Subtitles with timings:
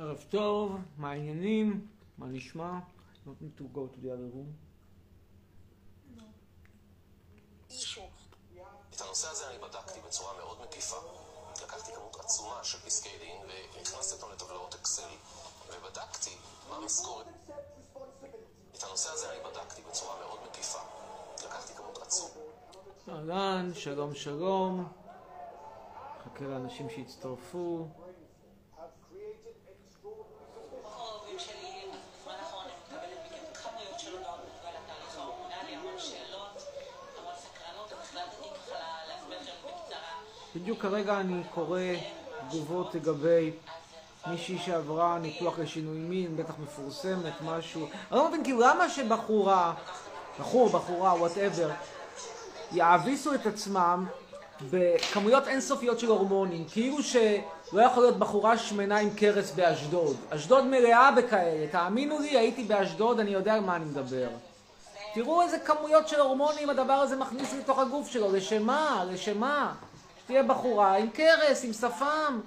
[0.00, 1.88] ערב טוב, מה העניינים?
[2.18, 2.78] מה נשמע?
[3.26, 4.50] Not need to go to the other room.
[8.94, 10.96] את הנושא הזה אני בדקתי בצורה מאוד מקיפה.
[11.62, 13.36] לקחתי כמות עצומה של פסקי דין
[13.76, 15.08] והכנסתי אותם לטבלאות אקסל
[15.68, 16.36] ובדקתי
[16.70, 17.26] מה המשכורת.
[18.76, 20.78] את הנושא הזה אני בדקתי בצורה מאוד מקיפה.
[21.44, 22.40] לקחתי כמות עצומה.
[23.08, 24.92] אהלן, שלום שלום.
[26.24, 27.88] חכה לאנשים שיצטרפו.
[31.28, 35.98] קרובים שלי, אז בזמן האחרון אני מקבלת מכם כמויות של הודעות בנוגע לתהליך ההורמונלי, המון
[35.98, 36.62] שאלות,
[37.18, 40.14] המון סקרנות, אז החלטתי ככה להסביר לכם בקצרה.
[40.68, 41.80] בדיוק כרגע אני קורא
[42.48, 43.50] תגובות לגבי
[44.26, 47.80] מישהי שעברה ניתוח לשינוי מין, בטח מפורסמת, משהו.
[47.80, 49.74] אני לא מבין, כאילו, למה שבחורה,
[50.40, 51.70] בחור, בחורה, וואטאבר,
[52.72, 54.06] יעביסו את עצמם
[54.70, 60.16] בכמויות אינסופיות של הורמונים, כאילו שלא יכול להיות בחורה שמנה עם קרס באשדוד.
[60.30, 64.28] אשדוד מלאה בכאלה, תאמינו לי, הייתי באשדוד, אני יודע על מה אני מדבר.
[65.14, 69.04] תראו איזה כמויות של הורמונים הדבר הזה מכניס לתוך הגוף שלו, לשם מה?
[69.10, 69.74] לשם מה?
[70.28, 72.40] שתהיה בחורה עם קרס, עם שפם.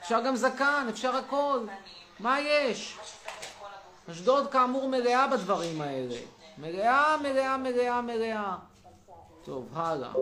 [0.00, 1.66] אפשר גם זקן, אפשר הכל.
[2.20, 2.98] מה יש?
[4.10, 6.16] אשדוד כאמור מלאה בדברים האלה.
[6.58, 8.56] מלאה, מלאה, מלאה, מלאה.
[9.44, 10.12] טוב, הלאה.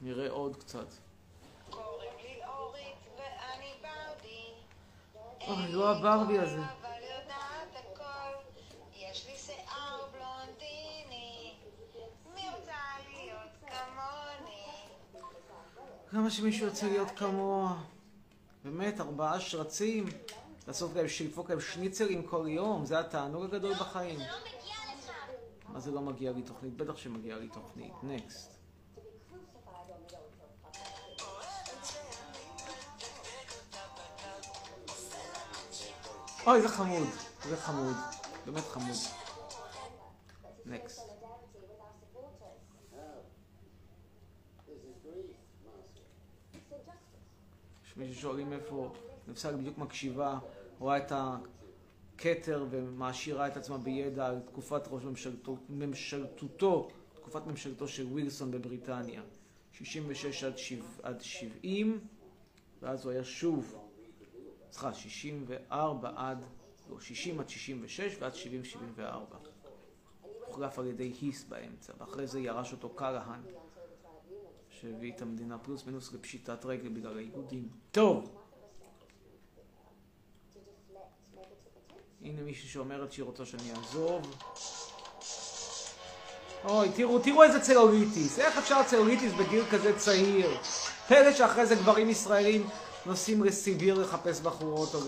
[0.00, 0.86] נראה עוד קצת.
[1.70, 4.52] קוראים לי אורית ואני ברבי.
[5.48, 6.85] אוי, לא הברבי הזה.
[16.10, 17.82] כמה שמישהו יוצא להיות כמוה.
[18.64, 20.06] באמת, ארבעה שרצים.
[20.66, 24.18] לעשות להם, שלפוק להם שניצלים כל יום, זה התענוג הגדול בחיים.
[25.68, 26.76] מה זה לא מגיע לי תוכנית?
[26.76, 27.92] בטח שמגיעה לי תוכנית.
[28.02, 28.52] נקסט.
[36.46, 37.08] אוי, זה חמוד.
[37.48, 37.96] זה חמוד.
[38.46, 38.96] באמת חמוד.
[40.66, 41.15] נקסט.
[47.96, 48.92] מישהו שואלים איפה,
[49.28, 50.38] נפסק בדיוק מקשיבה,
[50.78, 58.06] רואה את הכתר ומעשירה את עצמה בידע על תקופת ראש ממשלתו, ממשלתותו, תקופת ממשלתו של
[58.06, 59.22] ווילסון בבריטניה,
[59.72, 62.00] 66 עד, 7, עד 70,
[62.82, 63.74] ואז הוא היה שוב,
[64.72, 66.44] סליחה, 64 עד,
[66.90, 68.32] לא, 60 עד 66 ועד
[68.98, 69.00] 70-74.
[70.46, 73.40] הוחלף על ידי היס באמצע, ואחרי זה ירש אותו קלהן.
[74.86, 77.68] שהביא את המדינה פלוס מינוס לפשיטת רגל בגלל היהודים.
[77.90, 78.30] טוב.
[82.22, 84.36] הנה מישהי שאומרת שהיא רוצה שאני אעזוב.
[86.64, 88.38] אוי, תראו, תראו איזה צלוליטיס.
[88.38, 90.58] איך אפשר צלוליטיס בגיל כזה צעיר?
[91.08, 92.68] פלא שאחרי זה גברים ישראלים
[93.06, 95.00] נוסעים לסיביר לחפש בחורות או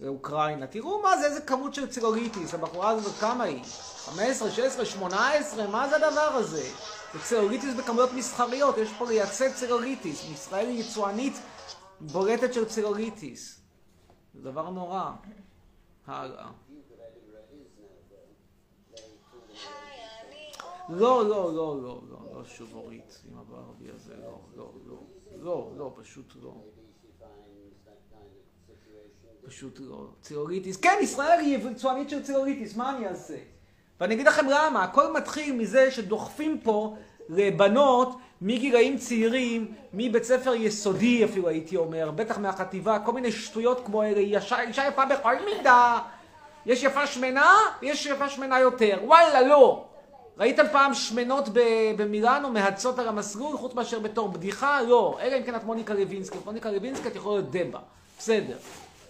[0.00, 0.66] לאוקראינה.
[0.66, 2.54] תראו מה זה, איזה כמות של צלוליטיס.
[2.54, 3.62] הבחורה הזאת כמה היא?
[4.04, 5.66] 15, 16, 18?
[5.66, 6.68] מה זה הדבר הזה?
[7.12, 10.30] זה צלוליטיס בכמויות מסחריות, יש פה לייצא צלוליטיס.
[10.30, 11.34] ישראל היא יצואנית
[12.00, 13.60] בולטת של צלוליטיס.
[14.34, 15.10] זה דבר נורא.
[16.06, 16.50] הלאה.
[20.88, 25.02] לא, לא, לא, לא, לא, לא שוב אורית עם הברבי הזה, לא, לא, לא,
[25.42, 26.54] לא, לא, פשוט לא.
[29.46, 30.08] פשוט לא.
[30.20, 33.38] צלוליטיס, כן, ישראל היא יצואנית של צלוליטיס, מה אני אעשה?
[34.00, 36.96] ואני אגיד לכם למה, הכל מתחיל מזה שדוחפים פה
[37.28, 44.02] לבנות מגילאים צעירים, מבית ספר יסודי אפילו הייתי אומר, בטח מהחטיבה, כל מיני שטויות כמו
[44.02, 45.98] אלה, אישה, אישה יפה בכל מידה,
[46.66, 49.84] יש יפה שמנה, יש יפה שמנה יותר, וואלה לא.
[50.38, 51.48] ראיתם פעם שמנות
[51.96, 54.82] במילאנו מהצות על המסלול, חוץ מאשר בתור בדיחה?
[54.82, 55.18] לא.
[55.20, 56.38] אלא אם כן את מוניקה לוינסקי.
[56.44, 57.78] מוניקה לוינסקי את יכולה להיות דבה.
[58.18, 58.56] בסדר.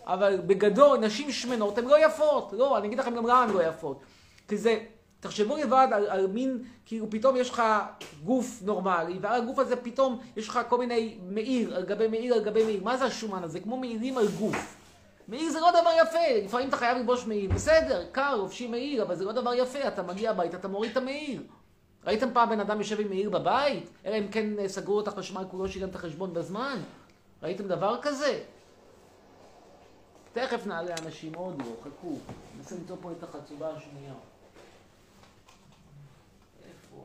[0.06, 2.52] אבל בגדול, נשים שמנות הן לא יפות.
[2.52, 4.00] לא, אני אגיד לכם גם למה הן לא יפות.
[4.48, 4.84] כי זה,
[5.20, 7.62] תחשבו לבד על, על מין, כאילו פתאום יש לך
[8.24, 12.44] גוף נורמלי, ועל הגוף הזה פתאום יש לך כל מיני מעיר, על גבי מעיר, על
[12.44, 12.84] גבי מעיר.
[12.84, 13.60] מה זה השומן הזה?
[13.60, 14.76] כמו מעירים על גוף.
[15.28, 19.14] מעיר זה לא דבר יפה, לפעמים אתה חייב ללבוש מעיר, בסדר, קר, לובשים מעיר, אבל
[19.16, 21.42] זה לא דבר יפה, אתה מגיע הביתה, אתה מוריד את המעיר.
[22.04, 23.90] ראיתם פעם בן אדם יושב עם מעיר בבית?
[24.04, 26.78] אלא אם כן אה, סגרו את החשמל, כולו שילם את החשבון בזמן?
[27.42, 28.40] ראיתם דבר כזה?
[30.32, 32.18] תכף נעלה אנשים, עוד לא, חכו.
[32.56, 34.14] ננסה למצוא פה את החצובה השנייה.
[36.64, 37.04] איפה?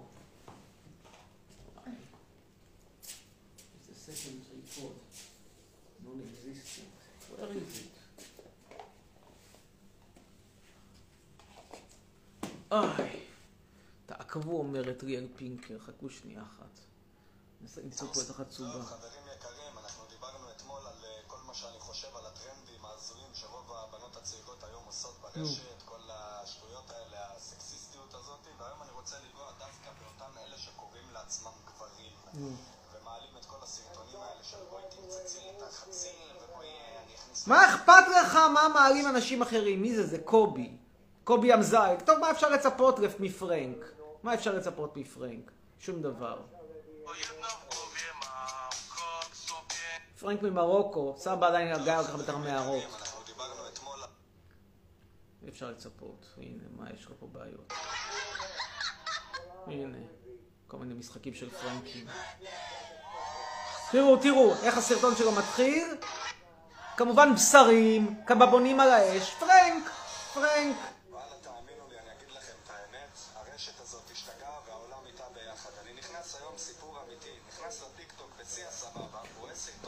[3.91, 5.01] It's the second report.
[7.41, 8.01] Is it?
[12.71, 13.25] אוי,
[14.05, 16.79] תעקבו, אומרת ריאל פינקר, חכו שנייה אחת.
[17.77, 18.83] למצוא פה את החצובה.
[18.83, 23.71] חברים יקרים, אנחנו דיברנו אתמול על אה, כל מה שאני חושב על הטרנדים ההזויים שרוב
[23.73, 29.89] הבנות הצעירות היום עושות ברשת, כל השטויות האלה, הסקסיסטיות הזאת, והיום אני רוצה לנגוע דווקא
[29.99, 32.13] באותם אלה שקוראים לעצמם גברים,
[32.94, 37.21] ומעלים את כל הסרטונים האלה של בואי תמצצי את החציל, ובואי אה, אני אכניס...
[37.47, 39.81] מה אכפת לך מה מעלים אנשים אחרים?
[39.81, 40.07] מי זה?
[40.07, 40.71] זה קובי.
[41.23, 42.01] קובי אמזייק.
[42.01, 43.77] טוב, מה אפשר לצפות מפרנק?
[44.23, 45.51] מה אפשר לצפות מפרנק?
[45.79, 46.41] שום דבר.
[50.19, 51.73] פרנק ממרוקו, סבא עדיין
[52.19, 52.83] בתוך מערות.
[52.83, 53.99] אנחנו דיברנו אתמול
[55.44, 56.25] אי אפשר לצפות.
[56.37, 57.73] הנה, מה יש לך פה בעיות?
[59.67, 59.97] הנה,
[60.67, 62.07] כל מיני משחקים של פרנקים.
[63.91, 65.87] תראו, תראו, איך הסרטון שלו מתחיל.
[66.97, 69.89] כמובן בשרים, קבבונים על האש, פרנק,
[70.33, 70.77] פרנק.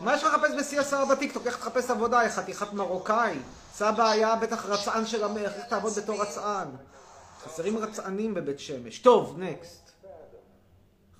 [0.02, 1.48] מה יש לך לחפש בשיא הסבבה בטיקטוק?
[1.48, 2.24] איך תחפש עבודה?
[2.24, 3.40] יא חתיכת מרוקאי.
[3.74, 6.68] סבא היה בטח רצען של המלך, איך תעבוד בתור רצען?
[7.44, 9.00] חסרים רצענים בבית שמש.
[9.00, 9.92] טוב, נקסט.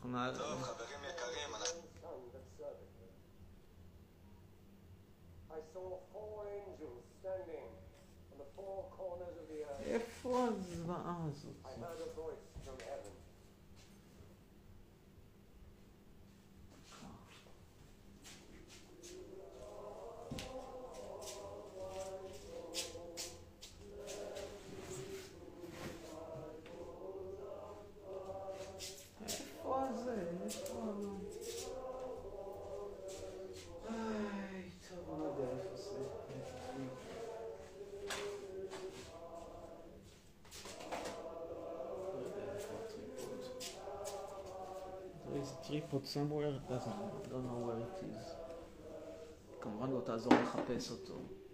[0.02, 0.93] טוב, חברים
[10.26, 10.30] earth.
[10.30, 11.66] איפה הזוועה הזאת?
[11.66, 13.12] I heard a voice from heaven.
[29.22, 30.16] איפה זה?
[30.44, 30.94] איפה
[31.30, 31.70] זה?
[33.90, 35.92] איי, טוב, אני לא יודע איפה זה.
[42.14, 43.42] לא יודע איפה הטריפוד.
[45.26, 47.00] There is a tripod somewhere, doesn't,
[47.32, 48.36] don't know where it is.
[49.62, 51.14] כמובן לא תעזור לחפש אותו.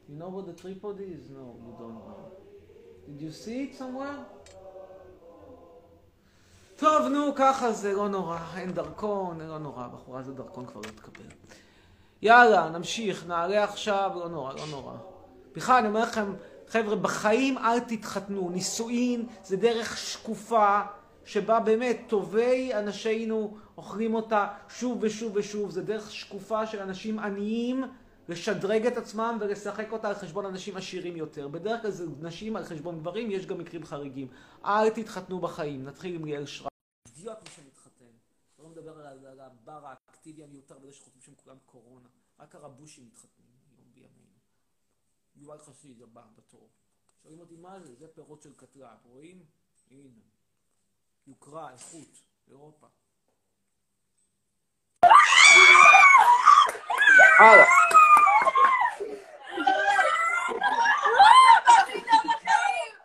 [0.09, 1.29] You know what the tripod is?
[1.29, 2.31] No, you don't know.
[3.07, 4.49] Did you see it somewhere?
[6.75, 8.39] טוב, נו, ככה זה, לא נורא.
[8.55, 9.87] אין דרכון, לא נורא.
[9.87, 11.25] בחורה זה דרכון כבר לא תקבל.
[12.21, 14.93] יאללה, נמשיך, נעלה עכשיו, לא נורא, לא נורא.
[15.55, 16.33] בכלל, אני אומר לכם,
[16.67, 18.49] חבר'ה, בחיים אל תתחתנו.
[18.49, 20.81] נישואין זה דרך שקופה,
[21.25, 25.71] שבה באמת טובי אנשינו אוכלים אותה שוב ושוב ושוב.
[25.71, 27.83] זה דרך שקופה של אנשים עניים
[28.29, 31.47] לשדרג את עצמם ולשחק אותה על חשבון אנשים עשירים יותר.
[31.47, 34.27] בדרך כלל זה נשים על חשבון גברים, יש גם מקרים חריגים.
[34.65, 35.83] אל תתחתנו בחיים.
[35.83, 36.71] נתחיל עם ליאל שרק.
[37.07, 38.05] אידיוט מי שמתחתן.
[38.59, 42.07] לא מדבר על, הבר האקטיבי המיותר וזה שחושבים שהם כולם קורונה.
[42.39, 44.37] רק הרבושים מתחתנים היום בימינו.
[45.35, 46.69] יובל חסיד הבא בתור.
[47.21, 47.95] שואלים אותי מה זה?
[47.95, 48.97] זה פירות של קטלב.
[49.05, 49.43] רואים?
[49.91, 50.38] הנה.
[51.29, 52.87] יוקרה, איכות, אירופה.
[57.39, 57.65] הלאה.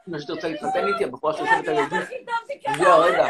[0.07, 2.25] מה שתרצה להתחתן איתי, הבחורה שיושבת על ידי.
[2.67, 3.25] הגיעה רגע.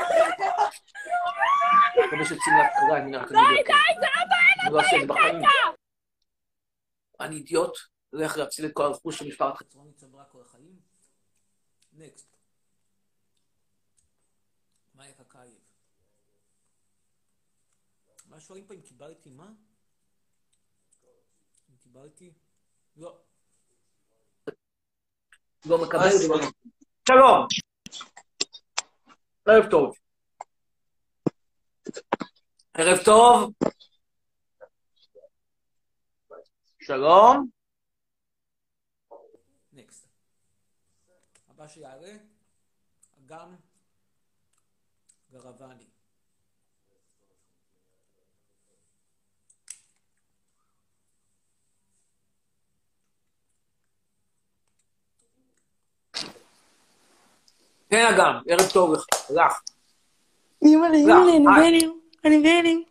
[2.06, 5.06] מקווה שיוצאים לה קרה, אני רק אגיד די, די, זה לא בעיה, אני לא זה
[5.06, 5.42] בחיים.
[7.20, 7.78] אני אידיוט,
[8.10, 10.80] הולך להפסיד את כל הרכוש של משפחת חצרוני צברה כל החיים.
[11.92, 12.34] נקסט.
[14.94, 15.58] מאיה קקאייב.
[18.24, 19.52] מה שואלים פה אם קיבלתי מה?
[21.70, 22.32] אם קיבלתי?
[22.96, 23.20] לא.
[25.66, 26.36] לא מקבל, לא.
[27.08, 27.46] שלום.
[29.46, 29.96] ערב טוב.
[32.74, 33.52] ערב טוב.
[36.82, 37.48] שלום.
[39.72, 40.06] נקסט.
[41.48, 42.16] הבא שיעלה,
[43.18, 43.56] אגם
[45.30, 45.93] גרבני.
[57.94, 58.92] כן, אגם, ערב טוב
[59.30, 59.60] לך.
[60.62, 61.92] אימא'לה, אימא'לה, אני בהלם,
[62.24, 62.82] אני בהלם.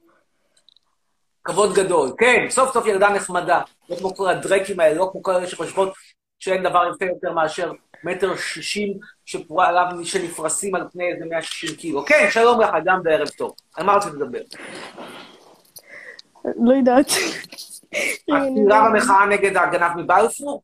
[1.43, 2.09] כבוד גדול.
[2.17, 3.61] כן, סוף סוף ילדה נחמדה.
[3.89, 5.93] לא כמו כל הדרקים האלה, לא כמו כל אלה שחושבות
[6.39, 7.71] שאין דבר יפה יותר מאשר
[8.03, 12.05] מטר שישים שפורה עליו שנפרסים על פני איזה 160 קילו.
[12.05, 13.53] כן, שלום לך, אדם וערב טוב.
[13.75, 14.41] על מה רצית לדבר?
[16.45, 17.07] לא יודעת.
[17.89, 17.95] את
[18.25, 20.61] צעירה במחאה נגד הגנב מבלפור?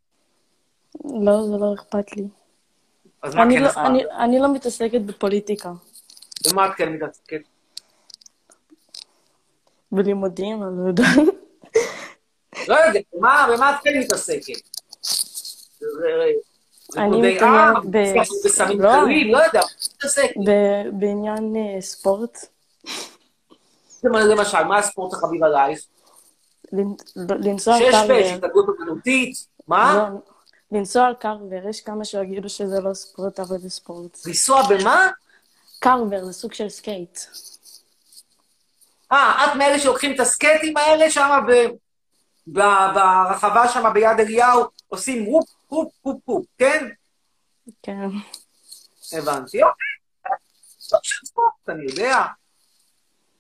[1.06, 2.39] לא, זה לא אכפת לי.
[3.22, 3.82] אז מה כן לא- אכפת?
[4.20, 5.72] אני- לא מתעסקת בפוליטיקה.
[6.52, 7.42] במה את כן מתעסקת?
[9.92, 11.18] בלימודים, אני לא יודעת.
[12.68, 14.54] לא יודע, במה במה את כן מתעסקת?
[16.98, 18.14] אני מתעניינת ב-
[18.46, 18.90] בסמים לא.
[19.06, 19.62] קלים, לא יודע,
[20.94, 22.38] בעניין אה, ספורט,
[24.04, 25.80] למשל, מה הספורט החביב עלייך?
[26.74, 26.96] לנ-
[27.46, 28.26] לנסוע שש בש.
[28.26, 29.36] התנגדות אמנותית,
[29.68, 30.10] מה?
[30.72, 34.18] לא, לנסוע על Carver, יש כמה שיגידו שזה לא ספורט, אבל זה ספורט.
[34.26, 35.08] לנסוע במה?
[35.80, 37.20] Carver זה סוג של skate.
[39.12, 41.70] אה, את מאלה שלוקחים את הסקייטים האלה שם ב-
[42.48, 46.88] ב- ברחבה שם ביד אליהו, עושים וופ, וופ, וופ, וופ, כן?
[47.84, 48.08] כן.
[49.14, 50.36] הבנתי, אוקיי.
[50.80, 52.24] סוג של ספורט, אני יודע.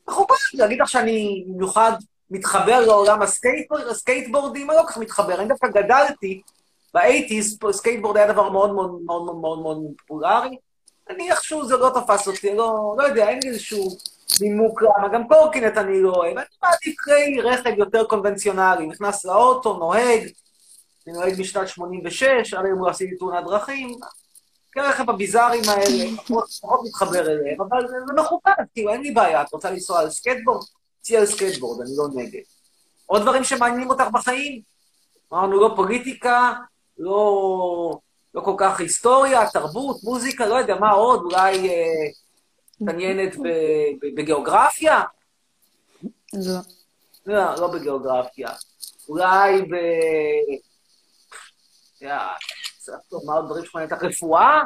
[0.08, 1.92] מכובד, להגיד לך שאני במיוחד
[2.32, 5.40] מתחבר לעולם הסקייטבורד, הסקייטבורדים, אני לא כל כך מתחבר.
[5.40, 6.42] אני דווקא גדלתי,
[6.94, 10.58] באייטיז, סקייטבורד היה דבר מאוד מאוד מאוד מאוד מאוד מאוד פופולרי.
[11.10, 13.98] אני איכשהו זה לא תפס אותי, לא, לא יודע, אין לי איזשהו
[14.42, 15.08] נימוק למה.
[15.08, 16.38] גם קורקינט אני לא אוהב.
[16.38, 18.88] אני מעדיף כלי רכב יותר קונבנציונלי.
[18.88, 20.30] נכנס לאוטו, נוהג,
[21.08, 24.00] אני נוהג משנת 86, עד היום לא עשיתי תאונת דרכים.
[24.74, 26.06] כלי הרכב הביזאריים האלה,
[26.62, 29.42] פחות מתחבר אליהם, אבל זה זה מכובד, כאילו, אין לי בעיה.
[29.42, 30.66] את רוצה לנסוע על סקייטבורד?
[31.02, 32.42] צאי על סקייטבורד, אני לא נגד.
[33.06, 34.62] עוד דברים שמעניינים אותך בחיים?
[35.34, 36.54] אמרנו, לא פוליטיקה,
[37.00, 38.00] לא,
[38.34, 41.22] לא כל כך היסטוריה, תרבות, מוזיקה, לא יודע, מה עוד?
[41.22, 41.86] אולי אה,
[42.82, 43.36] מתעניינת
[44.16, 45.02] בגיאוגרפיה?
[46.34, 46.60] לא.
[47.26, 48.50] לא, לא בגיאוגרפיה.
[49.10, 49.76] אולי ב...
[52.80, 54.62] צריך לומר דברים שמעניינים אותך רפואה?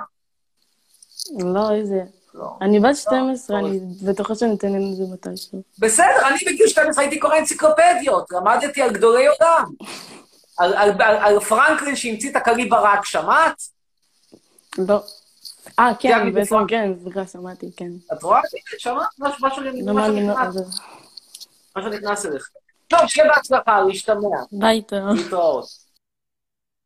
[1.40, 2.04] לא, איזה...
[2.34, 2.58] לא.
[2.62, 3.68] אני בת 12, לא.
[3.68, 5.62] אני בטוחה שאני אתן לזה מתישהו.
[5.80, 9.66] בסדר, אני בגיל 12 הייתי קורא אנציקלופדיות, למדתי על גדולי עולם.
[10.58, 13.62] על, על, על, על פרנקלין שהמציא את הכלי ברק, שמעת?
[14.78, 15.04] לא.
[15.80, 16.56] אה, כן, בעצם.
[16.68, 17.92] כן, סליחה, שמעתי, כן.
[18.14, 18.42] את רואה?
[18.78, 19.08] שמעת?
[19.20, 19.64] משהו,
[21.76, 22.50] לא נכנס, אליך.
[22.88, 24.38] טוב, שיהיה בהצלחה, להשתמע.
[24.52, 24.96] ביתה.
[25.16, 25.66] להתראות.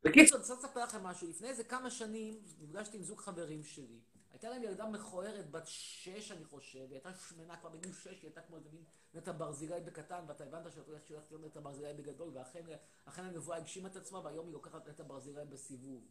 [0.04, 1.28] בקיצור, אני רוצה לספר לכם משהו.
[1.30, 3.98] לפני איזה כמה שנים נפגשתי עם זוג חברים שלי.
[4.32, 8.16] הייתה להם ילדה מכוערת, בת שש, אני חושב, היא הייתה שמנה כבר בגיל שש, היא
[8.22, 8.82] הייתה כמו איזה מין
[9.18, 12.64] נטע ברזילי בקטן, ואתה הבנת שאת הולכת שהולכת להיות נטע ברזילי בגדול, ואכן
[13.04, 16.04] אכן הנבואה הגשימה את עצמה, והיום היא לוקחת נטע ברזילי בסיבוב.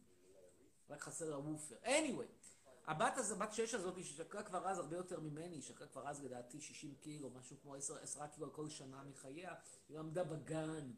[0.90, 1.76] רק חסר לה וופר.
[1.84, 2.48] anyway,
[2.86, 6.60] הבת הזו, בת שש הזאת, ששקלה כבר אז הרבה יותר ממני, שקלה כבר אז לדעתי
[6.60, 9.54] 60 קילו, משהו כמו 10, 10 קילו על כל שנה מחייה,
[9.88, 10.92] היא למדה בגן.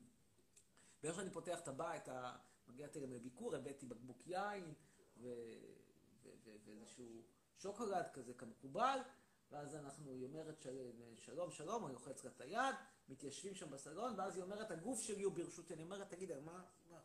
[1.02, 2.08] ואיך שאני פותח את הבית,
[2.68, 4.74] מגיע תראה לביקור, הבאתי בקבוק יין.
[6.64, 7.22] ואיזשהו
[7.58, 8.98] שוקולד כזה כמקובל,
[9.50, 10.90] ואז אנחנו, היא אומרת של...
[11.16, 12.74] שלום, שלום, אני לוחץ לה את היד,
[13.08, 15.74] מתיישבים שם בסלון, ואז היא אומרת, הגוף שלי הוא ברשותי.
[15.74, 16.98] אני אומרת, תגיד, מה, מה,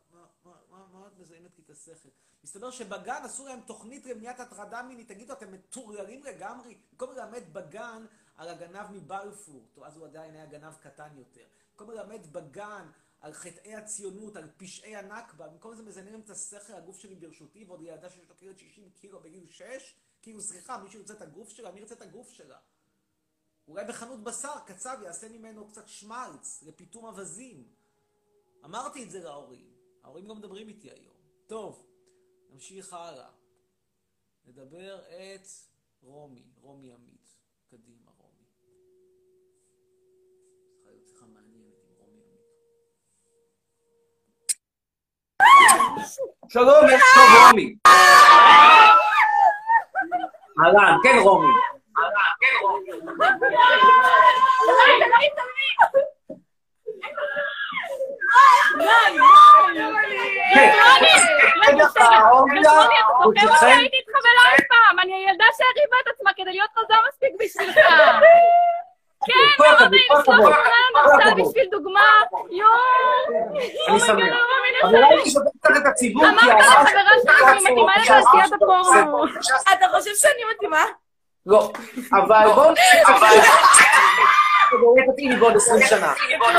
[0.44, 2.08] מה, מה, מה, את מזיינת לי את השכל?
[2.44, 5.08] מסתבר שבגן עשו להם תוכנית למניעת הטרדה מינית.
[5.08, 6.78] תגידו, אתם מטורללים לגמרי?
[6.92, 11.44] במקום ללמד בגן על הגנב מבלפור, טוב, אז הוא עדיין היה גנב קטן יותר.
[11.70, 16.98] במקום ללמד בגן על חטאי הציונות, על פשעי הנכבה, במקום זה מזיינים את השכל, הגוף
[16.98, 19.94] שלי ברשותי, ועוד ילדה שיש לו כאילו 60 קילו בגיל 6,
[20.26, 21.70] כאילו, סליחה, מישהו ירצה את הגוף שלה?
[21.70, 22.58] מי ירצה את הגוף שלה?
[23.68, 27.68] אולי בחנות בשר קצב יעשה ממנו קצת שמלץ לפיטום אווזים.
[28.64, 29.72] אמרתי את זה להורים.
[30.02, 31.16] ההורים לא מדברים איתי היום.
[31.46, 31.86] טוב,
[32.50, 33.30] נמשיך הלאה.
[34.44, 35.46] נדבר את
[36.02, 37.36] רומי, רומי עמית.
[37.70, 38.44] קדימה, רומי.
[40.76, 41.26] צריכה להיות שיחה
[41.98, 42.46] רומי עמית.
[46.48, 47.76] שלום, יש טוב רומי.
[50.60, 51.52] אהלן, כן רומי.
[60.54, 60.70] כן.
[63.62, 67.76] הייתי איתך ולא אף פעם, אני הילדה שהריבה את עצמה כדי להיות רזה מספיק בשבילך.
[69.26, 69.32] כן,
[69.64, 71.48] לשלוח הכבוד, לנו הכבוד.
[71.48, 72.00] בשביל דוגמה.
[72.50, 73.48] יואו.
[73.88, 74.24] אני שמח.
[74.82, 76.60] אבל שאתה קצת את הציבור, כי אמרת.
[76.60, 76.92] לחברה
[77.22, 79.24] שלך שהיא מתאימה לתעשיית הפורנו.
[79.72, 80.84] אתה חושב שאני מתאימה?
[81.46, 81.72] לא,
[82.12, 82.76] אבל בואו את
[84.70, 84.76] זה.
[84.76, 86.12] זה באמת מתאים בעוד 20 שנה.
[86.38, 86.50] בואו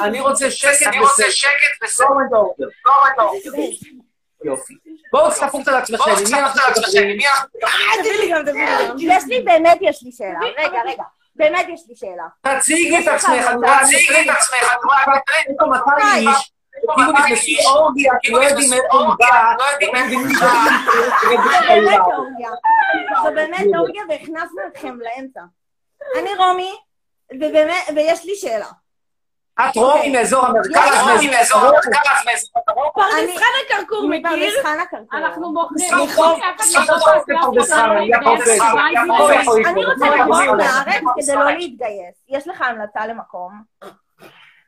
[0.00, 2.06] אני רוצה שקט וסדר.
[4.44, 4.74] יופי.
[5.12, 7.18] בואו תסתפרו קצת על עצמכם, אנחנו מדברים?
[8.00, 8.96] תביא לי גם, תביא לי גם.
[8.98, 10.38] יש לי, באמת יש לי שאלה.
[10.58, 11.02] רגע, רגע.
[11.36, 12.56] באמת יש לי שאלה.
[12.58, 13.50] תציגי את עצמך,
[13.82, 14.74] תציגי את עצמך,
[15.48, 19.64] יש פה 200 איש, כאילו נכנסו אורגיה, כי לא יודעים מאיפה הוא בא, לא
[20.04, 20.46] מבינים זה
[21.68, 22.50] באמת אורגיה.
[23.22, 25.40] זה באמת אורגיה והכנסנו אתכם לאמצע.
[26.18, 26.72] אני רומי,
[27.32, 28.66] ובאמת, ויש לי שאלה.
[29.60, 31.90] את רומי מאזור המרכז, רומי מאזור המרכז,
[32.26, 34.62] מאזור פרדס חנה כרכור, מכיר?
[35.12, 35.90] אנחנו מוכרים.
[39.66, 42.14] אני רוצה לברוח מהארץ כדי לא להתגייס.
[42.28, 43.62] יש לך המלצה למקום?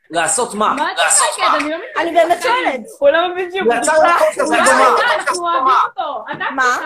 [0.09, 0.73] לעשות מה?
[0.73, 1.43] מה את צוחקת?
[1.59, 2.81] אני לא אני באמת שואלת.
[2.99, 3.73] הוא לא מבין שהוא...
[3.73, 4.75] המלצה למקום כזה הוא.
[4.79, 6.25] לא אנחנו אוהבים אותו.
[6.31, 6.63] אתה מה?
[6.63, 6.83] שלך.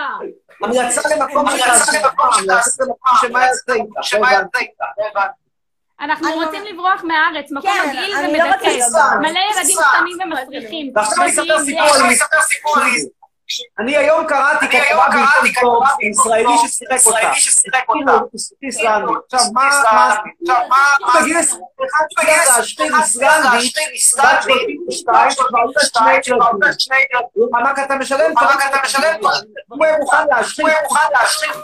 [0.64, 5.34] המלצה למקום שמה יעשה איתה, שמה יעשה איתה, הבנתי.
[6.02, 8.68] אנחנו רוצים לברוח מהארץ, מקום כן, מגעיל אני לא ומדכא.
[9.20, 10.92] מלא ילדים קטנים ומסריחים.
[10.96, 12.84] ועכשיו אני אספר סיפור על
[13.80, 17.32] אני היום קראתי כתבה בעיתון טוב, ישראלי ששיחק אותה.
[17.94, 18.30] כאילו,
[18.64, 19.12] איסלנדי.
[19.34, 20.16] עכשיו, מה, מה,
[21.22, 23.70] בגיל 21 בגיל להשתין איסלנדי,
[24.28, 25.80] בת 32, שכבר עושה
[26.80, 27.48] שני ילדים.
[27.52, 28.32] מענק אתה משלם,
[29.68, 30.68] הוא היה מוכן להשתין,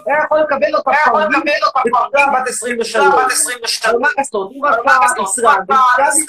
[0.08, 1.42] היה יכול לקבל אותה פרווים,
[1.84, 2.96] בתקופה בת 23.
[3.86, 6.26] אבל מה לעשות, הוא רצה איסלנדי, ואז היא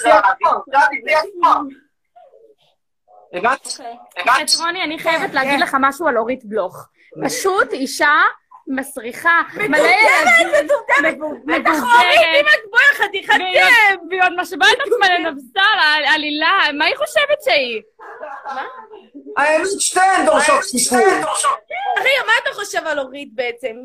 [3.33, 3.67] הבנת?
[4.17, 4.55] הבנת?
[4.59, 6.87] רוני, אני חייבת להגיד לך משהו על אורית בלוך.
[7.25, 8.13] פשוט אישה
[8.67, 11.17] מסריחה, מלא ילדים, מבוגרת,
[12.71, 13.33] בואי חתיכת
[14.09, 17.81] והיא עוד משווה את עצמה לנבסל, עלילה, מה היא חושבת שהיא?
[19.37, 20.99] האמת שתיהן דורשות סיפור.
[21.97, 23.75] רגע, מה אתה חושב על אורית בעצם?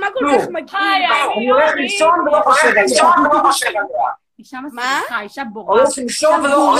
[0.00, 0.38] מה כל.
[0.38, 1.02] כך מגעיל?
[1.36, 2.68] אני הולך לישון ולא חושב
[3.66, 3.80] עליה.
[4.40, 5.80] אישה מסריחה, אישה בורה.
[5.80, 6.72] הולך לישון ולא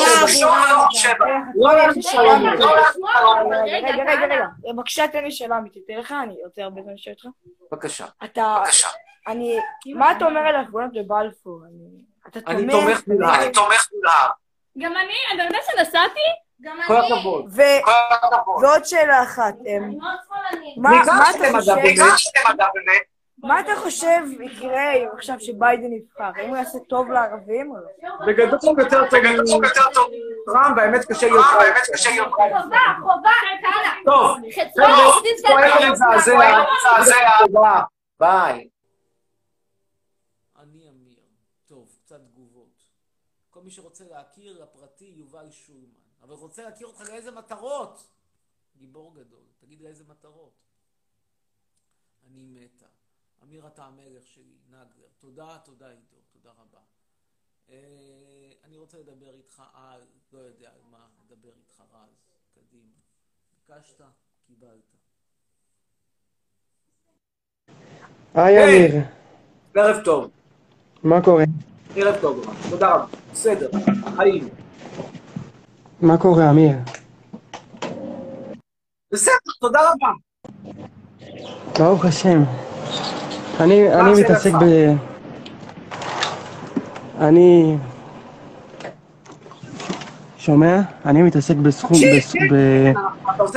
[0.88, 1.38] חושב עליה.
[1.54, 2.26] לא הולך לישון.
[3.64, 4.46] רגע, רגע, רגע.
[4.72, 5.82] בבקשה, תן לי שאלה אמיתית.
[5.98, 7.36] לך, אני רוצה הרבה זמן לשאול אותך.
[7.72, 8.06] בבקשה.
[8.24, 8.62] אתה...
[9.28, 9.58] אני...
[9.94, 11.60] מה אתה אומר על ההפגנות בבלפור?
[11.66, 12.04] אני...
[12.28, 12.56] אתה תומך?
[12.56, 13.40] אני תומך בלהב.
[13.40, 14.30] אני תומך בלהב.
[14.78, 16.20] גם אני, אתה יודע שנסעתי?
[16.62, 17.44] גם כל הכבוד.
[17.50, 18.64] ו- כל הכבוד.
[18.64, 19.54] ועוד שאלה אחת.
[19.66, 19.98] אמ,
[20.76, 21.12] מה אתה
[21.50, 22.68] אגב.
[22.74, 23.02] באמת.
[23.42, 26.30] מה אתה חושב יקרה אם עכשיו שביידן נבחר?
[26.34, 28.26] האם הוא יעשה טוב לערבים או לא?
[28.26, 29.06] בגדול הוא יותר
[29.94, 30.10] טוב.
[30.46, 31.66] טראמפ, האמת קשה להיות טראמפ.
[31.66, 32.62] האמת קשה להיות טראמפ.
[32.62, 33.94] חובה, חובה, קטנה.
[34.04, 34.36] טוב.
[35.46, 36.38] כואב מזעזע.
[37.00, 37.80] מזעזע.
[38.20, 38.68] ביי.
[40.58, 41.20] אני אמיר.
[41.66, 42.82] טוב, קצת תגובות.
[43.50, 46.00] כל מי שרוצה להכיר, הפרטי יובל שולמן.
[46.22, 48.06] אבל רוצה להכיר אותך לאיזה מטרות?
[48.76, 49.44] גיבור גדול.
[49.60, 50.52] תגיד לאיזה מטרות.
[52.26, 52.86] אני מתה.
[53.42, 55.08] אמיר אתה המלך שלי, נגלר.
[55.18, 56.80] תודה, תודה עידו, תודה רבה.
[57.70, 57.76] אה,
[58.64, 60.00] אני רוצה לדבר איתך על,
[60.32, 62.94] לא יודע על מה, לדבר איתך רז, קדימה.
[63.52, 64.00] ביקשת,
[64.46, 64.96] קיבלת.
[68.34, 69.02] היי אמיר,
[69.74, 70.30] ערב טוב.
[71.02, 71.44] מה קורה?
[71.96, 72.44] ערב טוב.
[72.70, 73.16] תודה רבה.
[73.32, 73.70] בסדר,
[74.16, 74.48] חיים.
[76.00, 76.76] מה קורה אמיר?
[79.12, 80.12] בסדר, תודה רבה.
[81.78, 82.42] ברוך השם.
[83.60, 84.52] אני, אני זה מתעסק?
[84.52, 84.94] ב...
[87.20, 87.76] אני...
[90.38, 90.80] שומע?
[91.06, 91.96] אני מתעסק בסכום...
[92.16, 92.34] בס...
[92.50, 92.54] ב...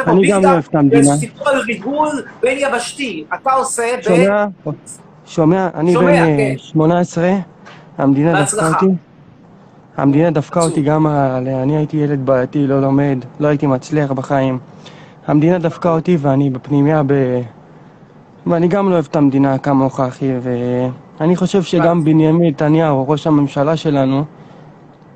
[0.07, 1.13] אני גם לא אוהב את המדינה.
[1.13, 3.25] יש סיפור על ריגול בין יבשתי.
[3.33, 4.01] אתה עושה ב...
[4.03, 4.45] שומע?
[5.25, 5.69] שומע?
[5.75, 6.53] אני בן אה, כן.
[6.57, 7.29] 18,
[7.97, 8.67] המדינה דפקה.
[8.67, 8.85] אותי.
[9.97, 10.61] המדינה דפקה.
[10.61, 11.47] אותי גם על...
[11.47, 14.59] אני הייתי ילד בעייתי, לא לומד, לא הייתי מצליח בחיים.
[15.27, 17.41] המדינה דפקה אותי ואני בפנימיה ב...
[18.47, 20.31] ואני גם לא אוהב את המדינה כמוך, אחי,
[21.19, 24.25] ואני חושב שגם בנימין נתניהו, ראש הממשלה שלנו,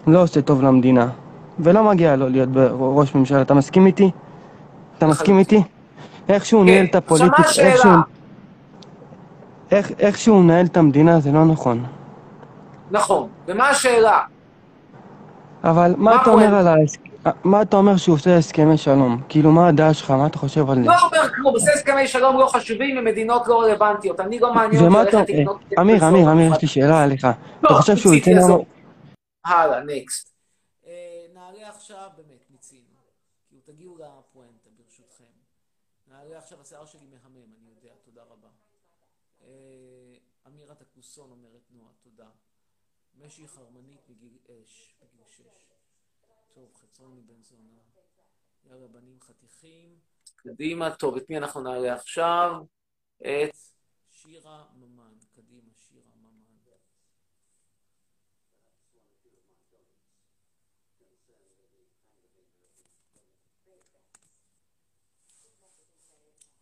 [0.07, 1.07] לא עושה טוב למדינה.
[1.59, 3.41] ולא מגיע לו להיות ראש ממשלה.
[3.41, 4.11] אתה מסכים איתי?
[4.97, 5.63] אתה מסכים איתי?
[6.29, 6.97] איך שהוא ניהל את כן.
[6.97, 7.93] עכשיו, מה הפוליטיקה, איך שהוא...
[9.71, 11.85] איך, איך שהוא מנהל את המדינה זה לא נכון.
[12.91, 13.27] נכון.
[13.47, 14.19] ומה השאלה?
[15.63, 16.29] אבל מה, מה אתה?
[16.29, 16.99] אומר על ההסכ...
[17.43, 19.21] מה אתה אומר שהוא עושה הסכמי שלום?
[19.29, 20.11] כאילו, מה הדעה שלך?
[20.11, 20.81] מה אתה חושב על זה?
[20.81, 24.19] לא אומר כלום, עושה הסכמי שלום לא חשובים ומדינות לא רלוונטיות.
[24.19, 25.17] אני לא מעניין אותי.
[25.17, 25.59] ללכת לקנות...
[25.77, 26.51] אה, אמיר, אמיר, אמיר.
[26.51, 27.25] יש לי שאלה עליך.
[27.25, 28.65] אתה לא, חושב שהוא ייתן לנו...
[29.45, 30.33] הלאה, נקסט.
[31.33, 32.97] נעלה עכשיו, באמת, מיצינו.
[33.47, 35.23] כאילו, תגיעו לפואנטה, ברשותכם.
[36.07, 38.47] נעלה עכשיו, השיער שלי מהמם, אני יודע, תודה רבה.
[39.43, 39.47] אה,
[40.47, 42.29] אמירה תקוסון אומרת נועה, תודה.
[43.25, 45.67] משי חרמנית מגיל אש, בגיל שש.
[46.53, 47.79] טוב, חצרון מבן זונה.
[48.65, 49.99] יאללה, בנים חתיכים.
[50.47, 52.51] קדימה, טוב, את מי אנחנו נעלה עכשיו?
[53.21, 53.55] את
[54.09, 55.13] שירה ממן.
[55.35, 56.27] קדימה, שירה ממן.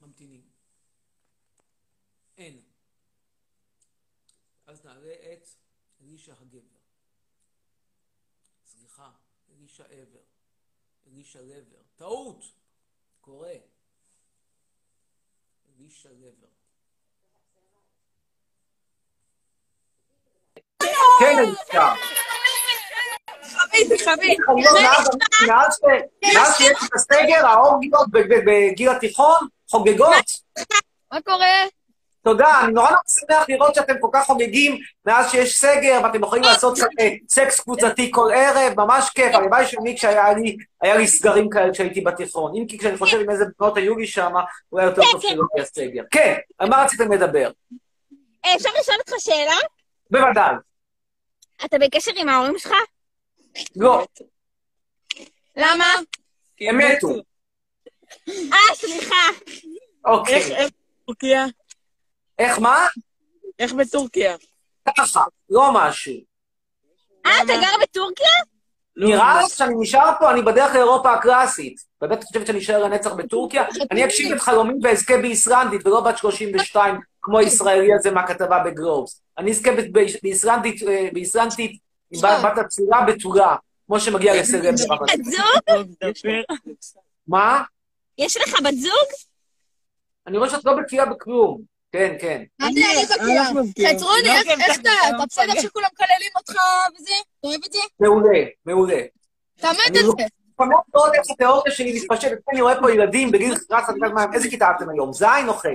[0.02, 0.50] ממתינים.
[2.38, 2.62] אין.
[4.66, 5.48] אז נעלה את
[6.02, 6.78] אלישע הגבר.
[8.66, 9.12] סליחה,
[9.50, 10.24] אלישע עבר.
[11.08, 11.82] אלישע לבר.
[11.96, 12.44] טעות!
[13.22, 13.75] קורה.
[15.80, 16.48] אלישע לבר.
[21.20, 21.94] כן, אלישע.
[23.44, 24.38] חביבי, חביבי.
[24.48, 24.80] חגיגות
[25.48, 30.26] מאז- שיש את הסגר, האורגיות בגיל התיכון חוגגות.
[31.12, 31.48] מה קורה?
[32.26, 36.44] תודה, אני נורא נורא שמח לראות שאתם כל כך חוגגים מאז שיש סגר, ואתם יכולים
[36.44, 39.36] לעשות אה, סקס קבוצתי כל ערב, ממש כיף.
[39.36, 42.54] הלוואי שמי כשהיה לי, היה לי סגרים כאלה כשהייתי בתיכון.
[42.58, 44.34] אם כי כשאני חושב עם איזה בנות היו לי שם,
[44.70, 46.04] הוא היה יותר טוב שלא יהיה סגר.
[46.12, 47.52] כן, על מה רציתם לדבר?
[48.46, 49.56] אה, אפשר לשאול אותך שאלה?
[50.12, 50.56] בוודאי.
[51.66, 52.74] אתה בקשר עם ההורים שלך?
[53.76, 54.06] לא,
[55.58, 55.86] למה?
[56.62, 57.10] הם מתו.
[58.30, 59.16] אה, סליחה.
[60.06, 60.70] אוקיי.
[61.06, 61.46] טורקיה?
[62.40, 62.88] איך מה?
[63.60, 64.36] איך בטורקיה?
[64.98, 66.14] ככה, לא משהו.
[67.26, 68.28] אה, אתה גר בטורקיה?
[68.98, 71.82] נראה לך שאני נשאר פה, אני בדרך לאירופה הקלאסית.
[72.02, 73.64] באמת חושבת שאני אשאר לנצח בטורקיה?
[73.92, 79.22] אני אגשים את חלומי ואזכה באיסלנדית, ולא בת 32, כמו הישראלי הזה מהכתבה בגלובס.
[79.38, 81.80] אני אזכה ב- ב- באיסלנדית, אה, באיסלנדית,
[82.22, 83.56] בת הצורה בתולה,
[83.88, 85.02] כמו שמגיע לסלב ברמת.
[85.02, 85.86] בת זוג?
[87.28, 87.64] מה?
[88.18, 89.08] יש לך בת זוג?
[90.28, 91.62] אני רואה שאת לא בקיאה בכלום.
[91.96, 92.44] כן, כן.
[92.62, 93.94] אני אני בקיאה.
[93.96, 94.90] חצרוני, איך איך אתה?
[95.10, 96.54] אתה בסדר שכולם מקללים אותך
[97.00, 97.12] וזה?
[97.40, 97.80] אתה אוהב את זה?
[98.00, 99.02] מעולה, מעולה.
[99.60, 100.24] תאמת אני את לא- זה.
[100.54, 102.38] לפעמים מאוד איך התיאוריה שלי מתפשטת.
[102.52, 103.84] אני רואה פה ילדים בגיל חרס,
[104.34, 105.14] איזה כיתה אתם היום?
[105.14, 105.66] ז' או ח'?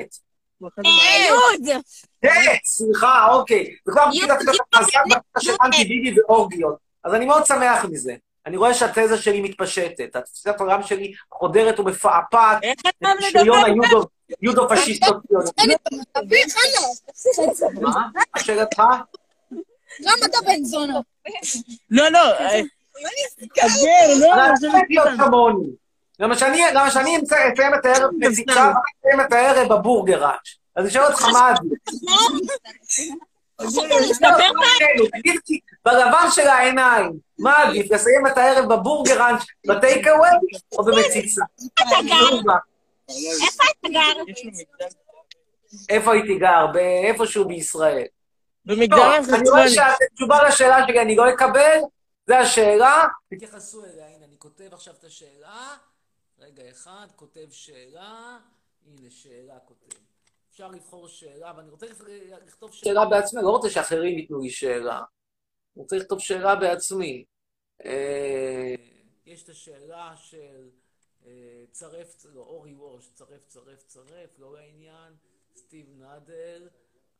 [1.28, 1.82] יוד.
[2.22, 2.30] כן,
[2.66, 3.66] סליחה, אוקיי.
[3.88, 6.74] וכבר בכיתה אתם חזק בקטע של אנטי ביבי ואורגיות.
[7.04, 8.14] אז אני מאוד שמח מזה.
[8.46, 10.16] אני רואה שהתזה שלי מתפשטת.
[10.16, 12.58] התפיסת העולם שלי חודרת ומפעפעת.
[12.62, 14.06] איך אתה היודו-
[14.42, 15.16] יודו-פשיסטות.
[16.50, 17.62] חלאס.
[17.80, 18.08] מה?
[18.38, 18.82] שאלתך?
[20.02, 21.00] גם אתה בן זונה.
[21.90, 22.18] לא, לא.
[22.18, 22.60] אה,
[23.62, 25.16] אביר, לא, זה מצוין.
[25.18, 25.68] כמוני.
[26.18, 26.36] למה
[26.90, 30.56] שאני אסיים את הערב בציצה, ואני אסיים את הערב בבורגראץ'.
[30.76, 31.72] אז אני שואל אותך מה עדיף.
[35.24, 40.28] לי, בלבן של העיניים, מה עדיף, לסיים את הערב בבורגראנץ' בטייק אווי
[40.72, 41.42] או במציצה?
[41.74, 42.52] אתה גר?
[43.44, 44.22] איפה אתה גר?
[45.88, 46.66] איפה הייתי גר?
[46.72, 48.06] באיפשהו בישראל.
[48.64, 49.68] במגדל טוב, אני רואה.
[49.68, 51.78] שהתשובה לשאלה שלי אני לא אקבל,
[52.26, 53.06] זו השאלה.
[53.34, 55.76] תתייחסו אליה, הנה, אני כותב עכשיו את השאלה.
[56.38, 58.38] רגע אחד, כותב שאלה.
[58.86, 59.96] הנה, שאלה כותב.
[60.50, 61.86] אפשר לבחור שאלה, ואני רוצה
[62.46, 63.04] לכתוב שאלה.
[63.04, 64.96] בעצמי, לא רוצה שאחרים ייתנו לי שאלה.
[64.96, 67.24] אני רוצה לכתוב שאלה בעצמי.
[67.84, 68.74] אה,
[69.26, 70.68] יש את השאלה של
[71.72, 75.16] צרף, לא, אורי וורש, צרף, צרף, צרף, לא לעניין,
[75.56, 76.68] סטיב נאדר,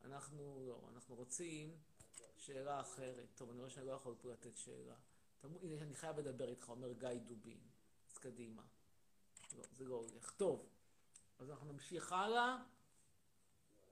[0.04, 1.78] אנחנו, לא, אנחנו רוצים
[2.36, 3.28] שאלה אחרת.
[3.34, 4.94] טוב, אני רואה שאני לא יכול פה לתת שאלה.
[5.42, 7.60] הנה, אני חייב לדבר איתך, אומר גיא דובין.
[8.10, 8.62] אז קדימה.
[9.56, 10.30] לא, זה לא הולך.
[10.30, 10.68] טוב,
[11.38, 12.56] אז אנחנו נמשיך הלאה.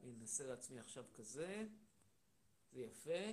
[0.03, 1.67] אני אנסה לעצמי עכשיו כזה.
[2.73, 3.33] זה יפה.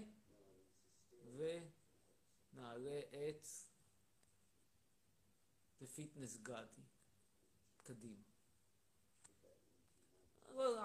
[2.53, 3.47] ונעלה את...
[5.81, 6.81] ופיטנס גדי.
[7.83, 8.23] קדימה.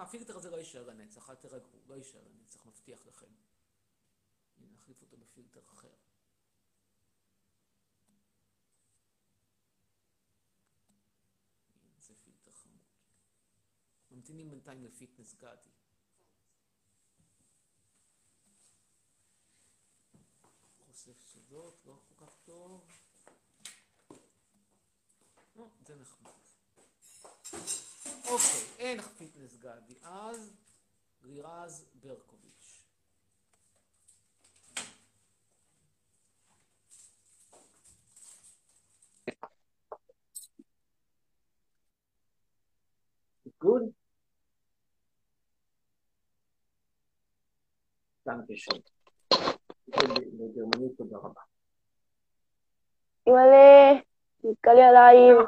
[0.03, 3.33] הפילטר הזה לא יישאר לנצח, אל תירגעו, לא יישאר לנצח, מבטיח לכם.
[4.57, 5.95] הנה, נחליף אותו בפילטר אחר.
[11.99, 12.81] זה פילטר חמוד.
[14.11, 15.71] ממתינים בינתיים לפיטנס גדי.
[20.87, 22.87] חושף סודות, לא כל כך טוב.
[25.61, 26.31] לא, זה נחמד.
[28.25, 29.95] אוקיי, אין פיטנס גדי.
[30.03, 30.51] אז
[31.23, 32.77] לירז ברקוביץ'.
[43.63, 43.93] Good?
[48.27, 48.81] Danke schön.
[49.89, 51.41] בגרמנית תודה רבה.
[53.27, 54.01] אימא'לה,
[54.45, 55.39] נתקע לי על העיר.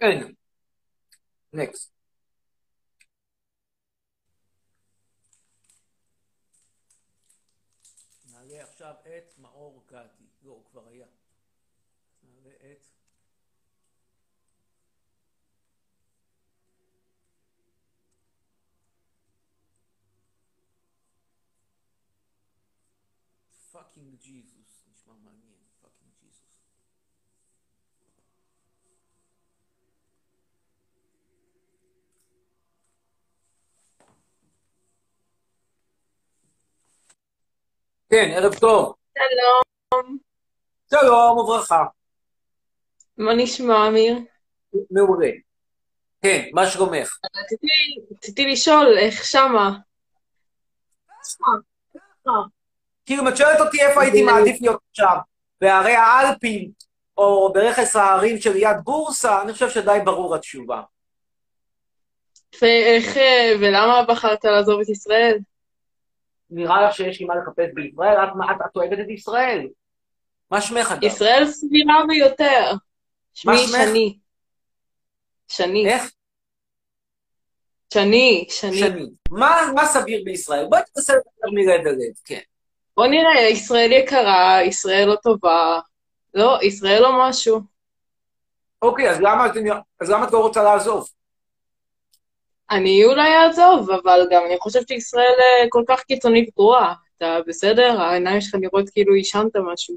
[0.00, 0.34] אין.
[1.52, 1.92] Next.
[8.32, 10.26] נעלה עכשיו את מאור גדי.
[10.42, 11.06] לא, הוא כבר היה.
[12.22, 12.86] נעלה את...
[23.98, 24.84] Fucking Jesus.
[24.92, 25.58] נשמע מעניין.
[25.80, 26.62] Fucking Jesus.
[38.10, 38.94] כן, ערב טוב.
[39.18, 40.18] שלום,
[40.90, 41.84] שלום וברכה.
[43.18, 44.18] מה נשמע, אמיר?
[44.90, 45.30] מעולה.
[46.22, 47.18] כן, מה שלומך?
[47.36, 49.78] רציתי- רציתי לשאול איך שמה.
[53.08, 55.16] כאילו, אם את שואלת אותי איפה הייתי מעדיף להיות עכשיו,
[55.60, 56.70] בהרי האלפים,
[57.18, 60.82] או ברכס ההרים של יד בורסה, אני חושב שדי ברור התשובה.
[62.62, 65.38] ואיך, אה, ולמה בחרת לעזוב את ישראל?
[66.50, 68.16] נראה לך שיש לי מה לחפש בישראל?
[68.24, 69.68] את, את, את אוהבת את ישראל.
[70.50, 71.04] מה שמך אגב?
[71.04, 72.72] ישראל סבירה ביותר.
[73.34, 73.58] שמי?
[73.58, 74.18] שני.
[75.48, 75.88] שני.
[75.88, 76.12] איך?
[77.92, 78.78] שני, שני.
[78.78, 79.06] שני.
[79.30, 80.66] מה, מה סביר בישראל?
[80.66, 82.40] בואי תנסה יותר מרד לרד, כן.
[82.98, 85.78] בוא נראה, ישראל יקרה, ישראל לא טובה.
[86.34, 87.60] לא, ישראל לא משהו.
[88.82, 89.52] אוקיי, אז למה, את-
[90.00, 91.08] אז למה את לא רוצה לעזוב?
[92.70, 96.94] אני אולי אעזוב, אבל גם אני חושבת שישראל אה, כל כך קיצונית גרועה.
[97.16, 98.00] אתה בסדר?
[98.00, 99.96] העיניים שלך נראות כאילו עישנת משהו.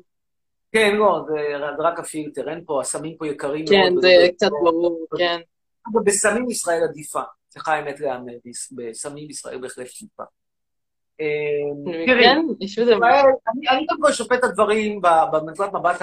[0.72, 3.94] כן, לא, זה, רק הפילטר, אין פה, הסמים פה יקרים מאוד.
[3.94, 5.40] כן, זה קצת ברור, כן.
[5.94, 10.24] אבל בסמים ישראל עדיפה, צריכה האמת להיאמר, בס- בסמים ישראל בהחלט עדיפה.
[11.22, 12.40] אה, תראי, כן,
[13.70, 16.02] אני קודם כל שופט את הדברים בנקודת מבט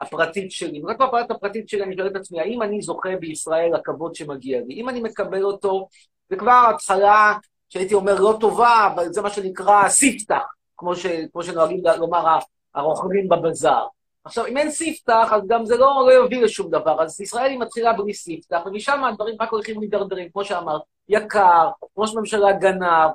[0.00, 0.80] הפרטית שלי.
[0.80, 4.74] בנקודת מבט הפרטית שלי אני שואל את עצמי, האם אני זוכה בישראל לכבוד שמגיע לי?
[4.74, 5.88] אם אני מקבל אותו,
[6.30, 7.34] זה כבר התחלה
[7.68, 10.44] שהייתי אומר לא טובה, אבל זה מה שנקרא ספתח,
[10.76, 12.38] כמו, ש, כמו שנוהגים לומר
[12.74, 13.86] הרוכבים בבזאר.
[14.24, 17.02] עכשיו, אם אין ספתח, אז גם זה לא, לא יוביל לשום דבר.
[17.02, 22.14] אז ישראל היא מתחילה בלי ספתח, ומשם הדברים רק הולכים ומידרדרים, כמו שאמרת, יקר, ראש
[22.14, 23.10] ממשלה גנב,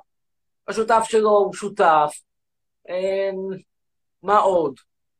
[0.67, 2.13] השותף שלו הוא שותף.
[2.89, 3.58] אמ,
[4.23, 4.76] מה עוד?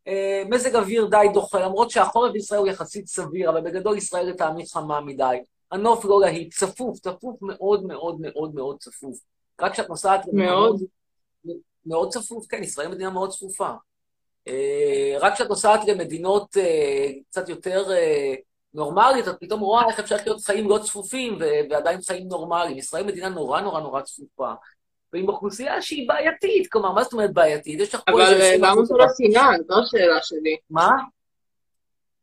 [0.08, 4.65] אה, מזג אוויר די דוחה, למרות שהחורף בישראל הוא יחסית סביר, אבל בגדול ישראל לטעמי
[4.67, 5.38] חמה מדי.
[5.71, 9.17] הנוף לא להיט, צפוף, צפוף מאוד מאוד מאוד מאוד צפוף.
[9.62, 10.25] רק כשאת נוסעת...
[10.34, 10.82] מאוד.
[11.86, 13.69] מאוד צפוף, כן, ישראל מדינה מאוד צפופה.
[14.47, 18.34] אה, רק כשאת נוסעת למדינות אה, קצת יותר אה,
[18.73, 21.38] נורמליות, את פתאום רואה איך אפשר להיות חיים לא צפופים
[21.69, 22.77] ועדיין חיים נורמליים.
[22.77, 24.53] ישראל מדינה נורא נורא נורא צפופה.
[25.13, 27.80] ועם אוכלוסייה שהיא בעייתית, כלומר, מה זאת אומרת בעייתית?
[27.80, 29.49] יש לך פה אבל איזה אה, 20% למה כל השנאה?
[29.67, 30.58] זו השאלה שלי.
[30.69, 30.89] מה?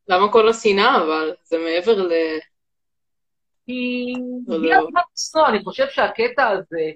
[0.08, 1.34] למה כל השנאה, אבל?
[1.44, 2.12] זה מעבר ל...
[3.66, 4.12] כי
[4.48, 4.88] לא.
[5.14, 6.90] לשנוא, אני חושב שהקטע הזה,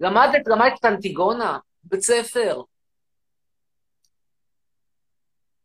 [0.00, 2.62] למדת, למדת אנטיגונה, בית ספר.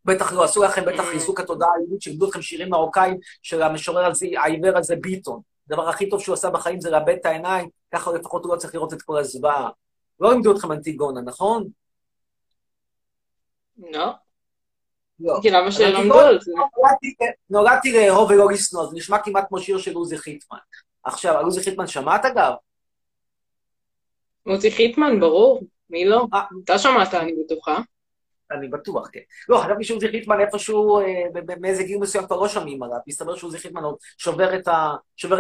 [0.06, 4.28] בטח לא, עשו לכם בטח חיזוק התודעה היהודית, שלימדו אתכם שירים מרוקאים של המשורר הזה,
[4.38, 5.51] העיוור הזה ביטון.
[5.72, 8.76] הדבר הכי טוב שהוא עשה בחיים זה לאבד את העיניים, ככה לפחות הוא לא צריך
[8.76, 9.70] לראות את כל הזוועה.
[10.20, 11.68] לא לימדו אתכם אנטיגונה, נכון?
[13.78, 14.12] לא.
[15.20, 15.40] לא.
[15.42, 15.88] כי למה זה?
[17.50, 20.58] נולדתי- לאהוב ולא לשנוא, זה נשמע כמעט כמו שיר של עוזי חיטמן.
[21.04, 22.54] עכשיו, על עוזי חיטמן שמעת אגב?
[24.46, 25.62] מוטי חיטמן, ברור.
[25.90, 26.26] מי לא?
[26.64, 27.80] אתה שמעת, אני בטוחה.
[28.52, 29.20] אני בטוח, כן.
[29.50, 31.24] לא, חשבתי שעוזי חיטמן איפשהו, אה,
[31.60, 32.98] מאיזה גיל מסוים כבר לא שומעים עליו.
[33.08, 34.68] מסתבר שעוזי חיטמן עוד שובר את,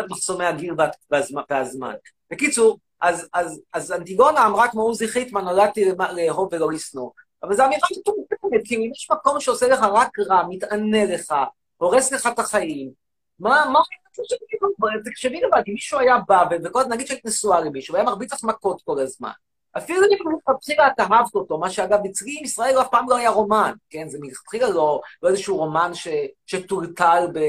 [0.10, 1.94] מחסומי הגיל וה- והזמן.
[2.32, 7.10] בקיצור, אז, אנטיגונה אמרה כמו עוזי חיטמן, נולדתי לאהוב ולא לשנוא.
[7.44, 11.34] אבל זו אמירה מטומטמת, כאילו, אם יש מקום שעושה לך רק רע, מתענה לך,
[11.78, 12.92] הורס לך את החיים,
[13.40, 13.80] מה, מה,
[15.06, 18.82] תחשבי לבד, אם מישהו היה בא, וכל נגיד שהיית נשואה למישהו, והיה מרביץ לך מכות
[18.82, 19.32] כל הזמן,
[19.78, 23.30] אפילו אם מלכתחילה את אהבת אותו, מה שאגב, אצלי עם ישראל אף פעם לא היה
[23.30, 24.10] רומן, כן?
[24.10, 26.08] זה מלכתחילה לא, לא איזשהו רומן ש,
[26.46, 27.40] שטולטל ב,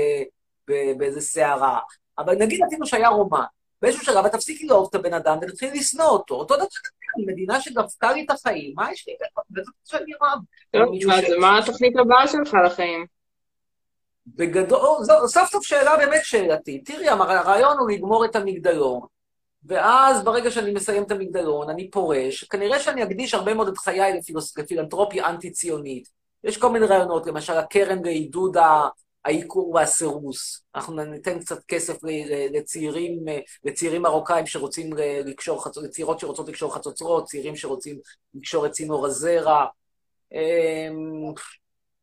[0.70, 1.78] ב, באיזה סערה.
[2.18, 3.44] אבל נגיד אפילו שהיה רומן,
[3.82, 6.34] באיזשהו שלב את תפסיקי לאהוב את הבן אדם ותתחילי לשנוא אותו.
[6.34, 6.66] אותו דבר,
[7.26, 9.14] מדינה שדפקה לי את החיים, מה יש לי?
[9.50, 10.38] בטח שאני רב.
[11.14, 13.06] אז מה התוכנית הבאה שלך לחיים?
[14.26, 16.86] בגדול, סוף סוף שאלה באמת שאלתית.
[16.86, 19.00] תראי, הר- הרעיון הוא לגמור את המגדלון,
[19.64, 24.12] ואז ברגע שאני מסיים את המגדלון, אני פורש, כנראה שאני אקדיש הרבה מאוד את חיי
[24.20, 26.08] לפילוס- לפילנטרופיה אנטי-ציונית.
[26.44, 28.56] יש כל מיני רעיונות, למשל הקרן לעידוד
[29.24, 30.64] העיקור והסירוס.
[30.74, 31.96] אנחנו ניתן קצת כסף
[32.52, 37.98] לצעירים, אה, לצעירים מרוקאים שרוצים ל- לקשור חצוצרות, לצעירות שרוצות לקשור חצוצרות, צעירים שרוצים
[38.34, 39.66] לקשור את צינור הזרע.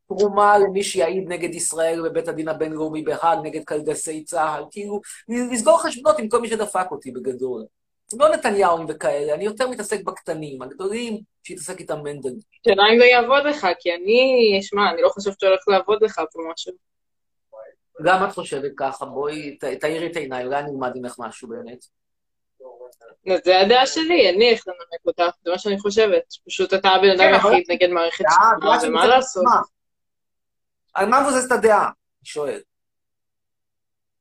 [0.10, 6.20] תרומה למי שיעיד נגד ישראל בבית הדין הבינלאומי בהאג, נגד קלגסי צה"ל, כאילו, לסגור חשבונות
[6.20, 7.66] עם כל מי שדפק אותי בגדול.
[8.14, 12.34] לא נתניהו וכאלה, אני יותר מתעסק בקטנים, הגדולים, שיתעסק איתם מנדל.
[12.66, 16.40] שאלה אם זה יעבוד לך, כי אני, שמע, אני לא חושבת שהולך לעבוד לך פה
[16.54, 16.74] משהו.
[18.04, 21.86] גם את חושבת ככה, בואי, תאירי את העיניים, אולי אני אלמד ממך משהו באמת.
[23.34, 26.24] אז זה הדעה שלי, לי איך לנמק אותה, זה מה שאני חושבת.
[26.48, 29.44] פשוט אתה הבן אדם כן, היחיד נגד מערכת שלמה, דעה ומה לעשות?
[30.94, 31.84] על מה מבוססת הדעה?
[31.84, 32.60] אני שואל.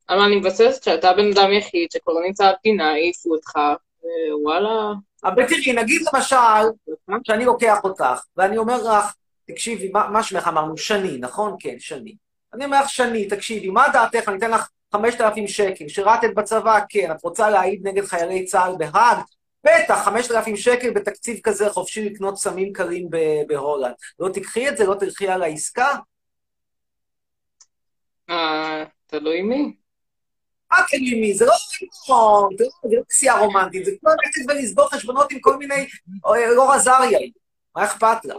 [0.07, 0.83] על מה אני מבססת?
[0.83, 3.51] שאתה בן אדם יחיד, שכבר לא נמצא במדינה, העיפו אותך,
[4.33, 4.93] ווואלה.
[5.23, 6.35] אבל תראי, נגיד למשל,
[7.23, 9.13] שאני לוקח אותך, ואני אומר לך,
[9.47, 10.77] תקשיבי, מה, מה שמך אמרנו?
[10.77, 11.55] שני, נכון?
[11.59, 12.15] כן, שני.
[12.53, 14.29] אני אומר לך, שני, תקשיבי, מה דעתך?
[14.29, 16.79] אני אתן לך 5,000 שקל, שירתת בצבא?
[16.89, 17.11] כן.
[17.11, 19.17] את רוצה להעיד נגד חיילי צה"ל בהאג?
[19.63, 23.09] בטח, 5,000 שקל בתקציב כזה חופשי לקנות סמים קרים
[23.47, 23.93] בהולנד.
[24.19, 25.95] לא תיקחי את זה, לא תלכי על העסקה?
[28.29, 29.75] אה, תלוי מי.
[30.71, 31.33] מה תלוי מי?
[31.33, 35.87] זה לא זה לא- לא רומנטית, זה כמו ללכת ולסגור חשבונות עם כל מיני
[36.25, 37.19] אה, אור עזריה.
[37.75, 38.37] מה אכפת לך?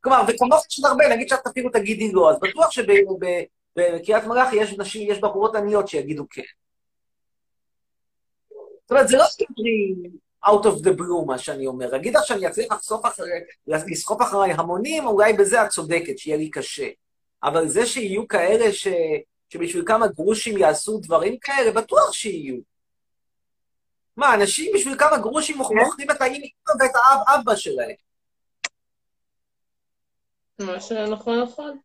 [0.00, 4.78] כלומר, וכמוך יש עוד הרבה, נגיד שאת אפילו תגידי לא, אז בטוח שבקריית מלאכי יש
[4.78, 6.42] נשים, יש בחורות עניות שיגידו כן.
[8.82, 9.94] זאת אומרת, זה לא סתרי
[10.46, 11.90] out of the blue, מה שאני אומר.
[11.90, 12.66] להגיד לך שאני אצליח
[13.66, 16.88] לסחוף אחריי המונים, אולי בזה את צודקת, שיהיה לי קשה.
[17.44, 18.88] אבל זה שיהיו כאלה ש...
[19.48, 22.56] שבשביל כמה גרושים יעשו דברים כאלה, בטוח שיהיו.
[24.16, 26.36] מה, אנשים בשביל כמה גרושים מוכרים את האמא
[26.80, 27.94] ואת האב אבא שלהם.
[30.58, 31.78] מה שנכון נכון.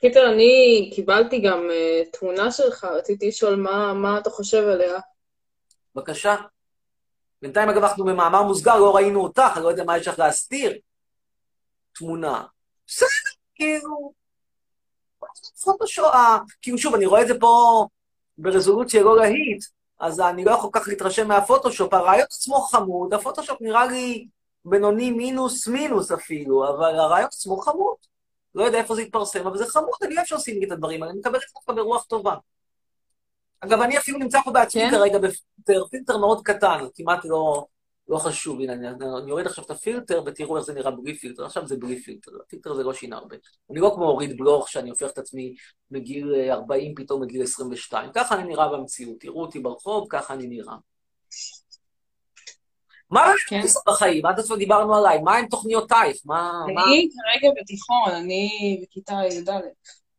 [0.00, 4.98] קיצר, אני קיבלתי גם אה, תמונה שלך, רציתי לשאול מה מה אתה חושב עליה.
[5.94, 6.36] בבקשה.
[7.42, 10.78] בינתיים, אגב, אנחנו במאמר מוסגר, לא ראינו אותך, אני לא יודע מה יש לך להסתיר.
[11.94, 12.44] תמונה.
[12.86, 13.08] בסדר,
[13.54, 14.12] כאילו...
[15.64, 17.84] פוטושופ, אה, כאילו, שוב, אני רואה את זה פה
[18.38, 19.64] ברזולוציה לא להיט,
[20.00, 21.94] אז אני לא יכול כל כך להתרשם מהפוטושופ.
[21.94, 24.26] הרעיון עצמו חמוד, הפוטושופ נראה לי
[24.64, 27.96] בינוני מינוס מינוס אפילו, אבל הרעיון עצמו חמוד.
[28.54, 31.12] לא יודע איפה זה יתפרסם, אבל זה חמוד, אני אוהב שעושים לי את הדברים האלה,
[31.12, 32.34] אני מקבל את זה ברוח טובה.
[33.60, 34.90] אגב, אני אפילו נמצא פה בעצמי כן?
[34.90, 37.66] כרגע בפילטר, פילטר מאוד קטן, כמעט לא,
[38.08, 38.60] לא חשוב.
[38.60, 41.44] הנה, אני, אני יורד עכשיו את הפילטר, ותראו איך זה נראה בלי פילטר.
[41.44, 43.36] עכשיו זה בלי פילטר, הפילטר זה לא שינה הרבה.
[43.70, 45.54] אני לא כמו אורית בלוך, שאני הופך את עצמי
[45.90, 48.10] מגיל אה, 40 פתאום לגיל 22.
[48.14, 49.20] ככה אני נראה במציאות.
[49.20, 50.76] תראו אותי ברחוב, ככה אני נראה.
[53.10, 53.60] מה כן.
[53.86, 54.26] בחיים?
[54.26, 56.16] עד עכשיו דיברנו עליי, מה עם תוכניותייך?
[56.24, 56.52] מה...
[56.74, 56.84] מה...
[56.84, 58.48] אני כרגע בתיכון, אני
[58.82, 59.52] בכיתה י"א.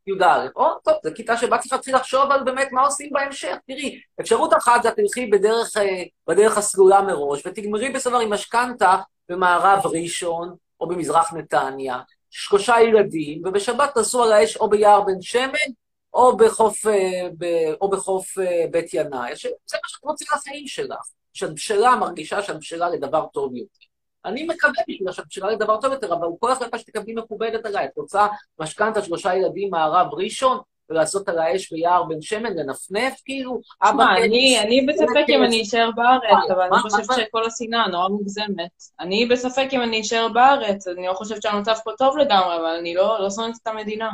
[0.09, 0.47] י"א.
[0.55, 3.55] או, טוב, זו כיתה שבה צריך להתחיל לחשוב על באמת מה עושים בהמשך.
[3.67, 8.97] תראי, אפשרות אחת זה תלכי בדרך, אה, בדרך הסלולה מראש, ותגמרי בסופו עם משכנתה
[9.29, 15.71] במערב ראשון, או במזרח נתניה, שלושה ילדים, ובשבת תעשו על האש או ביער בן שמן,
[16.13, 17.45] או בחוף, אה, ב,
[17.81, 19.35] או בחוף אה, בית ינאי.
[19.35, 20.99] זה מה שאת רוצה לחיים שלך.
[21.33, 23.88] שאת בשלה מרגישה שאת בשלה לדבר טוב יותר.
[24.25, 27.85] אני מקווה בשבילה שאת בשלה לדבר טוב יותר, אבל כל החלטה שתקבלי מקובלת עליי.
[27.85, 28.27] את רוצה
[28.59, 33.61] משכנתה שלושה ילדים מערב ראשון, ולעשות על האש ביער בן שמן, לנפנף, כאילו?
[33.81, 35.43] אבא אני אני בספק אם.
[35.43, 38.71] אני אשאר בארץ, אבל אני חושבת שכל השנאה נורא מוגזמת.
[38.99, 42.93] אני בספק אם אני אשאר בארץ, אני לא חושבת שהמצב פה טוב לגמרי, אבל אני
[42.93, 44.09] לא לא שונאת את המדינה.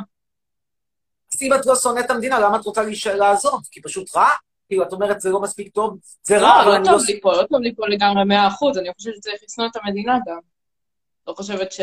[1.42, 3.60] אם את לא שונאת את המדינה, למה את רוצה להישאר לעזוב?
[3.70, 4.28] כי פשוט רע?
[4.68, 5.98] כאילו, את אומרת, זה לא מספיק טוב?
[6.22, 7.00] זה רע, לא, אבל לא אני טוב לא...
[7.06, 10.18] לי פה, לא טוב לי פה לגמרי מאה אחוז, אני חושבת שצריך לשנוא את המדינה
[10.26, 10.38] גם.
[11.28, 11.80] לא חושבת ש...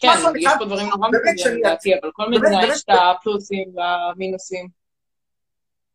[0.00, 4.68] כן, משהו יש פה דברים נורא שאני- לדעתי, אבל כל מדינה יש את הפלוסים והמינוסים.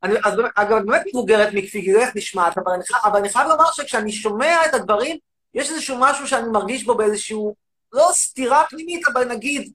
[0.04, 3.72] אני, אז אגב, את באמת מבוגרת מכפי איך נשמעת, אבל אני, אבל אני חייב לומר
[3.72, 5.18] שכשאני שומע את הדברים,
[5.54, 7.56] יש איזשהו משהו שאני מרגיש בו באיזשהו,
[7.94, 9.72] לא סתירה פנימית, אבל נגיד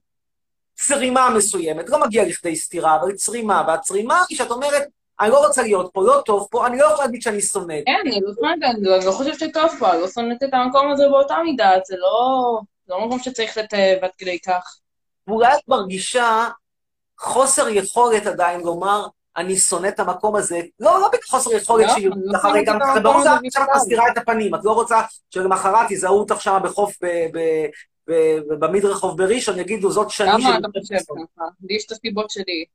[0.75, 1.89] צרימה מסוימת.
[1.89, 3.63] לא מגיע לכדי סתירה, אבל צרימה.
[3.67, 4.83] והצרימה היא שאת אומרת,
[5.21, 7.83] אני לא רוצה להיות פה, לא טוב פה, אני לא יכולה להגיד שאני שונאת.
[7.85, 10.91] כן, אני לא שונאת, אני לא- לא חושבת שטוב פה, אני לא שונאת את המקום
[10.91, 12.59] הזה באותה מידה, זה לא...
[12.87, 14.77] זה לא מקום שצריך לתעב עד כדי כך.
[15.27, 16.47] ואולי את מרגישה
[17.19, 19.07] חוסר יכולת עדיין לומר,
[19.37, 20.61] אני שונא את המקום הזה.
[20.79, 23.65] לא, לא בגלל חוסר יכולת לא, שיהיו אני לא לך, הרי גם ברור זה עכשיו.
[23.75, 26.97] מסתירה את הפנים, את לא רוצה שלמחרת יזהו אותך שם בחוף,
[28.47, 30.59] במדרחוב בראשון, יגידו, זאת שני למה של...
[30.59, 31.45] אתה חושב ככה?
[31.63, 32.65] לי יש את הסיבות שלי.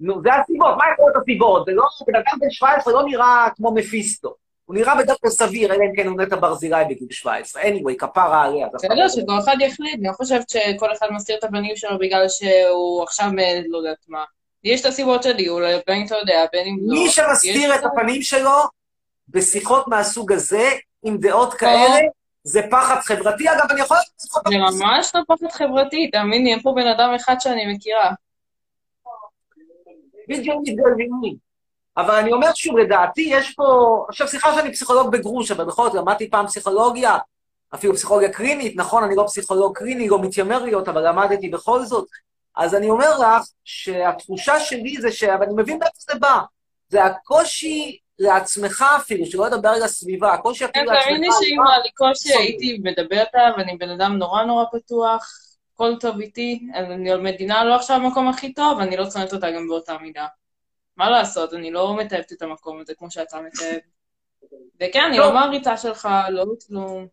[0.00, 1.64] נו, זה הסיבות, מה יכול להיות הסיבות?
[1.66, 4.34] זה לא, בן אדם בן 17 לא נראה כמו מפיסטו.
[4.64, 7.62] הוא נראה כלל סביר, אלא אם כן הוא נטע ברזילי בגיל 17.
[7.62, 8.66] anyway, כפרה עליה.
[8.74, 13.02] בסדר, שכל אחד יחליט, אני לא חושבת שכל אחד מסתיר את הבנים שלו בגלל שהוא
[13.02, 13.30] עכשיו,
[13.68, 14.24] לא יודעת מה.
[14.64, 16.94] יש את הסיבות שלי, אולי בין אתה יודע, בין אם לא.
[16.94, 18.50] מי שמסתיר את הפנים שלו
[19.28, 20.68] בשיחות מהסוג הזה,
[21.02, 21.98] עם דעות כאלה,
[22.44, 23.48] זה פחד חברתי.
[23.48, 23.96] אגב, אני יכול...
[24.18, 28.10] זה ממש לא פחד חברתי, תאמין לי, אין פה בן אדם אחד שאני מכירה.
[30.30, 31.50] בדיוק מתגלגלים.
[31.96, 34.04] אבל אני אומר שוב, לדעתי יש פה...
[34.08, 37.18] עכשיו, סליחה שאני פסיכולוג בגרוש, אבל בכל זאת למדתי פעם פסיכולוגיה,
[37.74, 42.08] אפילו פסיכולוגיה קלינית, נכון, אני לא פסיכולוג קליני, לא מתיימר להיות, אבל למדתי בכל זאת.
[42.56, 45.24] אז אני אומר לך שהתחושה שלי זה ש...
[45.24, 46.40] אבל אני מבין מאיפה זה בא.
[46.88, 51.04] זה הקושי לעצמך אפילו, שלא לדבר על הסביבה, הקושי אפילו לעצמך.
[51.04, 55.32] תאמין לי שאם היה לי קושי הייתי מדברת עליו, אני בן אדם נורא נורא פתוח,
[55.80, 59.68] הכל טוב איתי, אני המדינה לא עכשיו המקום הכי טוב, אני לא שונאת אותה גם
[59.68, 60.26] באותה מידה.
[60.96, 63.78] מה לעשות, אני לא מתעבת את המקום הזה כמו שאתה מתעב.
[64.80, 67.06] וכן, אני לא מעריצה שלך, לא כלום.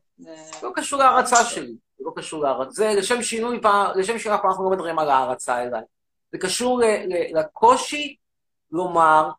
[0.64, 2.72] לא קשור להערצה שלי, זה לא קשור להערצה.
[2.72, 3.60] זה לשם שינוי,
[3.96, 5.82] לשם שינוי אנחנו לא מדברים על הערצה אליי.
[6.32, 6.82] זה קשור
[7.34, 8.16] לקושי
[8.72, 9.30] לומר,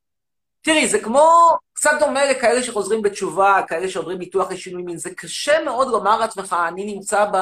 [0.61, 1.31] תראי, זה כמו
[1.73, 4.97] קצת דומה לכאלה שחוזרים בתשובה, כאלה שעוברים ניתוח לשינוי מין.
[4.97, 7.37] זה קשה מאוד לומר לעצמך, אני נמצא ב...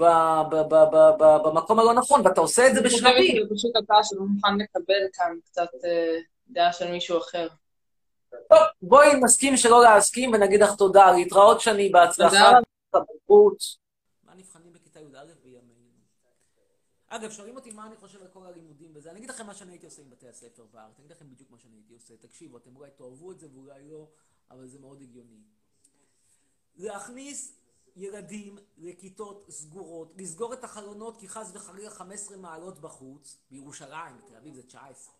[0.00, 0.04] ב,
[0.50, 3.36] ב, ב, ב, ב, במקום הלא נכון, ואתה עושה את זה אני חושבת בשלבים.
[3.36, 6.16] שזה פשוט אתה שלא מוכן לקבל כאן קצת אה,
[6.48, 7.48] דעה של מישהו אחר.
[8.30, 11.10] טוב, בואי נסכים שלא להסכים ונגיד לך תודה.
[11.12, 12.30] להתראות שני, בהצלחה.
[12.30, 12.58] תודה.
[12.94, 13.58] בבגרות.
[14.24, 15.90] מה נבחנים בכיתה י"א בימינו?
[17.08, 19.10] אגב, שואלים אותי מה אני חושב על כל הלימודים וזה.
[19.10, 20.94] אני אגיד לכם מה שאני הייתי עושה עם בתי הספר בארץ.
[20.98, 22.14] אני אגיד לכם בדיוק מה שאני הייתי עושה.
[22.20, 24.06] תקשיבו, אתם אולי תאהבו את זה ואולי לא,
[24.50, 25.40] אבל זה מאוד הגיוני.
[26.76, 27.59] להכניס
[27.96, 34.54] ילדים לכיתות סגורות, לסגור את החלונות כי חס וחלילה 15 מעלות בחוץ, בירושלים, בתל אביב
[34.54, 35.14] זה 19.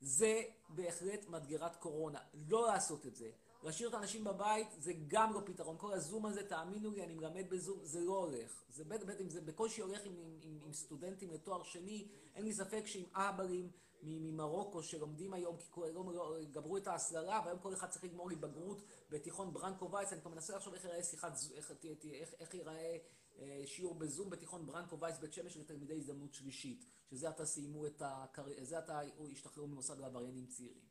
[0.00, 2.18] זה בהחלט מדגרת קורונה.
[2.48, 3.30] לא לעשות את זה.
[3.62, 5.76] להשאיר את האנשים בבית זה גם לא פתרון.
[5.78, 8.62] כל הזום הזה, תאמינו לי, אני מלמד בזום, זה לא הולך.
[8.68, 12.52] זה בטח, בטח, זה בקושי הולך עם, עם, עם, עם סטודנטים לתואר שני, אין לי
[12.52, 13.70] ספק שעם אהבלים
[14.02, 18.82] ממרוקו שלומדים היום, כי לא, גברו את ההסללה, והיום כל אחד צריך לגמור לי בגרות
[19.10, 22.96] בתיכון ברנקו וייס, אני כבר מנסה לחשוב איך ייראה שיחת, איך, איך, איך, איך ייראה
[23.38, 28.02] אה, שיעור בזום בתיכון ברנקו וייס בית שמש לתלמידי הזדמנות שלישית, שזה עתה סיימו את
[28.04, 29.00] הקריירה, זה עתה
[29.32, 30.86] השתחררו ממוסד לעבריינים צעירים.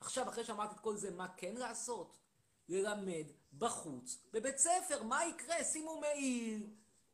[0.00, 2.18] עכשיו, אחרי שאמרתי את כל זה, מה כן לעשות?
[2.68, 3.26] ללמד
[3.58, 5.64] בחוץ, בבית ספר, מה יקרה?
[5.64, 6.70] שימו מעיל.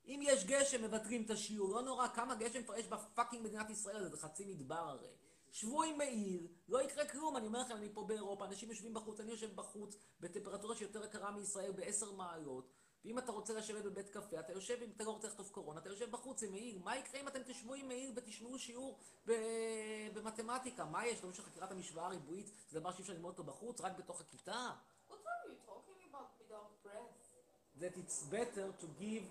[0.07, 4.09] אם יש גשם, מבטלים את השיעור, לא נורא, כמה גשם כבר יש בפאקינג מדינת ישראל,
[4.09, 5.09] זה חצי מדבר הרי.
[5.53, 9.21] שבו עם מעיל, לא יקרה כלום, אני אומר לכם, אני פה באירופה, אנשים יושבים בחוץ,
[9.21, 12.73] אני יושב בחוץ, בטמפרטורה שיותר יקרה מישראל בעשר מעלות,
[13.05, 15.89] ואם אתה רוצה לשבת בבית קפה, אתה יושב, אם אתה לא רוצה לחטוף קורונה, אתה
[15.89, 16.79] יושב בחוץ עם מעיל.
[16.79, 20.85] מה יקרה אם אתם תשבו עם מעיל ותשמעו שיעור ב- במתמטיקה?
[20.85, 21.25] מה יש?
[21.25, 24.71] לא שחקירת המשוואה הריבועית זה דבר שאי אפשר ללמוד אותו בחוץ, רק בתוך הכיתה?
[25.11, 27.23] What are you talking about without breath?
[27.81, 29.25] that it's better to give,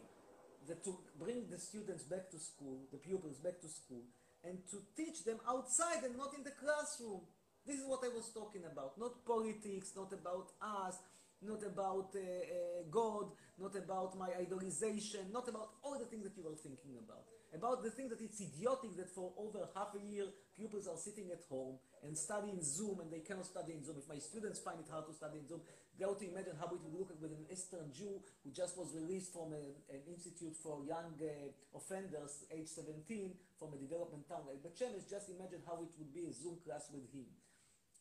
[0.72, 4.08] that to bring the students back to school, the pupils back to school,
[4.48, 7.28] and to teach them outside and not in the classroom.
[7.68, 8.98] This is what I was talking about.
[8.98, 10.96] Not politics, not about us,
[11.44, 16.38] not about uh, uh, God, not about my idolization, not about all the things that
[16.38, 17.28] you were thinking about.
[17.54, 20.24] About the thing that it's idiotic that for over half a year
[20.56, 23.98] pupils are sitting at home and studying Zoom and they cannot study in Zoom.
[24.00, 25.60] If my students find it hard to study in Zoom,
[26.02, 28.90] they to imagine how it would look like with an Eastern Jew who just was
[28.98, 34.50] released from a, an institute for young uh, offenders, age 17, from a development town
[34.50, 35.06] like Bet Shemesh.
[35.06, 37.30] Just imagine how it would be a Zoom class with him.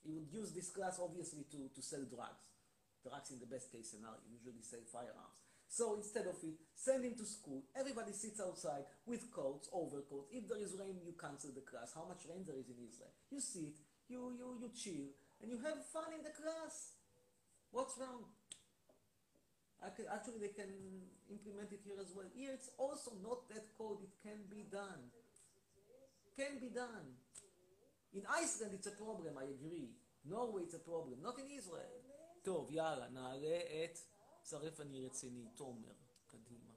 [0.00, 2.40] He would use this class obviously to, to sell drugs.
[3.04, 5.36] Drugs in the best case scenario, usually sell firearms.
[5.68, 7.68] So instead of it, send him to school.
[7.76, 10.32] Everybody sits outside with coats, overcoats.
[10.32, 11.92] If there is rain, you cancel the class.
[11.92, 13.12] How much rain there is in Israel?
[13.28, 13.76] You sit,
[14.08, 15.12] you, you, you chill,
[15.44, 16.99] and you have fun in the class.
[17.71, 18.23] What's wrong?
[19.83, 20.71] Ac- Actually, they can
[21.29, 22.25] implement it here as well.
[22.35, 23.99] Here, it's also not that cold.
[24.01, 25.11] It can be done.
[26.35, 27.05] Can be done.
[28.13, 29.89] In Iceland, it's a problem, I agree.
[30.25, 31.21] Norway, it's a problem.
[31.21, 32.01] Not in Israel.
[32.43, 33.99] טוב, יאללה, נעלה את
[34.43, 35.93] צרף אני רציני, תומר,
[36.27, 36.71] קדימה.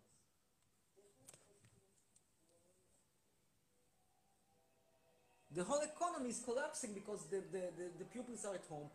[5.50, 8.90] The whole economy is collapsing because the, the, the, the pupils are at home.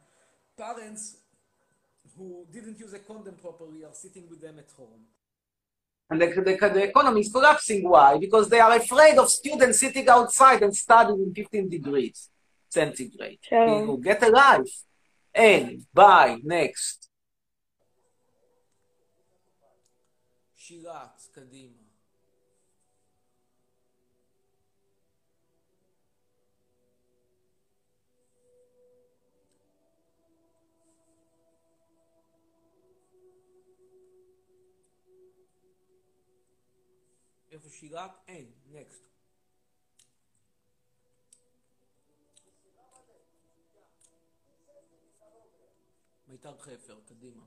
[0.58, 1.18] Parents
[2.18, 5.04] who didn't use a condom properly are sitting with them at home.
[6.10, 7.88] And the, the, the economy is collapsing.
[7.89, 8.18] Why?
[8.18, 12.30] Because they are afraid of students sitting outside and studying in 15 degrees
[12.70, 13.39] centigrade.
[13.41, 13.80] Sure.
[13.80, 14.84] People get a life.
[15.34, 17.10] And bye, next.
[20.66, 21.77] שירת, קדימה.
[37.51, 38.11] איפה שירת?
[38.29, 39.09] אין, נקסט.
[46.29, 47.45] מיתר חפר, קדימה.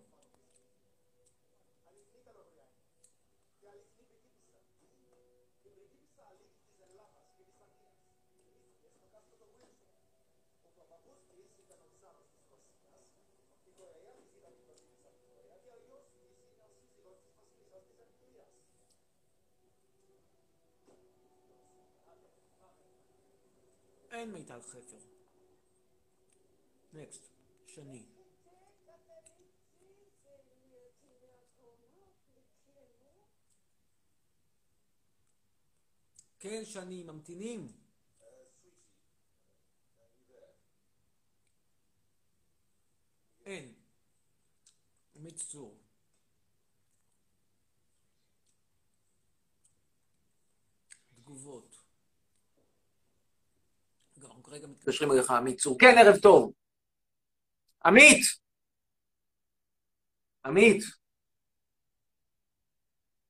[24.12, 24.98] אין מיטל חפר.
[26.94, 27.22] נקסט,
[27.68, 28.06] שני.
[36.40, 37.72] כן, שני, ממתינים.
[43.46, 43.74] אין.
[45.16, 45.78] עמית צור.
[51.16, 51.81] תגובות.
[54.22, 55.78] גם כרגע מתקשרים אליך עמית צור.
[55.80, 56.54] כן, ערב טוב.
[57.86, 58.26] עמית!
[60.46, 60.84] עמית!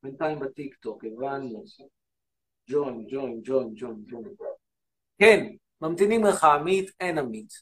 [0.04, 1.64] בינתיים בטיקטוק, הבנו.
[2.70, 4.24] ג'ון, ג'ון, ג'ון, ג'ון, ג'ון.
[5.18, 5.40] כן,
[5.82, 7.54] ממתינים לך עמית, אין עמית.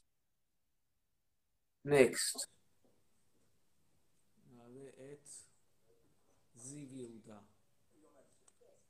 [1.86, 2.59] נקסט.
[6.55, 7.39] זיו יהודה.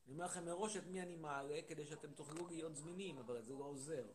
[0.05, 3.53] אני אומר לכם מראש את מי אני מעלה, כדי שאתם תוכלו להיות זמינים, אבל זה
[3.53, 4.05] לא עוזר.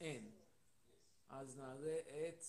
[0.00, 0.30] אין.
[1.28, 2.44] אז נעלה את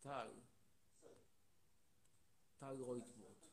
[0.00, 0.30] טל.
[2.58, 3.46] טל רויטבורט.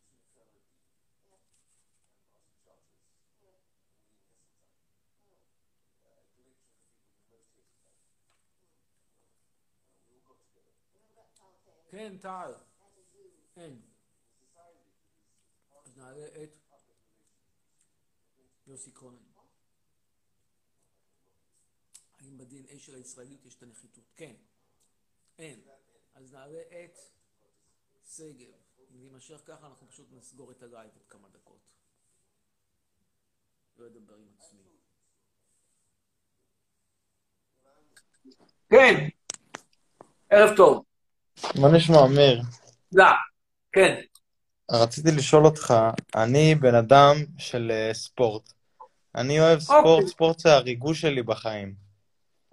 [11.89, 12.53] כן, טל.
[13.55, 13.81] אין.
[15.85, 16.57] אז נעלה את
[18.67, 19.38] יוסי כהן.
[22.21, 24.03] האם ב-DNA של הישראליות יש את הנחיתות?
[24.15, 24.33] כן.
[25.37, 25.59] אין.
[26.15, 26.97] אז נעלה את
[28.15, 28.53] שגב.
[28.91, 31.59] אם זה יימשך ככה, אנחנו פשוט נסגור את הלייב עוד כמה דקות.
[33.77, 34.59] לא אדבר עם עצמי.
[38.69, 39.09] כן,
[40.29, 40.83] ערב טוב.
[41.61, 42.41] מה נשמע, אמיר?
[42.91, 43.05] לא,
[43.71, 44.01] כן.
[44.71, 45.73] רציתי לשאול אותך,
[46.15, 48.53] אני בן אדם של אה, ספורט.
[49.15, 51.88] אני אוהב ספורט, ספורט זה הריגוש שלי בחיים.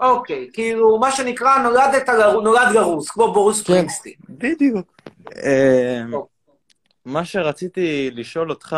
[0.01, 2.09] אוקיי, כאילו, מה שנקרא, נולדת,
[2.42, 4.12] נולד גרוס, כמו בורוס פרינגסטין.
[4.28, 4.86] בדיוק.
[5.36, 6.03] אה,
[7.05, 8.76] מה שרציתי לשאול אותך,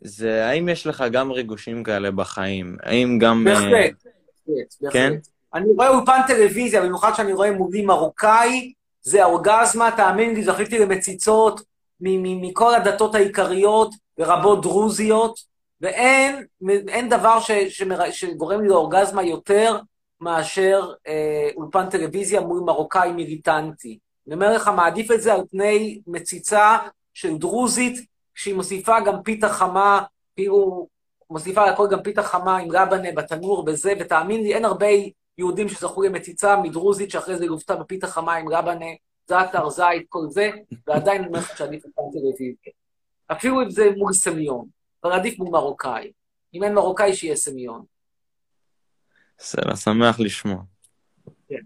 [0.00, 2.76] זה האם יש לך גם ריגושים כאלה בחיים?
[2.82, 3.48] האם גם...
[3.48, 4.92] אה, בהחלט, בהחלט, בהחלט.
[4.92, 5.12] כן?
[5.54, 8.72] אני רואה אולפן טלוויזיה, במיוחד שאני רואה מולי מרוקאי,
[9.02, 11.60] זה אורגזמה, תאמין לי, זכיתי למציצות
[12.00, 15.38] מ- מ- מכל הדתות העיקריות, לרבות דרוזיות,
[15.80, 16.44] ואין
[16.88, 19.78] אין דבר ש, שמר, שגורם לי לאורגזמה יותר
[20.22, 23.98] מאשר אה, אולפן טלוויזיה מול מרוקאי מיליטנטי.
[24.26, 26.78] אני אומר לך, מעדיף את זה על פני מציצה
[27.14, 30.02] של דרוזית, שהיא מוסיפה גם פיתה חמה,
[30.36, 30.88] כאילו,
[31.30, 34.86] מוסיפה על הכל גם פיתה חמה עם רבנה בתנור, בזה, ותאמין לי, אין הרבה
[35.38, 38.86] יהודים שזכו למציצה מדרוזית, שאחרי זה לוותה בפיתה חמה עם רבנה,
[39.28, 40.50] זעתר, זית, כל זה,
[40.86, 42.72] ועדיין אומר לך שעדיף אולפן טלוויזיה.
[43.32, 44.66] אפילו אם זה מול סמיון,
[45.04, 46.12] אבל עדיף מול מרוקאי.
[46.54, 47.84] אם אין מרוקאי, שיהיה סמיון.
[49.42, 50.62] בסדר, שמח לשמוע.
[51.48, 51.64] כן.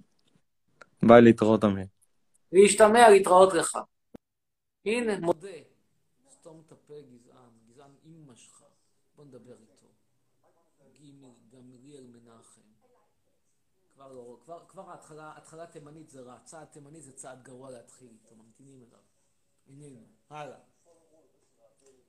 [1.03, 1.87] ביי להתראות, אמיר.
[2.53, 3.79] להשתמע, להתראות לך.
[4.87, 5.49] הנה, מודה.
[6.31, 7.51] סתום את הפה, גזען.
[7.69, 8.65] גזען אימא שלך.
[9.17, 9.87] בוא נדבר איתו.
[11.53, 12.61] גמליאל מנחם.
[13.95, 16.39] כבר לא, כבר, כבר ההתחלה, התחלה תימנית זה רע.
[16.45, 18.37] צעד תימני זה צעד גרוע להתחיל איתו.
[18.37, 19.01] ממתינים אליו.
[19.67, 20.07] איננו.
[20.31, 20.59] הלאה.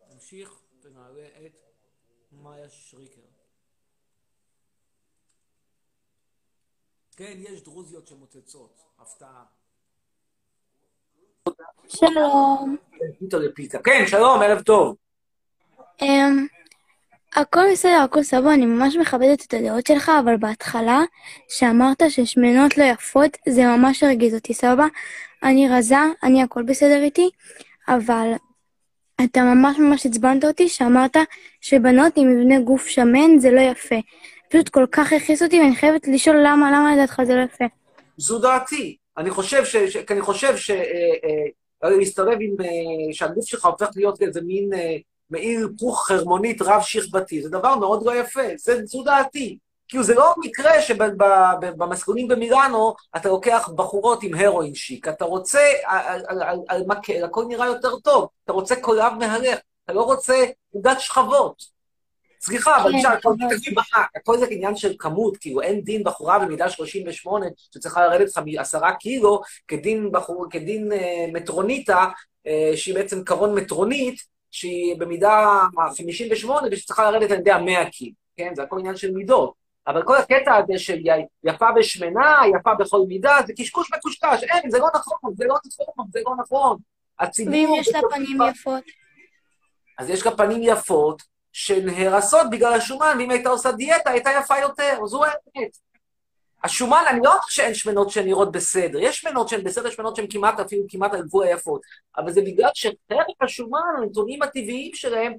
[0.09, 1.61] נמשיך ונעלה את
[2.31, 3.36] מאיה שריקר.
[7.17, 8.79] כן, יש דרוזיות שמוצצות.
[8.99, 9.43] הפתעה.
[11.87, 12.75] שלום.
[13.83, 14.95] כן, שלום, ערב טוב.
[16.01, 16.47] אמ,
[17.35, 20.99] הכל בסדר, הכל סבבה, אני ממש מכבדת את הדעות שלך, אבל בהתחלה,
[21.49, 24.85] שאמרת ששמנות לא יפות, זה ממש הרגיז אותי, סבבה?
[25.43, 27.29] אני רזה, אני הכל בסדר איתי,
[27.87, 28.31] אבל
[29.23, 31.17] אתה ממש ממש עצבנת אותי שאמרת
[31.61, 33.95] שבנות עם מבנה גוף שמן זה לא יפה.
[34.49, 37.65] פשוט כל כך הכעיס אותי, ואני חייבת לשאול למה, למה לדעתך זה לא יפה.
[38.17, 38.97] זו דעתי.
[39.17, 39.75] אני חושב ש...
[39.75, 39.97] ש...
[39.97, 40.71] כי אני חושב ש...
[40.71, 40.85] אה,
[41.83, 42.55] אה, להסתובב עם...
[42.61, 44.95] אה, שהגוף שלך הופך להיות איזה מין אה,
[45.29, 48.41] מעיל פוך חרמונית רב-שכבתי, זה דבר מאוד לא יפה.
[48.57, 49.57] זה, זו דעתי.
[49.87, 55.07] כאילו, זה לא מקרה שבמסלולים במילאנו אתה לוקח בחורות עם הרואין שיק.
[55.07, 58.27] אתה רוצה, על, על, על, על מקל, הכל נראה יותר טוב.
[58.43, 59.59] אתה רוצה קולב מהלך.
[59.85, 61.76] אתה לא רוצה עוגת שכבות.
[62.41, 63.15] סליחה, אבל אפשר,
[63.49, 63.83] תגיד, מה,
[64.15, 68.95] הכל זה עניין של כמות, כאילו אין דין בחורה במידה 38 שצריכה לרדת לך מעשרה
[68.95, 72.05] קילו, כדין בחור, כדין אה, מטרוניטה,
[72.47, 74.21] אה, שהיא בעצם קרון מטרונית,
[74.51, 75.61] שהיא במידה
[75.97, 78.55] 58 ושצריכה לרדת, אני יודע, 100 קילו, כן?
[78.55, 79.53] זה הכל עניין של מידות.
[79.87, 80.97] אבל כל הקטע הזה של
[81.43, 84.43] יפה ושמנה, יפה בכל מידה, זה קשקוש מקושקש.
[84.43, 86.77] אין, זה לא נכון, זה לא נכון, זה לא נכון.
[87.19, 87.53] הציבור...
[87.53, 88.83] ואם יש לה פנים יפות?
[89.97, 91.23] אז יש לה פנים יפות
[91.57, 95.77] שנהרסות בגלל השומן, ואם הייתה עושה דיאטה, הייתה יפה יותר, זו האמת.
[96.63, 100.59] השומן, אני לא אומר שאין שמנות שנראות בסדר, יש שמנות שהן בסדר, שמנות שהן כמעט
[100.59, 101.81] אפילו כמעט על גבול היפות,
[102.17, 105.33] אבל זה בגלל שחרף השומן, הנתונים הטבעיים שלהם,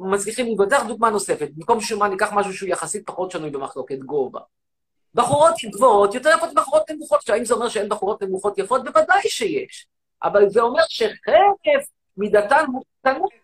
[0.00, 4.40] מצליחים לך דוגמה נוספת, במקום שומן ניקח משהו שהוא יחסית פחות שנוי במחלוקת, גובה.
[5.14, 7.18] בחורות גבוהות יותר יפות מבחורות נמוכות.
[7.18, 8.84] עכשיו, האם זה אומר שאין בחורות נמוכות יפות?
[8.84, 9.86] בוודאי שיש.
[10.22, 13.41] אבל זה אומר שחרף מידתן מוקטנות,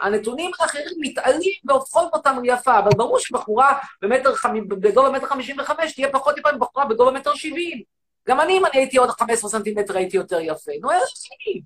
[0.00, 5.92] הנתונים האחרים מתעלים והופכות אותם ליפה, אבל ברור שבחורה במטר חמ- בגובה מטר חמישים וחמש
[5.92, 7.82] תהיה פחות יפה מבחורה בגובה מטר שבעים.
[8.28, 10.72] גם אני, אם אני הייתי עוד 15 סנטימטר, הייתי יותר יפה.
[10.82, 11.62] נו, איזה שני.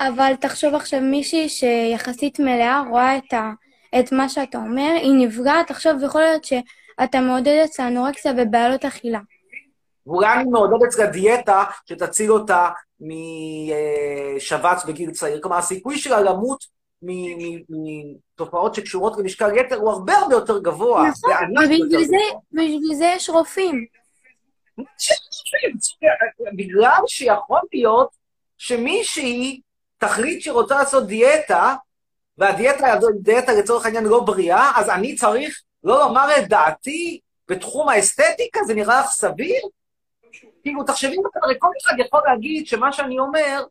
[0.00, 3.50] אבל תחשוב עכשיו מישהי שיחסית מלאה רואה את, ה,
[4.00, 9.20] את מה שאתה אומר, היא נפגעת, עכשיו יכול להיות שאתה מעודד אצלה אנורקסיה ובעיות אכילה.
[10.06, 12.68] ואולי אני מעודד אצלה דיאטה שתציל אותה
[14.36, 15.40] משבץ בגיל צעיר.
[15.42, 16.64] כלומר, הסיכוי שלה למות
[17.02, 21.08] מתופעות שקשורות למשקל יתר הוא הרבה הרבה יותר גבוה.
[21.08, 21.32] נכון,
[21.64, 22.40] ובגלל זה, גבוה.
[22.52, 23.86] ובגלל זה יש רופאים.
[26.56, 28.08] בגלל שיכול להיות
[28.58, 29.60] שמישהי
[29.98, 31.74] תחליט שהיא רוצה לעשות דיאטה,
[32.38, 37.88] והדיאטה היא דיאטה לצורך העניין לא בריאה, אז אני צריך לא לומר את דעתי בתחום
[37.88, 39.60] האסתטיקה, זה נראה לך סביר?
[40.62, 43.64] כאילו, תחשבי, הרי כל אחד יכול להגיד שמה שאני אומר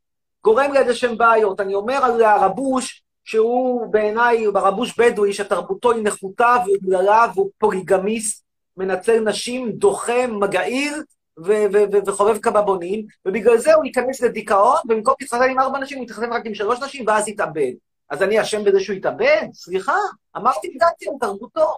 [0.43, 1.59] גורם לאיזה שהם בעיות.
[1.59, 8.43] אני אומר על הרבוש, שהוא בעיניי, הרבוש בדואי, שתרבותו היא נחותה ואומללה והוא פוליגמיסט,
[8.77, 10.93] מנצל נשים, דוחה, מגעיל
[11.37, 15.97] ו- ו- ו- וחובב קבבונים, ובגלל זה הוא ייכנס לדיכאון, ובמקום להתחתן עם ארבע נשים,
[15.97, 17.71] הוא יתחתן רק עם שלוש נשים, ואז יתאבד.
[18.09, 19.47] אז אני אשם בזה שהוא יתאבד?
[19.53, 19.95] סליחה,
[20.37, 21.77] אמרתי דעתי על תרבותו.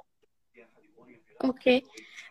[1.43, 1.81] אוקיי.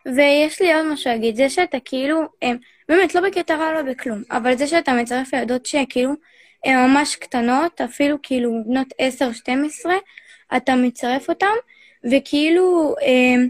[0.05, 2.57] ויש לי עוד משהו להגיד, זה שאתה כאילו, הם,
[2.89, 6.13] באמת, לא בקטע רע, לא בכלום, אבל זה שאתה מצרף ילדות שכאילו,
[6.65, 8.87] הן ממש קטנות, אפילו כאילו בנות
[9.85, 9.89] 10-12,
[10.57, 11.55] אתה מצרף אותן,
[12.11, 13.49] וכאילו, הם,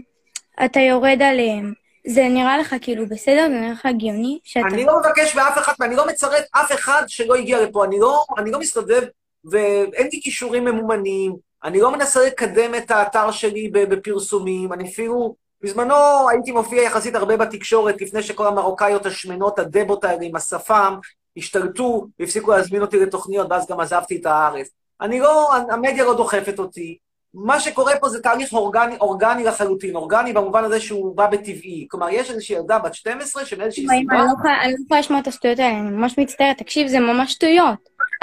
[0.64, 1.72] אתה יורד עליהן.
[2.06, 3.46] זה נראה לך כאילו בסדר?
[3.48, 4.38] זה נראה לך הגיוני?
[4.44, 4.66] שאתה...
[4.66, 7.84] אני לא מבקש מאף אחד, ואני לא מצרף אף אחד שלא הגיע לפה.
[7.84, 9.02] אני לא, אני לא מסתובב,
[9.44, 15.44] ואין לי כישורים ממומנים, אני לא מנסה לקדם את האתר שלי בפרסומים, אני אפילו...
[15.62, 15.94] בזמנו
[16.30, 20.94] הייתי מופיע יחסית הרבה בתקשורת, לפני שכל המרוקאיות השמנות, הדבות האלה עם השפם,
[21.36, 24.68] השתלטו והפסיקו להזמין אותי לתוכניות, ואז גם עזבתי את הארץ.
[25.00, 26.98] אני לא, המדיה לא דוחפת אותי.
[27.34, 31.86] מה שקורה פה זה תהליך אורגני, אורגני לחלוטין, אורגני במובן הזה שהוא בא בטבעי.
[31.90, 33.94] כלומר, יש איזושהי ילדה בת 12 שמאיזושהי סיבה...
[34.14, 36.58] אני לא יכולה- אני לא יכולה לשמוע את השטויות האלה, אני ממש מצטערת.
[36.58, 37.74] תקשיב, זה ממש שטויות.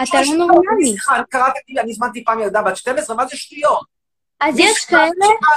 [0.03, 0.89] אתה לא נורמלי.
[0.89, 4.01] סליחה, אני קראתי, אני הזמנתי פעם ילדה בת 12, מה זה שטויות?
[4.41, 5.09] אז יש כאלה,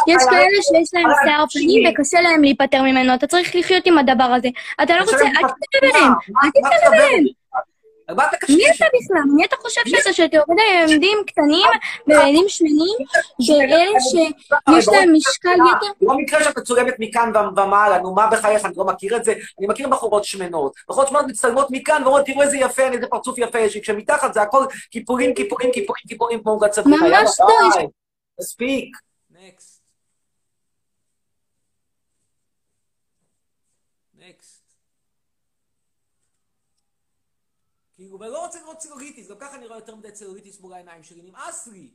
[0.08, 1.92] יש כאלה שיש להם שיער פנים?
[1.92, 4.48] וקשה להם להיפטר ממנו, אתה צריך לחיות עם הדבר הזה.
[4.82, 6.12] אתה לא רוצה, אל תתקרב אליהם?
[6.44, 6.92] אל תתקרב?
[6.92, 7.24] אליהם.
[8.48, 8.70] מי?
[8.76, 9.22] אתה בכלל?
[9.36, 11.66] מי אתה חושב שאתה, שאתה יורד על ילדים קטנים
[12.06, 12.96] וילדים שמנים,
[13.48, 15.86] ואלה שיש להם משקל יתר?
[16.02, 19.32] לא מקרה שאת מצולמת מכאן ומעלה, נו מה בחייך, אני לא מכיר את זה.
[19.58, 20.72] אני מכיר בחורות שמנות.
[20.88, 23.80] בחורות שמנות מצטלמות מכאן ואומרות, תראו איזה יפה, אני, איזה פרצוף יפה יש לי.
[23.82, 26.96] כשמתחת זה הכל כיפורים, כיפורים, כיפורים, כיפורים, כמו עוגת צפונה.
[26.96, 27.88] ממש לא.
[28.40, 28.96] מספיק.
[29.30, 29.73] נקסט.
[38.04, 41.02] כאילו, ואני לא רוצה לראות צילוגיטיס, גם ככה אני רואה יותר מדי צילוגיטיס מול העיניים
[41.02, 41.90] שלי, נמאס לי.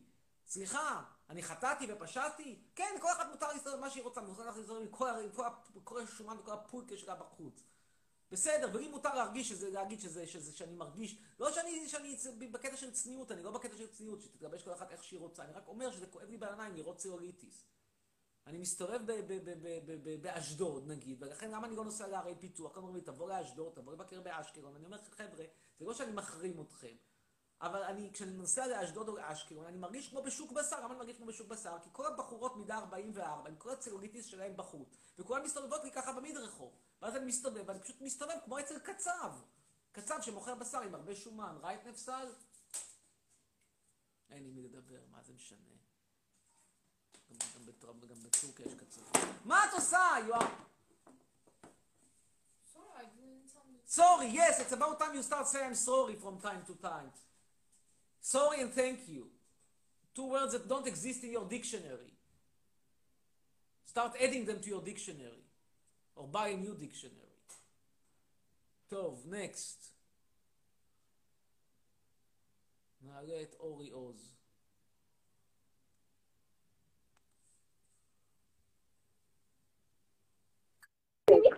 [0.47, 2.60] סליחה, אני חטאתי ופשעתי?
[2.76, 5.43] כן, כל אחת מותר להסתובב מה שהיא רוצה, מותר להסתובב עם כל כל
[5.84, 7.64] כל השומן וכל הפולקה שלה בחוץ.
[8.32, 12.18] בסדר, ולי מותר להרגיש שזה, להגיד שזה, שזה, שאני מרגיש, לא שאני, שאני
[12.51, 15.53] בקטע של צניעות, אני לא בקטע של צניעות, שתתגבש כל אחת איך שהיא רוצה, אני
[15.53, 17.66] רק אומר שזה כואב לי בעיניים לראות צילוליטיס.
[18.47, 19.01] אני מסתובב
[20.22, 22.74] באשדוד נגיד, ולכן למה אני לא נוסע לערי פיתוח?
[22.74, 25.45] כלומר, לי, תבוא לאשדוד, תבוא לבקר באשקלון, אני אומר חבר'ה,
[25.80, 26.95] זה לא שאני מחרים אתכם,
[27.61, 31.17] אבל אני, כשאני נוסע לאשדוד או לאשקלון, אני מרגיש כמו בשוק בשר, למה אני מרגיש
[31.17, 31.77] כמו בשוק בשר?
[31.84, 36.71] כי כל הבחורות מידה 44, עם כל הצילוליטיס שלהם בחוץ, וכולן מסתובבות לי ככה במדרחוב,
[37.01, 39.32] ואז אני מסתובב, ואני פשוט מסתובב כמו אצל קצב,
[39.91, 42.34] קצב שמוכר בשר עם הרבה שומן, רייט נפסל?
[44.30, 45.59] אין עם מי לדבר, מה זה משנה?
[47.30, 49.01] גם, גם, בטר- גם בטורקיה יש קצב.
[49.45, 50.49] מה את עושה, יואב?
[53.89, 57.11] Sorry, yes, it's about time you start saying I'm sorry from time to time.
[58.20, 59.26] Sorry and thank you.
[60.14, 62.12] Two words that don't exist in your dictionary.
[63.87, 65.45] Start adding them to your dictionary.
[66.16, 67.20] Or buy a new dictionary.
[68.89, 69.91] טוב, next.
[73.03, 74.35] נעלה את אורי עוז.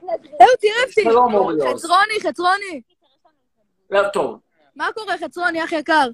[0.09, 1.03] אהו, טירפתי.
[1.03, 1.83] שלום, אורי עוז.
[1.83, 2.81] חצרוני, חצרוני.
[3.89, 4.39] לא, טוב,
[4.75, 6.07] מה קורה, חצרוני, אח יקר?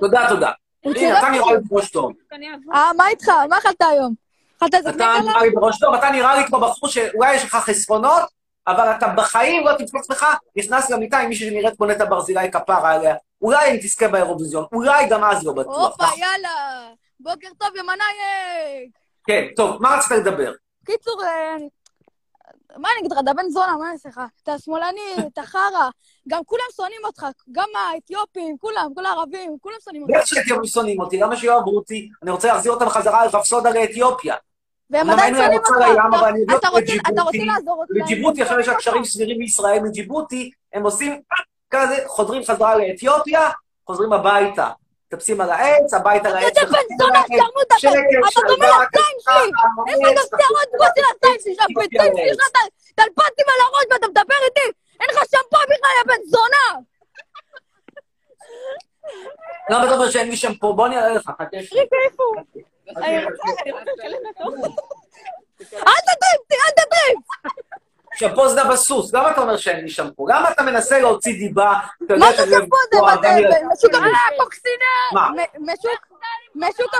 [0.00, 0.50] תודה, תודה.
[0.80, 0.90] אתה
[1.30, 1.52] נראה.
[1.52, 2.12] לי בראש טוב.
[2.74, 3.28] אה, מה איתך?
[3.48, 4.14] מה אכלת היום?
[4.58, 5.20] אכלת איזה אתה קנקלה?
[5.20, 8.22] נראה לי בראש טוב, אתה נראה לי כמו בחור שאולי יש לך חסרונות,
[8.66, 12.94] אבל אתה בחיים לא תמצא עצמך נכנס למיטה עם מישהי שנראית כמו נטע ברזילי כפרה
[12.94, 13.14] עליה.
[13.42, 15.76] אולי אם תזכה באירוויזיון, אולי גם אז לא בטוח.
[16.00, 16.04] הופה?
[16.16, 16.88] יאללה.
[17.20, 18.90] בוקר טוב, ימנייק.
[19.26, 20.52] כן, טוב, מה רצית לדבר?
[20.86, 21.56] קיצור, אה,
[22.76, 24.20] מה אני אגיד לך, אתה בן זונה, מה אני אעשה לך?
[24.42, 25.00] אתה שמאלני,
[25.32, 25.88] אתה חרא.
[26.28, 30.14] גם כולם שונאים אותך, גם האתיופים, כולם, כל הערבים, כולם שונאים אותך.
[30.16, 32.08] בטח שאתיופים שונאים אותי, למה שיאהבו אותי?
[32.22, 34.34] אני רוצה להחזיר אותם חזרה לרפסודה לאתיופיה.
[34.90, 35.70] והם עדיין שונאים אותך.
[36.58, 38.02] אתה- רוצה- לג'יבוטי, לעזור להם.
[38.04, 41.20] לג'יבוטי עכשיו יש לה קשרים סבירים מישראל, מג'יבוטי, הם עושים
[41.70, 43.50] כזה, חודרים חזרה לאתיופיה,
[43.86, 44.68] חוזרים הביתה.
[45.12, 46.44] מטפסים על העץ, הביתה לעץ.
[46.58, 47.92] אתה בן זונה, שרמוטה, שקט,
[48.32, 49.50] אתה דומה לזין שלי!
[49.92, 53.44] יש לך גם העץ, שערות כמו של הזין שלי, שהפריצים שלי, יש לך טל- טלפטים
[53.48, 54.60] על הראש ואתה מדבר איתי!
[55.00, 56.80] אין לך שמפו בכלל, יא בן זונה!
[59.70, 60.72] למה אתה אומר שאין לי שם פה?
[60.76, 61.44] בוא אני אראה לך, חכה.
[61.52, 62.36] ריקה, איפה הוא?
[62.96, 64.76] אני רוצה אני רוצה לשלם אותו.
[65.72, 67.18] אל תטריף אל תטריף!
[68.14, 70.28] שמפו זה בסוס, למה אתה אומר שאין לי שמפו?
[70.28, 71.72] למה אתה מנסה להוציא דיבה?
[72.18, 72.76] מה זה שמפו?
[73.22, 73.28] זה?
[73.28, 73.68] ילדים.
[73.72, 74.80] משוק אה, הפשפשים.
[75.60, 75.74] משוק-
[76.72, 76.94] משוק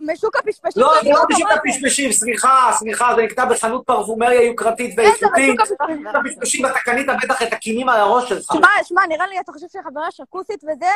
[0.00, 0.82] משוק הפשפשים.
[0.82, 1.54] לא, זה לא רואה?
[1.54, 5.60] הפשפשים, סליחה, סליחה, זה נקנה בחנות פרפומריה יוקרתית ואיכותית.
[5.60, 5.80] בשוק
[6.14, 6.66] הפשפשים?
[6.66, 8.52] אתה קנית בטח את הכינים על הראש שלך.
[8.52, 10.86] שמע, שמע, נראה לי, אתה חושב שהיא חברה שקוסית וזה,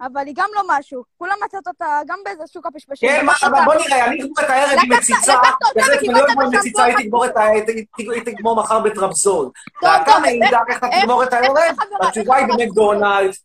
[0.00, 1.02] אבל היא גם לא משהו.
[1.18, 3.08] כולם מצאת אותה גם באיזה שוק הפשפשים.
[3.08, 6.10] כן, מה, אבל בוא נראה, אני אגמור את הערב עם מציצה, לקחת אותה בהחלט אם
[6.10, 8.24] אני לא וקיבלת אגמור עם בשמפו מציצה, היא.
[8.24, 9.50] תגמור מחר בטרבזול.
[9.82, 11.56] ואתה מעידה איך- אתה תגמור את הערב?
[12.00, 13.44] התשובה היא במקדונלדס.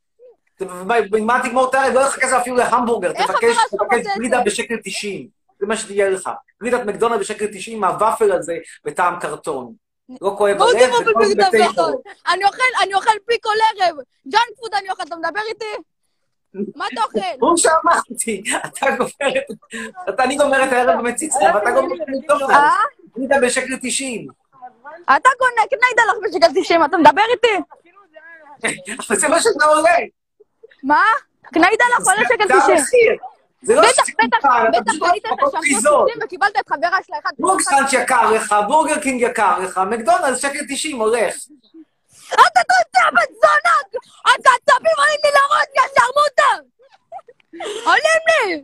[1.10, 1.93] במה תגמור את הערב?
[1.93, 3.58] לא לך כסף אפילו להמבורגר, תבקש
[4.18, 4.43] גלידה זה?
[4.43, 5.28] בשקל 90.
[5.60, 6.30] זה מה שתהיה לך.
[6.64, 8.54] גלידת מקדונלד בשקל 90 מהוואפל הזה
[8.86, 9.74] בטעם קרטון.
[10.22, 10.89] לא כואב הלב.
[11.52, 11.64] זה.
[12.34, 13.49] אני אוכל, אני אוכל פי כל
[13.84, 13.95] ערב.
[14.32, 15.66] ג'אנק פוד אני אוכל, אתה מדבר איתי?
[16.76, 17.20] מה אתה אוכל?
[17.39, 19.43] הוא שאמרתי, אתה גומר את...
[20.10, 22.49] אתה- אני גומר את הערב במציצה, ואתה גומר את המקדונלד.
[22.52, 22.72] אה?
[23.18, 24.28] גלידה בשקל 90.
[25.06, 27.64] אתה קונה, קנה איתה לך בשקל 90, אתה מדבר איתי?
[29.08, 29.89] אבל זה מה שאתה עולה.
[30.84, 31.02] מה?
[31.54, 32.78] קנה איתה לך עולה שקל זה 90.
[32.78, 33.16] המחיר.
[33.64, 36.08] זה לא בטח, בטח, אתה בטח פשוט מקום חיזור.
[36.10, 37.30] 60 וקיבלת את חברה שלה אחד.
[37.39, 41.36] בורקסטאנץ' יקר לך, בורגר קינג יקר לך, מקדונלד שקל 90 הולך.
[42.34, 44.02] אתה תוצא בן זונה!
[44.26, 46.68] הקצבים עולים לי לראש, יא שרמוטה!
[47.86, 48.64] עולים לי!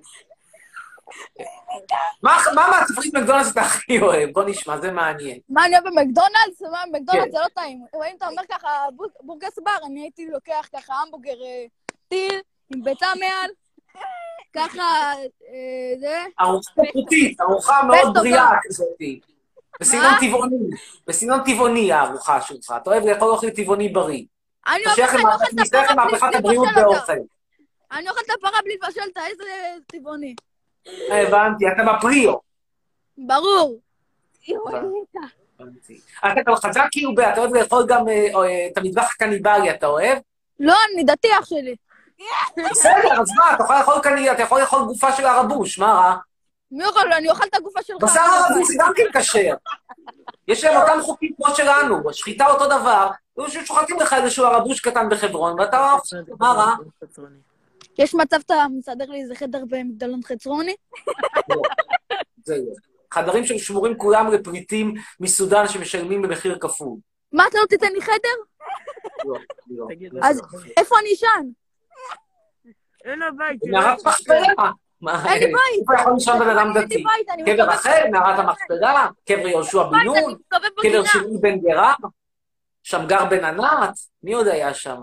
[2.24, 4.30] מה מה מהצפרית מקדונלדס אתה הכי אוהב?
[4.34, 5.40] בוא נשמע, זה מעניין.
[5.50, 6.62] מה אני אוהב במקדונלדס?
[6.72, 6.92] מה, כן.
[6.92, 7.86] מקדונלדס זה לא טעים.
[8.10, 11.66] אם אתה אומר ככה בור- בורגס בר, אני הייתי לוקח ככה המבורגר אה,
[12.08, 12.42] טיל
[12.74, 13.50] עם ביצה מעל,
[14.56, 16.24] ככה, אה, זה.
[16.42, 18.14] ארוחה פרוטית, ארוחה מאוד.
[18.18, 18.88] בריאה כזאת.
[19.80, 20.14] בסגנון?
[20.20, 20.56] טבעוני,
[21.08, 22.74] בסגנון טבעוני הארוחה שלך.
[22.82, 24.24] אתה אוהב לאכול אוכל טבעוני בריא.
[24.68, 26.82] אני את הפרה בלי הבריאות לבשל.
[26.82, 27.14] באוכל.
[27.92, 29.44] אני אוכלת את הפרה בלי לבשל אותה, איזה
[29.88, 30.36] טבעוני.
[31.12, 32.34] הבנתי, אתה בפריו.
[33.18, 33.80] ברור.
[36.20, 40.18] אתה גם חזק כאילו, אתה אוהב לאכול גם אה, אה, את המטבח הקניבלי, אתה אוהב?
[40.60, 41.76] לא, אני דתי אח שלי.
[42.72, 43.54] בסדר, אז מה,
[44.32, 46.16] אתה יכול לאכול גופה של הרבוש, מה רע?
[46.72, 47.14] מי אוכל?
[47.14, 48.04] אני אוכל את הגופה שלך.
[48.04, 49.56] בשר ערבי זה גם כן כשר.
[50.48, 53.10] יש להם אותם חוקים כמו שלנו, השחיטה אותו דבר,
[53.66, 56.76] שוחטים לך איזשהו הרבוש קטן בחברון, ואתה אוכל, מה רע?
[57.98, 60.76] יש מצב אתה מסדר לי איזה חדר במגדלון חצרוני?
[62.44, 62.74] זה לא.
[63.14, 66.98] חדרים שהם שמורים כולם לפריטים מסודאן שמשלמים במחיר כפול.
[67.32, 68.38] מה, אתה לא תיתן לי חדר?
[69.26, 69.38] לא,
[69.70, 69.88] לא.
[70.24, 70.42] אז
[70.78, 71.48] איפה אני אשן?
[73.06, 73.60] אין לו בית.
[73.64, 74.72] מערת מחפרה.
[75.02, 75.58] מה, אין לי בית.
[75.82, 77.04] איפה יכול לישון בן אדם דתי?
[77.46, 81.04] קבר אחר, מערת המחפרה, קבר יהושע בן נון, קבר.
[81.06, 81.94] שמעי בן גרה,
[82.84, 83.94] שמגר בן ענת,
[84.24, 85.02] מי עוד היה שם?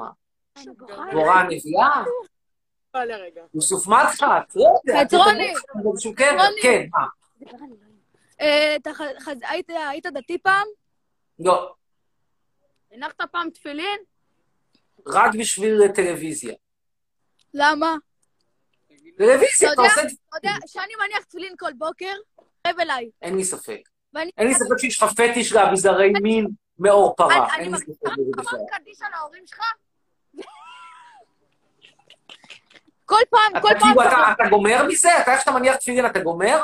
[1.11, 2.03] דבורה הנביאה?
[3.55, 4.57] יוסוף מדחת?
[4.57, 5.05] לא יודע.
[5.05, 5.55] חצרוני.
[6.63, 7.07] כן, מה?
[8.41, 10.67] אה, אתה ח- חז- היית- היית דתי פעם?
[11.39, 11.75] לא,
[12.93, 13.99] הנחת פעם תפילין?
[15.07, 16.55] רק בשביל טלוויזיה.
[17.55, 17.95] למה?
[19.19, 20.01] טלוויזיה, אתה עושה...
[20.01, 22.13] אתה יודע, שאני מניח תפילין כל בוקר,
[22.67, 23.11] קרב אליי.
[23.23, 23.81] אין לי ספק.
[24.17, 26.47] אין לי ספק שיש לך פטיש לאביזרי מין
[26.79, 27.29] מאור פרה.
[27.55, 28.59] אני- אין לי אני ספק בזה בכלל.
[28.71, 29.61] קדיש על ההורים שלך?
[33.07, 33.95] כל פעם, כל אתה פעם...
[33.95, 34.03] כאילו,
[34.33, 35.09] אתה- גומר מזה?
[35.23, 36.63] אתה איך שאתה מניח תפילין, אתה גומר?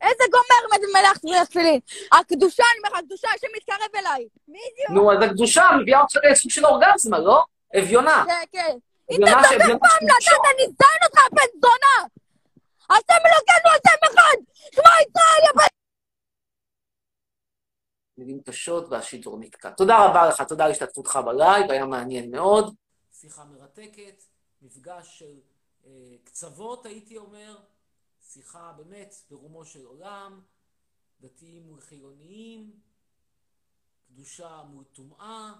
[0.00, 1.80] איזה גומר מלך תפילין תפילין?
[2.12, 4.26] הקדושה, אני אומר לך, הקדושה, השם מתקרב אליי.
[4.48, 4.90] בדיוק.
[4.90, 7.44] נו, אז הקדושה מביאה אותך לסוג של אורגזמה, לא?
[7.78, 8.24] אביונה.
[8.26, 8.76] כן, כן.
[9.12, 12.08] תדבר שאביונה פעם נתת, אני אזיין אותך, בן זונה!
[12.90, 14.36] השם אלוקינו, השם אחד!
[14.74, 15.64] שמע ישראל, בן...
[18.18, 19.70] מילים קשות והשידור נתקע.
[19.70, 22.74] תודה רבה לך, תודה על השתתפותך בלייב, היה מעניין מאוד.
[23.12, 24.22] שיחה מרתקת,
[24.62, 25.40] מפגש של
[25.86, 25.90] אה,
[26.24, 27.58] קצוות, הייתי אומר,
[28.20, 30.40] שיחה באמת ברומו של עולם,
[31.20, 32.72] דתיים מול חילוניים,
[34.06, 35.52] קדושה מול טומאה,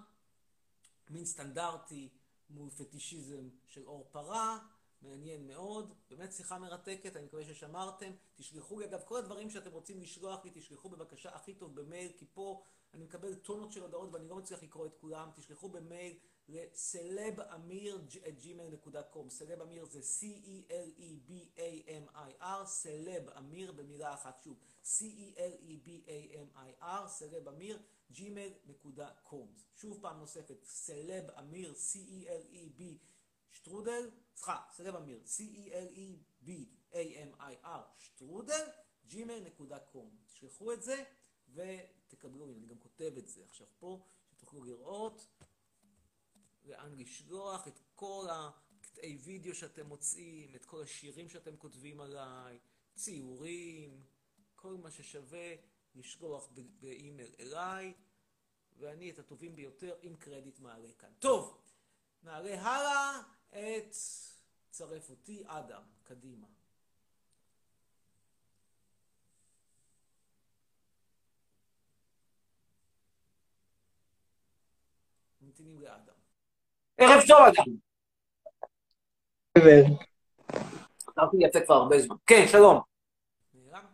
[1.09, 2.09] מין סטנדרטי
[2.53, 4.59] מול פטישיזם של עור פרה,
[5.01, 8.11] מעניין מאוד, באמת שיחה מרתקת, אני מקווה ששמרתם.
[8.35, 12.25] תשלחו לי, אגב, כל הדברים שאתם רוצים לשלוח לי, תשלחו בבקשה הכי טוב במייל, כי
[12.33, 16.17] פה אני מקבל טונות של הודעות ואני לא מצליח לקרוא את כולם, תשלחו במייל.
[16.73, 18.01] סלב אמיר
[19.85, 24.57] זה C-E-L-E-B-A-M-I-R, סלב אמיר במילה אחת שוב.
[24.83, 27.79] C-E-L-E-B-A-M-I-R, סלב אמיר,
[28.13, 29.47] gmail.com.
[29.75, 32.81] שוב פעם נוספת, סלב אמיר, C-E-L-E-B,
[33.51, 36.39] שטרודל, סליחה, סלב אמיר, C-E-L-E-B-A-M-I-R,
[37.97, 38.65] שטרודל,
[39.09, 40.25] gmail.com.
[40.25, 41.03] תשלחו את זה
[41.49, 45.27] ותקבלו, אני גם כותב את זה עכשיו פה, שתוכלו לראות.
[46.65, 52.59] לאן לשלוח את כל הקטעי וידאו שאתם מוצאים, את כל השירים שאתם כותבים עליי,
[52.95, 54.03] ציורים,
[54.55, 55.55] כל מה ששווה
[55.95, 57.93] לשלוח באימייל אליי,
[58.77, 61.09] ואני את הטובים ביותר עם קרדיט מעלה כאן.
[61.19, 61.61] טוב,
[62.23, 63.95] נעלה הלאה את
[64.69, 66.47] צרף אותי, אדם, קדימה.
[75.41, 76.13] ממתינים לאדם.
[76.97, 77.63] ערב טוב, אדם.
[80.99, 82.15] חשבתי יפה כבר הרבה זמן.
[82.25, 82.81] כן, שלום.
[83.53, 83.85] נעלם?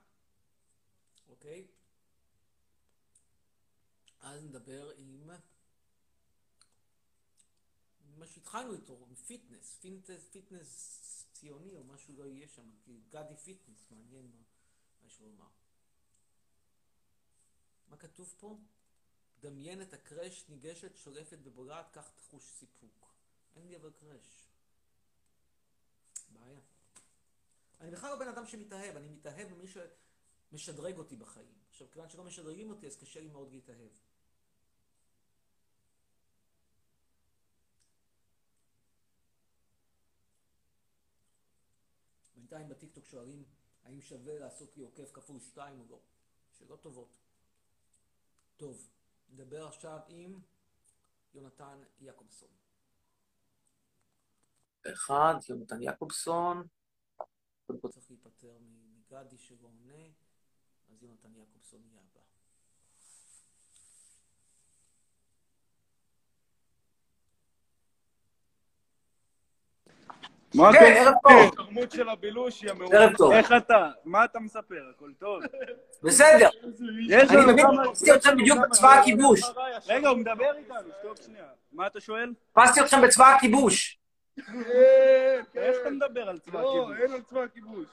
[1.30, 1.68] אוקיי.
[4.22, 5.18] אז נדבר עם...
[8.48, 9.78] מה שהתחלנו איתו, עם פיטנס,
[10.32, 14.44] פיטנס, ציוני או משהו לא יהיה שם, כי גדי פיטנס, מעניין מה
[15.08, 15.48] יש לומר.
[17.88, 18.58] מה כתוב פה?
[19.40, 23.06] דמיין את ה crush ניגשת, שולפת ובולעת, כך תחוש סיפוק.
[23.56, 24.50] אין לי אבל crush.
[26.30, 26.60] בעיה.
[27.82, 31.56] אני בכלל לא בן אדם שמתאהב, אני מתאהב במי שמשדרג אותי בחיים.
[31.70, 33.92] עכשיו, כיוון שלא משדרגים אותי, אז קשה לי מאוד להתאהב.
[42.50, 43.44] בינתיים בטיקטוק שואלים
[43.84, 46.00] האם שווה לעשות לי עוקב כפול שתיים או לא.
[46.52, 47.18] שאלות טובות.
[48.58, 48.90] טוב,
[49.30, 50.40] נדבר עכשיו עם
[51.34, 52.50] יונתן יעקובסון.
[54.94, 56.68] אחד, יונתן יעקובסון.
[57.66, 60.08] קודם כל צריך להיפטר מגדי שלא עונה,
[60.90, 62.28] אז יונתן יעקובסון יהיה הבא.
[70.56, 71.54] מה כן, ערב טוב.
[71.54, 73.00] התרמות של הבילוש, יא מעולה.
[73.00, 73.32] ערב טוב.
[73.32, 73.90] איך אתה?
[74.06, 74.82] מה אתה מספר?
[74.96, 75.44] הכל טוב?
[76.04, 76.50] בסדר.
[77.10, 79.42] יש אני מבין, תפסתי אתכם בדיוק בצבא הכיבוש.
[79.88, 81.46] רגע, הוא מדבר איתנו, שתוק שנייה.
[81.72, 82.34] מה אתה שואל?
[82.54, 84.00] תפסתי אתכם בצבא הכיבוש.
[85.56, 87.02] איך אתה מדבר על צבא לא, הכיבוש?
[87.02, 87.86] אין על צבא הכיבוש.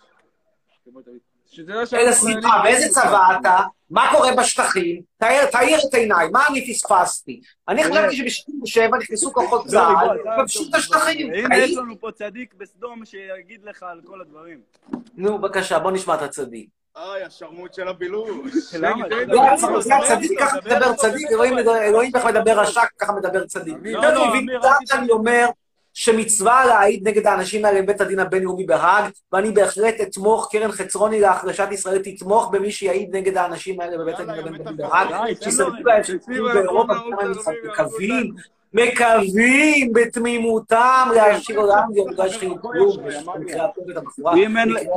[1.46, 3.56] שאנחנו סליחה, באיזה צבא אתה?
[3.90, 5.02] מה קורה בשטחים?
[5.18, 7.40] תאיר תאיר את עיניי, מה אני פספסתי?
[7.68, 7.84] אני.
[7.84, 11.34] חשבתי שב-67 נכנסו כוחות לא, צה"ל, כבשו את השטחים.
[11.34, 11.76] הנה, יש?
[11.76, 14.58] לנו פה צדיק בסדום שיגיד לך על כל הדברים.
[15.16, 16.68] נו, בבקשה, בוא נשמע את הצדיק.
[16.96, 18.74] איי, השרמוט של הבילוש.
[18.78, 19.06] למה?
[19.10, 23.46] רגע, זה הצ- זה הצדיק, ככה מדבר צדיק, אלוהים אלוהים ככה מדבר רשע, ככה מדבר
[23.46, 23.74] צדיק.
[23.82, 24.32] לא, לא,
[24.86, 25.46] שאני אומר
[25.94, 31.68] שמצווה להעיד נגד האנשים האלה בבית הדין הבינלאומי בהאג, ואני בהחלט אתמוך, קרן חצרוני להחלשת
[31.72, 35.16] ישראל תתמוך במי שיעיד נגד האנשים האלה בבית הדין הבינלאומי בהאג, לו-
[35.84, 36.92] להם אנחנו באירופה,
[37.62, 38.34] לרבים, מקווים,
[38.72, 41.82] מקווים בתמימותם להשאיר עולם
[42.12, 42.96] בגלל שחיו כלום,
[43.34, 44.34] במקרה הטוב את הבחורה,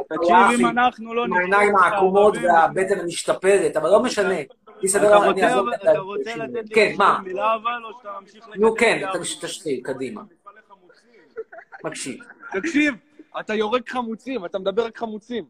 [0.10, 4.36] תקשיב, אם אנחנו לא עם נתמוך העיניים העקומות והבטן המשתפרת, אבל לא משנה.
[4.95, 5.18] אתה
[6.00, 7.20] רוצה- לתת לי כן, מה?
[7.24, 9.02] מילה אבל, או שאתה ממשיך לקדם נו כן,
[9.41, 10.22] תשתיק, קדימה.
[11.84, 12.19] מקשיב.
[12.51, 12.93] תקשיב,
[13.39, 15.45] אתה יורק חמוצים, אתה מדבר רק חמוצים.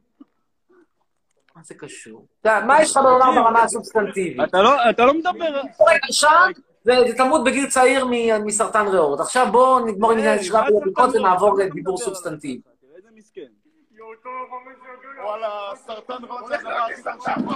[1.55, 2.25] מה זה קשור?
[2.41, 4.49] אתה- מה יש לך לומר ברמה הסובסטנטיבית?
[4.49, 5.61] אתה לא- אתה לא מדבר...
[5.89, 6.51] רגע, שם
[6.84, 9.19] זה תמות בגיל צעיר מ- מסרטן ריאות.
[9.19, 12.61] עכשיו בואו נגמור עם עניין שלב הבדיקות ונעבור לדיבור סובסטנטיבי.
[12.95, 13.41] איזה מסכן.
[15.23, 16.13] וואלה, סרטן.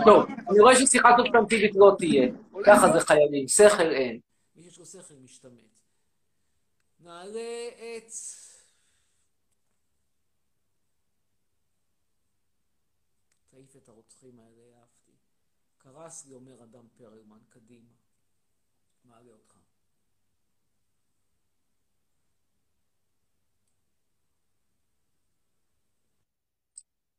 [0.05, 2.27] טוב, אני רואה ששיחה סובסטנטיבית לא תהיה.
[2.65, 4.19] ככה זה חיילים, שכל אין.
[4.55, 5.51] מי שיש לו שכל משתמט.
[7.03, 7.39] נעלה
[7.97, 8.11] את...
[13.61, 15.11] תעיף את הרוצחים האלה, אהבתי.
[15.77, 17.89] קרס לי, אומר אדם פרלמן, קדימה.
[19.05, 19.57] מעלה אותך.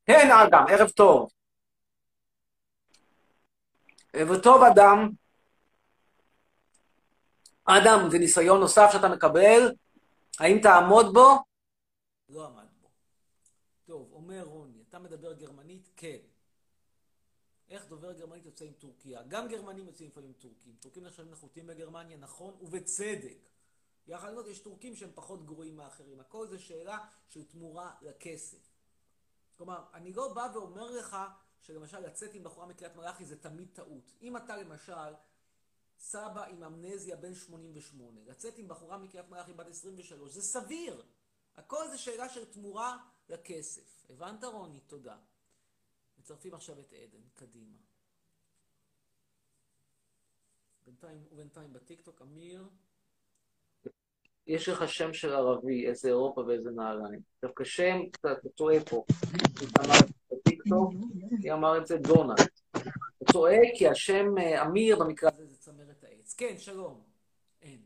[0.07, 1.30] כן, אדם, ערב טוב.
[4.12, 5.09] ערב טוב, אדם.
[7.64, 9.74] אדם, זה ניסיון נוסף שאתה מקבל,
[10.40, 11.45] האם תעמוד בו?
[12.28, 12.88] לא עמד בו.
[13.84, 15.88] טוב, אומר רוני, אתה מדבר גרמנית?
[15.97, 16.32] כן.
[17.73, 19.23] איך דובר גרמנית יוצא עם טורקיה?
[19.23, 20.77] גם גרמנים יוצאים לפעמים עם טורקים.
[20.81, 23.49] טורקים נחשבים נחותים בגרמניה, נכון, ובצדק.
[24.07, 26.20] יחד עם זאת יש טורקים שהם פחות גרועים מאחרים.
[26.20, 26.99] הכל זה שאלה
[27.29, 28.73] של תמורה לכסף.
[29.57, 31.16] כלומר, אני לא בא ואומר לך
[31.61, 34.12] שלמשל לצאת עם בחורה מקריית מלאכי זה תמיד טעות.
[34.23, 35.14] אם אתה למשל
[35.99, 38.20] סבא עם אמנזיה בן 88.
[38.27, 41.03] לצאת עם בחורה מקריית מלאכי בת 23, זה סביר.
[41.57, 42.99] הכל זה שאלה של תמורה
[43.29, 44.07] לכסף.
[44.11, 44.81] הבנת, רוני?
[44.81, 45.16] תודה.
[46.23, 47.79] מצרפים עכשיו את עדן, קדימה.
[50.85, 52.68] בינתיים, ובינתיים בטיקטוק, אמיר.
[54.47, 57.20] יש לך שם של ערבי, איזה אירופה ואיזה נעליים.
[57.43, 59.05] דווקא שם, אתה אתה טועה פה.
[59.61, 60.93] היא אמרה את זה בטיקטוק,
[61.43, 62.49] היא אמרה את זה דונלד.
[62.70, 66.35] אתה טועה כי השם אה, אמיר במקרה הזה זה צמרת העץ.
[66.35, 67.05] כן, שלום.
[67.62, 67.83] אין.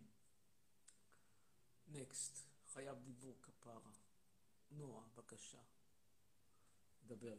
[1.89, 2.49] נקסט.
[2.72, 3.91] חייב דיבור כפרה.
[4.70, 5.59] נועה, בבקשה.
[7.07, 7.37] דבר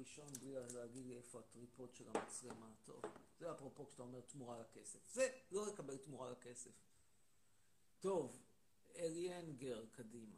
[0.00, 2.66] לישון בלי להגיד לי איפה הטריפוד של המצלמה.
[2.84, 3.02] טוב,
[3.38, 4.98] זה אפרופו כשאתה אומר תמורה לכסף.
[5.12, 6.70] זה לא לקבל תמורה לכסף.
[8.00, 8.42] טוב,
[8.96, 10.36] אליאנגר, קדימה.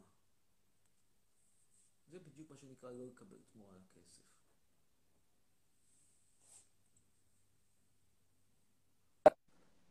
[2.07, 4.23] זה בדיוק מה שנקרא לא לקבל תמורה לכסף.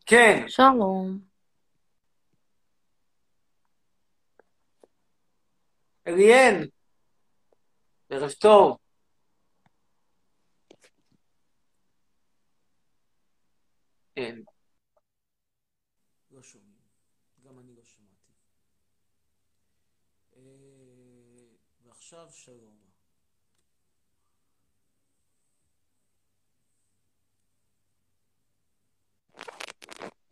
[0.06, 0.44] כן.
[0.48, 1.20] שלום.
[6.06, 6.66] אליאן,
[8.10, 8.81] ערב טוב.
[14.26, 14.44] אין.
[16.30, 16.82] לא שומעים.
[17.42, 18.32] גם אני לא שמעתי.
[20.36, 20.42] אה,
[21.82, 22.92] ועכשיו שלום.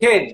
[0.00, 0.24] כן.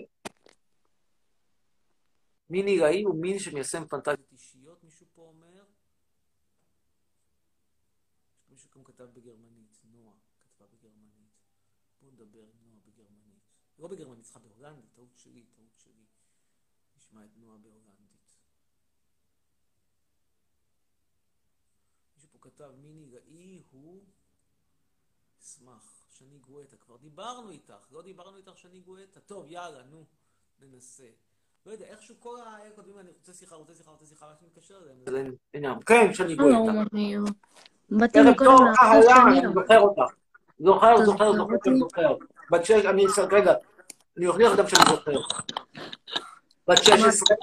[2.50, 5.64] מין עילאי הוא מין שמיישם פנטזיות אישיות, מישהו פה אומר?
[8.44, 11.30] יש מישהו גם כתב בגרמנית, נועה כתבה בגרמנית.
[12.00, 13.42] בואו נדבר נועה בגרמנית.
[13.78, 16.04] לא בגרמנית, סליחה, בהולנדית, טעות שלי, טעות שלי.
[16.96, 18.36] נשמע את נועה בהולנדית.
[22.14, 24.04] מישהו פה כתב מין עילאי הוא...
[25.46, 26.06] אשמח.
[26.08, 29.20] שני גואטה, כבר דיברנו איתך, לא דיברנו איתך שני גואטה?
[29.20, 30.04] טוב, יאללה, נו,
[30.60, 31.04] ננסה.
[31.66, 34.78] לא יודע, איכשהו כל האלה כותבים, אני רוצה שיחה, רוצה שיחה, רוצה שיחה, רק מתקשר
[34.82, 35.34] אליהם.
[35.54, 37.32] הנה, כן, שני שלום, גואטה.
[37.90, 39.10] באתי ערב מקודם טוב, לעשות.
[39.28, 40.14] אני זוכר אותך.
[40.58, 41.56] זוכר, זוכר, זוכר?
[41.78, 42.16] זוכר.
[42.50, 43.54] בת שש, אני, רגע,
[44.16, 45.12] אני אוכיח גם שאני זוכר.
[46.68, 47.36] בת 16,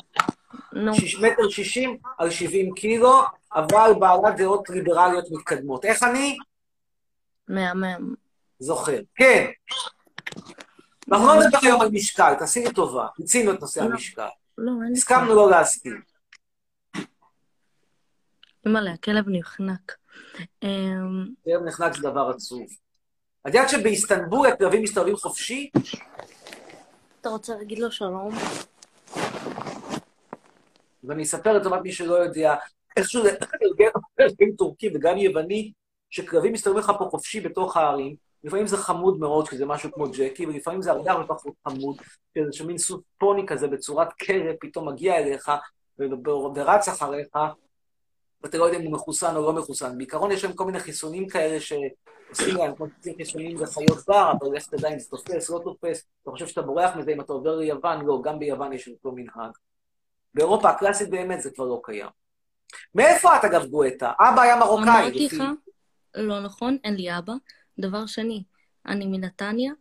[0.74, 0.96] נו.
[0.96, 3.22] שיש- מטר שישים על 70 קילו,
[3.56, 5.86] אבל בעלת דעות ליברליות מתקדמות.
[5.86, 6.38] איך אני?
[7.48, 8.16] מהמם.
[8.60, 9.00] זוכר.
[9.16, 9.46] כן.
[11.12, 13.08] אנחנו לא נדבר היום על משקל, תעשי לי טובה.
[13.20, 14.28] מיצינו את נושא המשקל.
[14.58, 16.02] לא, אין לי הסכמנו לא להסכים.
[18.66, 19.96] אימא'לה, הכלב נחנק.
[20.64, 22.64] אמ, כלב נחנק זה דבר עצוב.
[23.42, 25.70] את יודעת שבאיסטנבול הכלבים מסתובבים חופשי?
[27.24, 28.32] אתה רוצה להגיד לו שלום?
[31.04, 32.56] ואני אספר לטובת מי שלא יודע,
[32.98, 33.36] איכשהו זה
[34.20, 35.72] הרגל טורקי וגם יווני,
[36.10, 40.06] שכלבים מסתובבים לך פה חופשי בתוך הערים, לפעמים זה חמוד מאוד, כי זה משהו כמו
[40.12, 41.98] ג'קי, ולפעמים זה הרבה הרבה פחות חמוד,
[42.34, 45.52] כי זה איזשהו מין סוס פוני כזה בצורת כלב, פתאום מגיע אליך
[46.56, 47.28] ורץ אחריך,
[48.44, 49.98] ואתה לא יודע אם הוא מחוסן או לא מחוסן.
[49.98, 54.56] בעיקרון יש להם כל מיני חיסונים כאלה שעושים להם, כמו שעושים חיסונים לחיות בר, אבל
[54.56, 57.56] איך תדע אם זה תופס, לא תופס, אתה חושב שאתה בורח מזה אם אתה עובר
[57.56, 59.52] ליוון, לא, גם ביוון יש אותו מנהג.
[60.34, 62.10] באירופה הקלאסית באמת זה כבר לא קיים.
[62.96, 64.12] מאיפה את אגב גואטה?
[64.20, 64.84] אבא היה מרוקאי.
[64.84, 65.44] אמרתי לך,
[66.16, 67.34] לא נכון, אין לי אבא.
[67.80, 68.44] דבר שני,
[68.86, 69.74] אני מנתניה,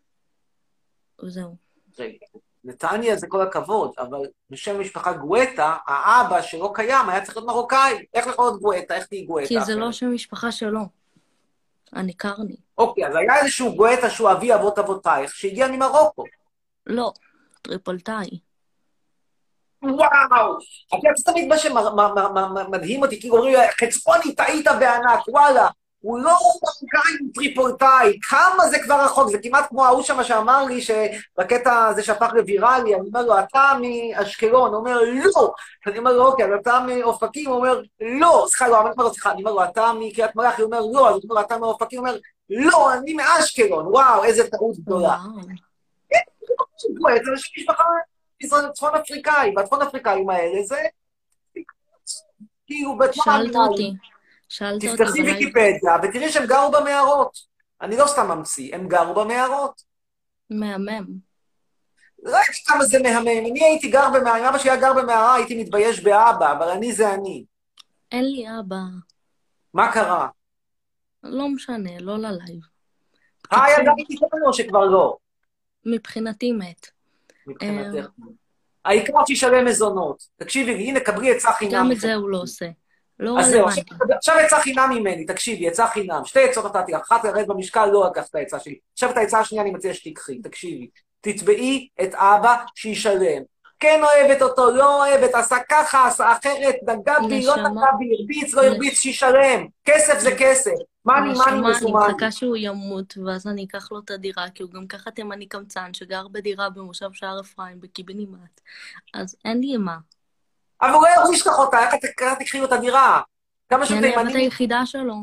[1.24, 1.56] וזהו.
[1.98, 2.26] רגע,
[2.64, 4.18] נתניה זה כל הכבוד, אבל
[4.50, 8.04] בשם המשפחה גואטה, האבא שלא קיים היה צריך להיות מרוקאי.
[8.14, 8.94] איך יכול להיות גואטה?
[8.94, 9.48] איך תהיי גואטה?
[9.48, 9.74] כי זה?
[9.74, 10.80] לא שם משפחה שלו.
[11.96, 12.56] אני קרני.
[12.78, 16.24] אוקיי, אז היה איזשהו גואטה שהוא אבי אבות אבותייך, שהגיע ממרוקו.
[16.86, 17.12] לא,
[17.62, 18.38] טריפולטאי.
[19.82, 20.58] וואו!
[20.86, 25.68] את יודעת, תמיד מה שמדהים אותי, כאילו אומרים, חצרוני, טעית בענק, וואלה.
[26.03, 30.64] הוא לא מרוקאי, הוא טריפולטאי, כמה זה כבר רחוק, זה כמעט כמו ההוא שם שאמר
[30.64, 35.53] לי שבקטע הזה שהפך לוויראלי, אני אומר לו, אתה מאשקלון, הוא אומר, לא.
[35.86, 38.46] אני אומר לו, אוקיי, אז אתה מאופקים, הוא אומר, לא.
[38.48, 41.09] סליחה, לא, אני אומר לו, סליחה, אני אומר לו, אתה מקריית מלאכי, הוא אומר, לא.
[41.09, 42.18] אז הוא אומר אתה מאופקים, הוא אומר,
[42.50, 45.16] לא, אני מאשקלון, וואו, איזה טעות גדולה.
[47.24, 47.84] זה אנשים משפחה
[48.74, 50.76] צפון אפריקאי, והצפון אפריקאים האלה זה
[52.66, 53.92] כאילו בצפון שאלת אותי.
[54.53, 57.38] שאלת אותי, תפתחי ויקיפדיה ותראי שהם גרו במערות.
[57.82, 59.82] אני לא סתם ממציא, הם גרו במערות.
[60.50, 61.05] מהמם.
[62.24, 63.28] יודעת כמה זה מהמם.
[63.28, 66.92] אני הייתי גר במערה, אם אבא שלי היה גר במערה, הייתי מתבייש באבא, אבל אני
[66.92, 67.44] זה אני.
[68.12, 68.76] אין לי אבא.
[69.74, 70.28] מה קרה?
[71.22, 72.61] לא משנה, לא ללייב.
[73.50, 75.16] היי, עדיין איתנו או שכבר לא?
[75.86, 76.86] מבחינתי מת.
[77.46, 78.09] מבחינתך.
[78.84, 80.22] העיקר שישלם מזונות.
[80.36, 81.72] תקשיבי הנה, קבלי עצה חינם.
[81.72, 82.68] גם את זה הוא לא עושה.
[83.22, 83.66] לא אז זהו.
[84.16, 86.24] עכשיו- עצה חינם ממני, תקשיבי, עצה חינם.
[86.24, 88.78] שתי עצות נתתי אחת לרדת במשקל, לא לקחת את העצה שלי.
[88.92, 90.88] עכשיו את העצה השנייה אני מציע שתיקחי, תקשיבי.
[91.20, 93.42] תתבעי את אבא שישלם.
[93.80, 97.56] כן אוהבת אותו, לא אוהבת, עשה ככה, עשה אחרת, נגע בי, לא.
[97.56, 99.66] נגע בי, הרביץ, לא הרביץ, שישלם.
[99.84, 100.70] כסף זה כסף.
[101.04, 102.12] מאני, מאני, נשמה, אני.
[102.12, 105.94] מחכה שהוא ימות, ואז אני אקח לו את הדירה, כי הוא גם ככה תימני קמצן,
[105.94, 108.60] שגר בדירה במושב שער אפרים, בקיבינימט.
[109.14, 109.96] אז אין לי מה.
[110.83, 113.20] אבל הוא לא ירגיש לך אותה, איך את איך תקחי לו את הדירה?
[113.68, 114.43] כמה שהוא כי אני הבת תימני.
[114.43, 115.14] היחידה שלו.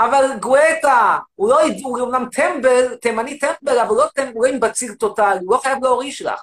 [0.00, 4.60] אבל גואטה, הוא לא, הוא אומנם טמבל, תימני טמבל, אבל הוא לא טמבל, הוא עם
[4.60, 6.42] בציל טוטאלי, הוא לא חייב להוריש לך.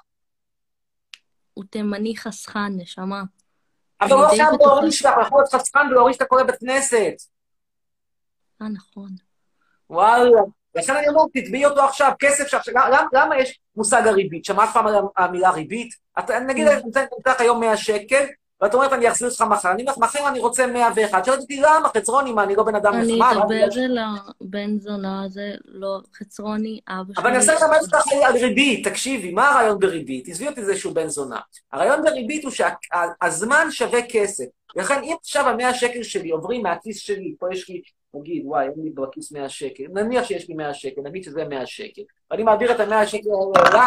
[1.53, 3.23] הוא תימני חסכן, נשמה.
[4.01, 7.13] אבל הוא לא חייב להוריש לך, הוא יכול להיות חסכן ולהוריש את הכל לבית כנסת.
[8.61, 9.09] אה, נכון.
[9.89, 10.41] וואלה.
[10.75, 14.45] לכן אני אומר, תתביעי אותו עכשיו, כסף שעכשיו, למה, למה יש מושג הריבית?
[14.45, 15.93] שמעת פעם על המילה ריבית?
[16.19, 18.25] את, נגיד, אני נותן לך היום 100 שקל,
[18.61, 19.71] ואת אומרת, אני אחזיר לך מחר.
[19.71, 21.25] אני אומרת, מחר אני רוצה 101.
[21.25, 21.89] שואלת אותי, למה?
[21.97, 23.35] חצרוני, מה, אני לא בן אדם אני נחמד?
[23.37, 23.97] אדבר מה, אל
[24.41, 27.21] הבן זונה הזה, לא חצרוני, אבא שלי.
[27.21, 30.27] אבל אני אנסה ללמד אותך על ריבית, תקשיבי, מה הרעיון בריבית?
[30.27, 31.39] עזבי אותי זה שהוא בן זונה.
[31.73, 34.45] הרעיון בריבית הוא שהזמן שווה כסף.
[34.75, 37.81] לכן אם עכשיו המאה שקל שלי עוברים מהכיס שלי, פה יש לי,
[38.19, 41.65] נגיד, וואי, אין לי בכיס 100 שקל, נניח שיש לי 100 שקל, נגיד שזה 100
[41.65, 42.01] שקל,
[42.31, 43.83] ואני מעביר את ה-100 שקל אליי,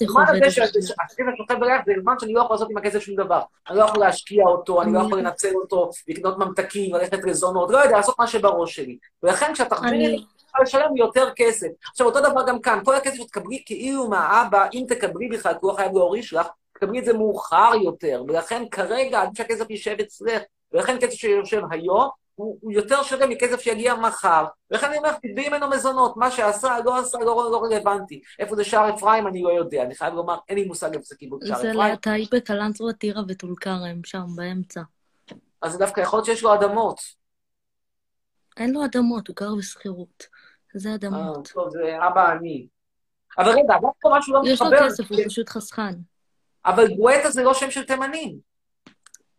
[0.00, 0.94] הזמן הזה שהכסף
[1.36, 3.40] שוכב בריח זה זמן שאני לא יכול לעשות עם הכסף שום דבר.
[3.68, 7.78] אני לא יכול להשקיע אותו, אני לא יכול לנצל אותו, לקנות ממתקים, ללכת לזונות, לא
[7.78, 8.96] יודע, לעשות מה שבראש שלי.
[9.22, 11.66] ולכן כשהתחבירי אני- צריכה לשלם יותר כסף.
[11.90, 15.72] עכשיו, אותו דבר גם כאן, כל הכסף שתקבלי כאילו מהאבא, אם תקבלי בכלל, כי הוא
[15.72, 20.42] חייב להוריש לך, תקבלי את זה מאוחר יותר, ולכן כרגע עדיף שהכסף יישב אצלך,
[20.72, 25.48] ולכן כסף שיושב היום, הוא, הוא יותר שווה מכסף שיגיע מחר, ולכן אני אומר, תתביעי
[25.48, 28.22] ממנו מזונות, מה שעשה, לא עשה, לא, לא רלוונטי.
[28.38, 31.16] איפה זה שער אפרים, אני לא יודע, אני חייב לומר, אין לי מושג איפה זה
[31.16, 34.82] קיבוץ שער זה אפרים, להטעי בקלנסווה, טירה וטול כרם, שם, באמצע.
[35.62, 37.00] אז דווקא יכול להיות שיש לו אדמות.
[38.56, 40.26] אין לו אדמות, הוא גר בשכירות.
[40.74, 41.50] זה אה, אדמות.
[41.54, 42.66] טוב, זה אבא עני.
[43.38, 44.88] אבל רגע, דווקא משהו לא יש לו מתחבר.
[44.88, 45.94] כסף, הוא פשוט חסכן.
[46.66, 48.38] אבל גואטה זה לא שם של תימנים.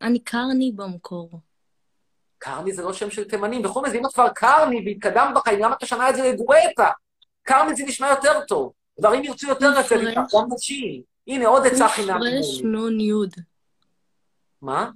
[0.02, 1.40] אני קרני במקור.
[2.44, 5.76] קרני זה לא שם של תימנים, בכל זאת, אם את כבר קרני והתקדמת בחיים, למה
[5.76, 6.90] את משנה את זה לגואטה?
[7.44, 8.72] קרני זה נשמע יותר טוב.
[9.00, 11.02] גברים ירצו יותר לצאת איתך, גם נשים.
[11.28, 12.20] הנה, עוד עצה חינם.
[12.20, 12.72] קופרש ממני.
[12.72, 13.34] נון יוד.
[14.62, 14.90] מה?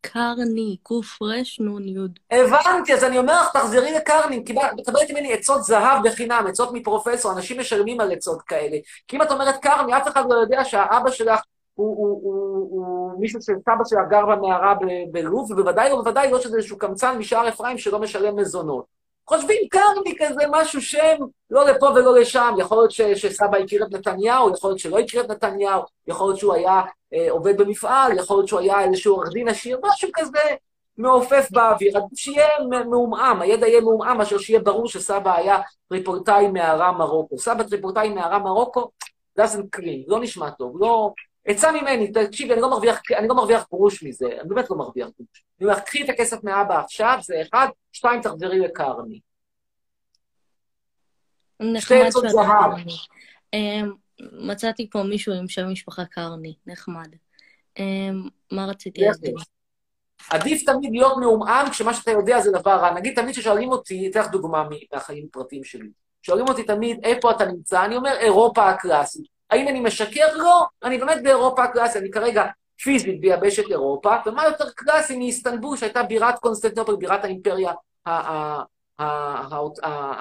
[0.00, 2.18] קרני, קופרש נון יוד.
[2.30, 4.38] הבנתי, אז אני אומר לך, תחזרי לקרני,
[4.76, 8.76] מקבלת ממני עצות זהב בחינם, עצות מפרופסור, אנשים משלמים על עצות כאלה.
[9.08, 11.40] כי אם את אומרת קרני, אף אחד לא יודע שהאבא שלך
[11.76, 14.74] הוא, הוא, הוא, הוא מישהו שסבא שלה גר במערה
[15.10, 18.84] בלוב, ובוודאי לא, בוודאי לא שזה איזשהו קמצן משער אפרים שלא משלם מזונות.
[19.28, 21.16] חושבים קרני כזה משהו שם,
[21.50, 25.20] לא לפה ולא לשם, יכול להיות ש, שסבא הכיר את נתניהו, יכול להיות שלא הכיר
[25.20, 26.82] את נתניהו, יכול להיות שהוא היה
[27.14, 30.54] אה, עובד במפעל, יכול להיות שהוא היה איזשהו עורך דין עשיר, משהו כזה
[30.98, 31.98] מעופף באוויר.
[32.14, 32.46] שיהיה
[32.86, 35.58] מעומעם, הידע יהיה מעומעם, מאשר שיהיה ברור שסבא היה
[35.88, 37.38] טריפורטאי מערה מרוקו.
[37.38, 38.90] סבא טריפורטאי מערה מרוקו,
[39.40, 41.10] doesn't clean, לא נשמע טוב, לא...
[41.46, 45.08] עצה ממני, תקשיבי, אני לא מרוויח, אני לא מרוויח גרוש מזה, אני באמת לא מרוויח
[45.18, 45.44] גרוש.
[45.60, 49.20] אני אומר, קחי את הכסף מאבא עכשיו, זה אחד, שתיים, תחזרי לקרני.
[51.60, 52.72] נחמד עצות זהב.
[53.52, 57.08] אמ, מצאתי פה מישהו עם שם משפחה קרני, נחמד.
[57.78, 59.34] אמ, מה רציתי להגיד?
[60.30, 62.94] עדיף תמיד להיות מעומעם כשמה שאתה יודע זה דבר רע.
[62.94, 65.88] נגיד תמיד כששואלים אותי, אתן לך דוגמה מהחיים הפרטיים שלי.
[66.22, 67.84] שואלים אותי תמיד, איפה אתה נמצא?
[67.84, 69.35] אני אומר, אירופה הקלאסית.
[69.50, 70.36] האם אני משקר?
[70.36, 70.66] לא.
[70.82, 72.02] אני באמת באירופה הקלאסית.
[72.02, 72.44] אני כרגע
[72.82, 77.72] פיזית ביבשת אירופה, ומה יותר קלאסי מאיסטנבול, שהייתה בירת קונסטנטינופול, בירת האימפריה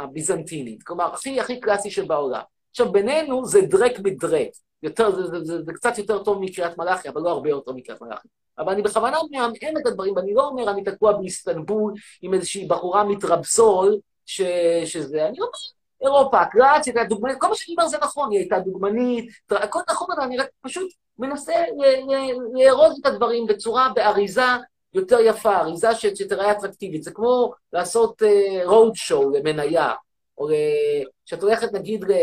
[0.02, 0.84] הביזנטינית.
[0.84, 2.42] כלומר, הכי הכי קלאסי שבעולם.
[2.72, 4.50] עכשיו, בינינו זה דרק מדרק.
[4.84, 8.02] יותר, זה, זה, זה, זה קצת יותר טוב מקריית מלאכי, אבל לא הרבה יותר מקריית
[8.02, 8.28] מלאכי.
[8.58, 13.04] אבל אני בכוונה מהמם את הדברים, ואני לא אומר, אני תקוע באיסטנבול עם איזושהי בחורה
[13.04, 14.42] מתרבסול, ש,
[14.86, 15.50] שזה, אני אומר,
[16.06, 20.38] אירופה, הקלאסית, הדוגמנית, כל מה שאני אומר זה נכון, היא הייתה דוגמנית, הכל נכון, אני
[20.38, 21.54] רק פשוט מנסה
[22.54, 24.42] לארוז את הדברים בצורה, באריזה
[24.94, 27.04] יותר יפה, אריזה ש- שתראה אטרקטיבית.
[27.04, 28.22] זה כמו לעשות
[28.66, 29.92] רוד שואו למניה,
[30.38, 30.48] או
[31.26, 32.14] כשאת הולכת נגיד ל-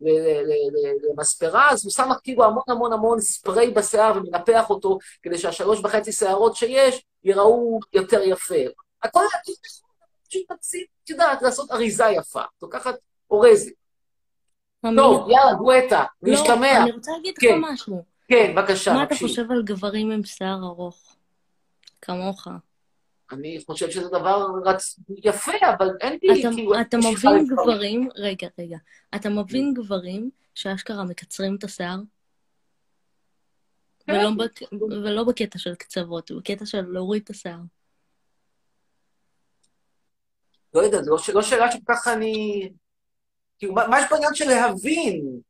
[0.00, 5.80] ל- למספרה, אז הוא שם כאילו המון המון המון ספרי בשיער ומנפח אותו, כדי שהשלוש
[5.84, 8.54] וחצי שערות שיש ייראו יותר יפה.
[9.02, 9.20] הכל
[10.28, 12.94] פשוט תמצית, את יודעת, לעשות אריזה יפה, את לוקחת
[13.30, 13.72] אורזת.
[14.96, 16.82] טוב, יאללה, גואטה, לא, להשתמע.
[16.82, 18.04] אני רוצה להגיד לך כן, משהו.
[18.28, 19.14] כן, בבקשה, מה אתה.
[19.14, 21.16] חושב על גברים עם שיער ארוך?
[22.02, 22.48] כמוך.
[23.32, 25.00] אני חושב שזה דבר רצ...
[25.24, 26.80] יפה, אבל אין לי אתה, כאילו...
[26.80, 28.76] אתה מבין גברים, רגע, רגע,
[29.14, 31.98] אתה מבין גברים שאשכרה מקצרים את השיער?
[34.06, 34.12] כן.
[34.12, 34.60] ולא, בק...
[35.04, 37.58] ולא בקטע של קצוות, בקטע של להוריד את השיער.
[40.76, 42.68] לא יודע, זו לא לא שאלה שככה אני...
[43.58, 45.40] כאילו, מה מה יש בעניין של להבין?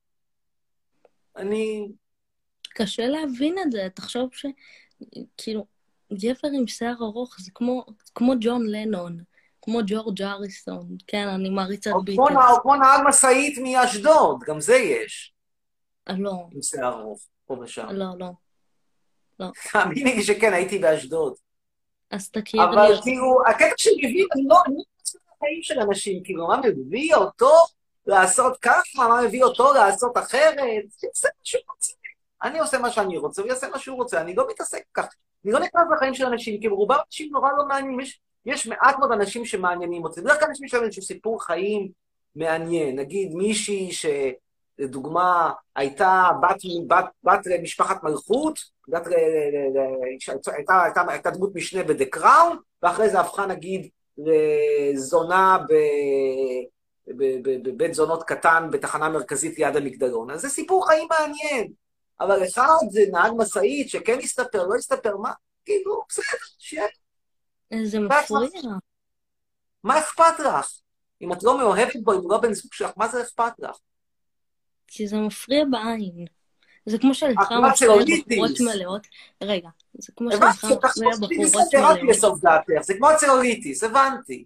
[1.37, 1.89] אני...
[2.69, 4.47] קשה להבין את זה, תחשוב ש...
[5.37, 5.67] כאילו,
[6.13, 9.19] גבר עם שיער ארוך זה כמו, כמו ג'ון לנון,
[9.63, 12.51] כמו ג'ורג' אריסון, כן, אני מעריצת או כמו ביטלס.
[12.57, 15.33] או כמו נהג משאית מאשדוד, גם זה יש.
[16.09, 17.87] לא, עם שיער ארוך, פה ושם.
[17.91, 18.31] לא, לא.
[19.41, 19.47] לא.
[19.73, 21.35] תאמיני לי שכן, הייתי באשדוד.
[22.11, 23.01] אז תכיר לי אבל.
[23.03, 24.57] כאילו, הקטע של מביא, אני לא
[25.47, 27.53] החיים של אנשים, כאילו, מה מביא אותו
[28.07, 30.85] לעשות ככה, מה מביא אותו לעשות אחרת?
[31.01, 31.93] שיעשה מה שהוא רוצה.
[32.43, 35.07] אני עושה מה שאני רוצה, הוא יעשה מה שהוא רוצה, אני לא מתעסק כך.
[35.45, 38.01] אני לא נכנס לחיים של אנשים, כי רובם אנשים נורא לא מעניינים.
[38.01, 40.21] יש, יש מעט מאוד אנשים שמעניינים אותי.
[40.21, 41.89] בדרך כלל שיש להם איזשהו סיפור חיים
[42.37, 42.99] מעניין.
[42.99, 44.07] נגיד מישהי ש...
[44.79, 46.57] לדוגמה, הייתה בת,
[46.87, 48.59] בת, בת למשפחת מלכות,
[48.89, 49.03] בת,
[50.19, 55.73] שהייתה, הייתה, הייתה דמות משנה ב-The Crown, ואחרי זה הפכה נגיד לזונה ב...
[57.63, 60.31] בבית זונות קטן בתחנה מרכזית ליד המגדלון.
[60.31, 61.73] אז זה סיפור חיים מעניין.
[62.21, 65.33] אבל אחד זה נהג משאית שכן הסתפר, לא הסתפר, מה?
[65.65, 66.25] כאילו, בסדר,
[66.59, 66.87] שיהיה.
[67.85, 68.73] זה מפריע.
[69.85, 70.81] מה אכפת לך?
[71.23, 73.77] אם את לא מאוהבת בו, אם הוא לא בן זוג שלך, מה זה אכפת לך?
[74.87, 76.25] כי זה מפריע בעין.
[76.87, 78.17] זה כמו את מה, מפריע?
[78.29, 79.07] בחורות מלאות.
[79.43, 82.85] רגע, זה כמו תחשוב מפריע בחורות מלאות.
[82.85, 84.45] זה כמו הצלוליטיס, הבנתי.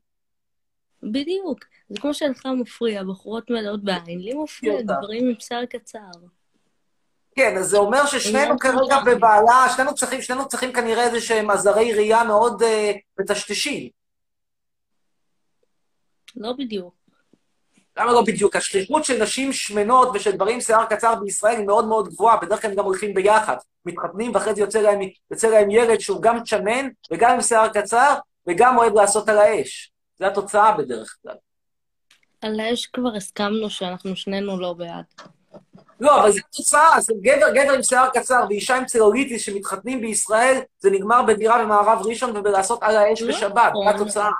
[1.03, 1.65] בדיוק.
[1.89, 4.95] זה כמו שלך מפריע בחורות מלאות בעין, לי מפריע בטח.
[4.99, 5.99] גברים עם שיער קצר.
[7.37, 11.51] כן, אז זה אומר ששנינו כרגע של בבעיה, שנינו צריכים, שנינו צריכים כנראה איזה שהם
[11.51, 13.89] עזרי ראייה מאוד אה, מטשטשים.
[16.37, 17.00] לא בדיוק.
[17.99, 18.57] למה לא בדיוק?
[18.57, 22.63] השכיחות של נשים שמנות ושל גברים עם שיער קצר בישראל היא מאוד מאוד גבוהה, בדרך
[22.63, 23.57] כלל הם גם הולכים ביחד.
[23.87, 25.01] מתחתנים ואחרי זה יוצא להם,
[25.31, 28.15] יוצא להם ילד שהוא גם שמן וגם עם שיער קצר
[28.47, 29.93] וגם אוהב לעשות על האש.
[30.19, 31.35] זו התוצאה בדרך כלל.
[32.43, 35.05] על האש כבר הסכמנו שאנחנו שנינו לא בעד.
[36.01, 40.61] לא, אבל זו תוצאה, זה גבר, גבר עם שיער קצר ואישה עם צלוליטיס שמתחתנים בישראל,
[40.79, 43.73] זה נגמר בדירה במערב ראשון ובלעשות על האש לא בשבת.
[43.75, 44.31] זו התוצאה.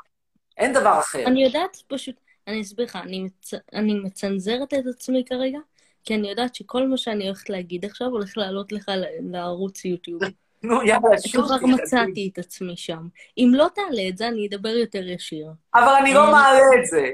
[0.57, 1.25] אין דבר אחר.
[1.27, 2.15] אני יודעת פשוט,
[2.47, 3.55] אני אסביר לך, אני, מצ...
[3.75, 5.59] אני מצנזרת את עצמי כרגע,
[6.05, 8.91] כי אני יודעת שכל מה שאני הולכת להגיד עכשיו הולך לעלות לך
[9.31, 10.23] לערוץ יוטיוב.
[10.63, 11.47] נו, יאללה, שוב.
[11.47, 13.09] כבר מצאתי את עצמי שם.
[13.39, 15.47] אם לא תעלה את זה, אני אדבר יותר ישיר.
[15.75, 17.11] אבל אני לא אה, מעלה את זה.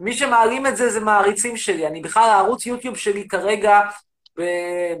[0.00, 1.86] מי שמעלים את זה זה מעריצים שלי.
[1.86, 3.80] אני בכלל, הערוץ יוטיוב שלי כרגע.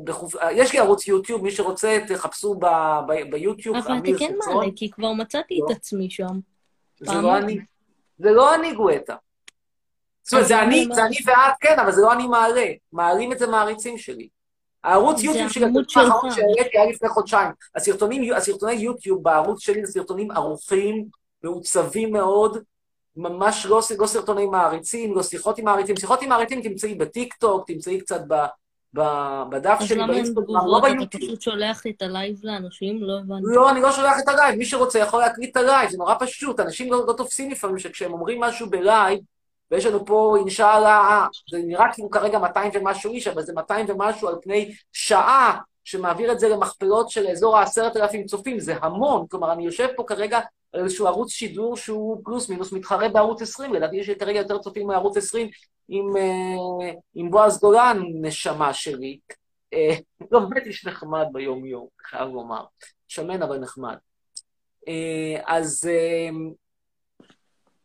[0.04, 0.34] בחופ...
[0.52, 2.66] יש לי ערוץ יוטיוב, מי שרוצה, תחפשו ב...
[3.08, 3.30] ב...
[3.30, 4.34] ביוטיוב, אבל אתה כן.
[4.46, 5.66] מעלה, כי כבר מצאתי לא.
[5.66, 6.40] את עצמי שם.
[7.00, 7.58] זה לא אני.
[8.18, 9.16] זה לא אני גואטה.
[10.22, 10.88] זאת אומרת, זה אני?
[10.94, 12.66] זה אני ואת, כן, אבל זה לא אני מעלה.
[12.92, 14.28] מעלים את זה מעריצים שלי.
[14.84, 15.64] הערוץ יוטיוב שלי,
[15.96, 16.30] האחרון.
[16.30, 17.50] שהעליתי היה לפני חודשיים.
[17.74, 21.04] הסרטונים, הסרטוני יוטיוב בערוץ שלי זה סרטונים ערוכים,
[21.44, 22.58] מעוצבים מאוד,
[23.16, 25.96] ממש לא, לא סרטוני מעריצים, לא שיחות עם מעריצים.
[25.96, 28.34] שיחות עם מעריצים תמצאי בטיקטוק, תמצאי קצת ב,
[28.94, 29.02] ב,
[29.50, 30.84] בדף שלי באינסטגרם, לא תגובות?
[30.84, 31.24] אתה ביוטיוב.
[31.24, 33.02] פשוט שולח את הלייב לאנשים?
[33.02, 33.42] לא הבנתי.
[33.44, 36.60] לא, אני לא שולח את הלייב, מי שרוצה יכול להקליט את הלייב, זה נורא פשוט,
[36.60, 39.18] אנשים לא, לא תופסים לפעמים שכשהם אומרים משהו בלייב,
[39.72, 44.28] ויש לנו פה אינשאללה, זה נראה כאילו כרגע 200 ומשהו איש, אבל זה 200 ומשהו
[44.28, 49.64] על פני שעה, שמעביר את זה למכפלות של אזור ה-10,000 צופים, זה המון, כלומר, אני
[49.64, 50.40] יושב פה כרגע
[50.72, 54.86] על איזשהו ערוץ שידור שהוא פלוס מינוס מתחרה בערוץ 20, לדעתי יש כרגע יותר צופים
[54.86, 55.48] מערוץ 20
[55.88, 59.18] עם, אה, עם בועז גולן, נשמה שלי.
[59.74, 59.94] אה,
[60.30, 62.64] לא, באמת איש נחמד ביום-יום, חייב לומר.
[63.08, 63.96] שמן אבל נחמד.
[64.88, 66.28] אה, אז אה,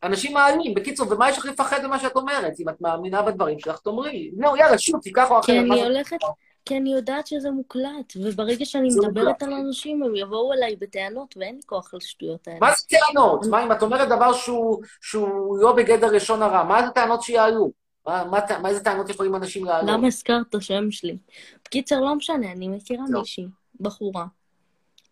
[0.03, 2.59] אנשים מעלים, בקיצור, ומה יש לך לפחד ממה שאת אומרת?
[2.59, 4.31] אם את מאמינה בדברים שלך, תאמרי.
[4.37, 5.45] נו, יאללה, שוב, תיקח או אחרת.
[5.45, 6.17] כי אני הולכת,
[6.65, 9.43] כי אני יודעת שזה מוקלט, וברגע שאני מדברת.
[9.43, 12.59] על אנשים, הם יבואו אליי בטענות, ואין לי כוח לשטויות האלה.
[12.61, 13.45] מה זה טענות?
[13.45, 14.33] מה אם את אומרת דבר
[15.01, 16.63] שהוא, לא בגדר לשון הרע?
[16.63, 17.71] מה זה טענות שיעלו?
[18.05, 19.89] מה, איזה טענות יכולים אנשים להעלות?
[19.89, 21.17] למה הזכרת את השם שלי?
[21.65, 23.19] בקיצר, לא משנה, אני מכירה לא.
[23.19, 23.45] מישהי,
[23.79, 24.25] בחורה,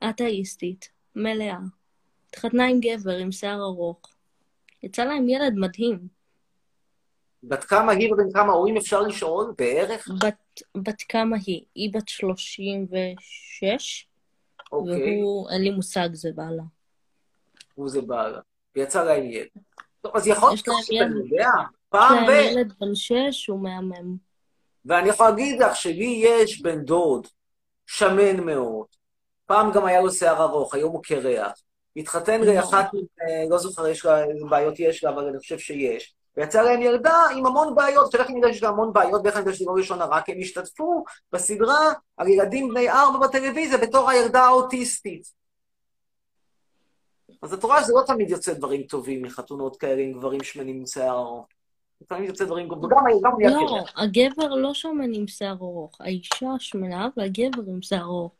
[0.09, 1.57] אתאיסטית, מלאה,
[2.29, 4.14] התחתנה עם גבר עם שיער ארוך.
[4.85, 6.07] יצא להם ילד מדהים.
[7.43, 9.53] בת כמה היא ובן כמה הורים אפשר לשאול?
[9.57, 10.07] בערך?
[10.23, 11.65] בת, בת כמה היא?
[11.75, 14.07] היא בת 36,
[14.71, 15.21] אוקיי.
[15.21, 16.63] והוא, אין לי מושג, זה בעלה.
[17.75, 18.39] הוא זה בעלה.
[18.75, 19.47] ויצא להם ילד.
[20.01, 20.95] טוב, אז יכול להיות יש להם שאתה.
[20.95, 21.45] יודע, יש
[21.89, 22.29] פעם להם ב...
[22.29, 24.17] ילד בן שש, הוא מהמם.
[24.85, 27.27] ואני יכול להגיד לך שלי יש בן דוד,
[27.85, 28.85] שמן מאוד.
[29.45, 31.61] פעם גם היה לו שיער ארוך, היום הוא קרח.
[31.95, 32.85] התחתן לאחת,
[33.21, 36.15] אה, לא זוכר יש לה, איזה בעיות יש לה, אבל אני חושב שיש.
[36.37, 39.41] ויצא להם ילדה עם המון בעיות, שאיך אני יודע שיש לה המון בעיות, ואיך אני
[39.41, 44.09] יודע שזה לא ראשון הרע, כי הם השתתפו בסדרה על ילדים בני ארבע בטלוויזיה בתור
[44.09, 45.27] הילדה האוטיסטית.
[47.41, 50.85] אז את רואה שזה לא תמיד יוצא דברים טובים מחתונות כאלה עם גברים שמנים עם
[50.85, 51.47] שיער ארוך.
[52.01, 52.89] לפעמים יוצא דברים, וגם
[53.23, 53.83] גם ליד לא.
[53.95, 55.97] הגבר לא שמן עם שיער ארוך.
[55.99, 58.31] האישה שמנה והגבר עם שיער ארוך.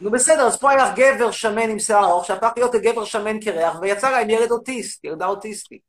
[0.00, 3.78] נו בסדר, אז פה היה גבר שמן עם שיער ארוך, שהפך להיות גבר שמן קרח,
[3.80, 5.80] ויצא להם ילד אוטיסט, ילדה אוטיסטית.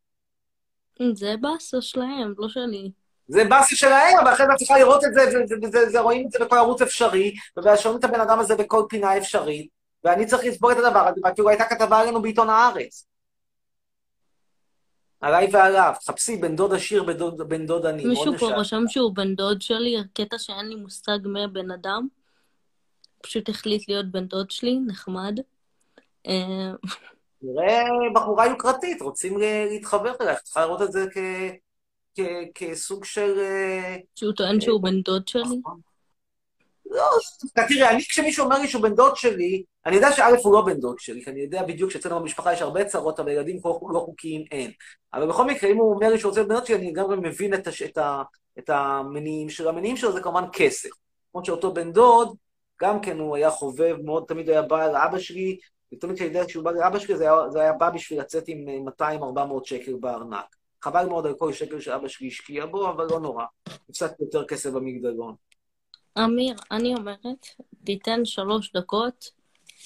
[1.14, 2.92] זה באסה שלהם, לא שלי.
[3.28, 6.82] זה באסה שלהם, אבל אחרי זה צריכה לראות את זה, ורואים את זה בכל ערוץ
[6.82, 9.68] אפשרי, ושומעים את הבן אדם הזה בכל פינה אפשרית,
[10.04, 13.06] ואני צריך לסבור את הדבר הזה, ואפילו הייתה כתבה עלינו בעיתון הארץ.
[15.22, 18.56] עליי ועליו, חפשי בן דוד עשיר, בן דוד, בן דוד עני, מישהו פה.
[18.56, 22.08] רשם שהוא בן דוד שלי, קטע שאין לי מושג מי הבן אדם.
[23.24, 25.40] פשוט החליט להיות בן דוד שלי, נחמד.
[26.28, 26.72] אה,
[27.42, 27.84] נראה
[28.16, 29.38] בחורה יוקרתית, רוצים
[29.70, 31.18] להתחבר אלייך, צריכה לראות את זה כ...
[32.16, 33.40] כ- כסוג של...
[33.40, 35.62] אה, שהוא טוען שהוא בן דוד שלי.
[36.90, 37.04] לא,
[37.68, 40.80] תראה, אני כשמישהו אומר לי שהוא בן דוד שלי, אני יודע שא' הוא לא בן
[40.80, 44.00] דוד שלי, כי אני יודע בדיוק שאצלנו במשפחה יש הרבה צרות, אבל ילדים לא לא
[44.00, 44.72] חוקיים אין.
[45.14, 47.54] אבל בכל מקרה, אם הוא אומר לי שהוא רוצה בן דוד שלי, אני גם מבין
[47.54, 47.82] את, הש...
[47.82, 48.24] את, ה...
[48.60, 49.70] את המניעים שלו.
[49.70, 50.90] המניעים שלו זה כמובן כסף.
[51.32, 52.36] כמו שאותו בן דוד,
[52.82, 55.58] גם כן הוא היה חובב מאוד, תמיד היה בא לאבא שלי,
[55.94, 58.88] ותמיד כשאני יודע כשהוא בא לאבא שלי, זה היה, זה היה בא בשביל לצאת עם
[59.02, 59.04] 200-400
[59.64, 60.56] שקל בארנק.
[60.84, 63.46] חבל מאוד על כל שקל שאבא שלי השקיע בו, אבל לא נורא.
[63.90, 65.36] הפסדתי יותר כסף במגדלון.
[66.18, 67.48] אמיר, אני אומרת,
[67.84, 69.32] תיתן שלוש דקות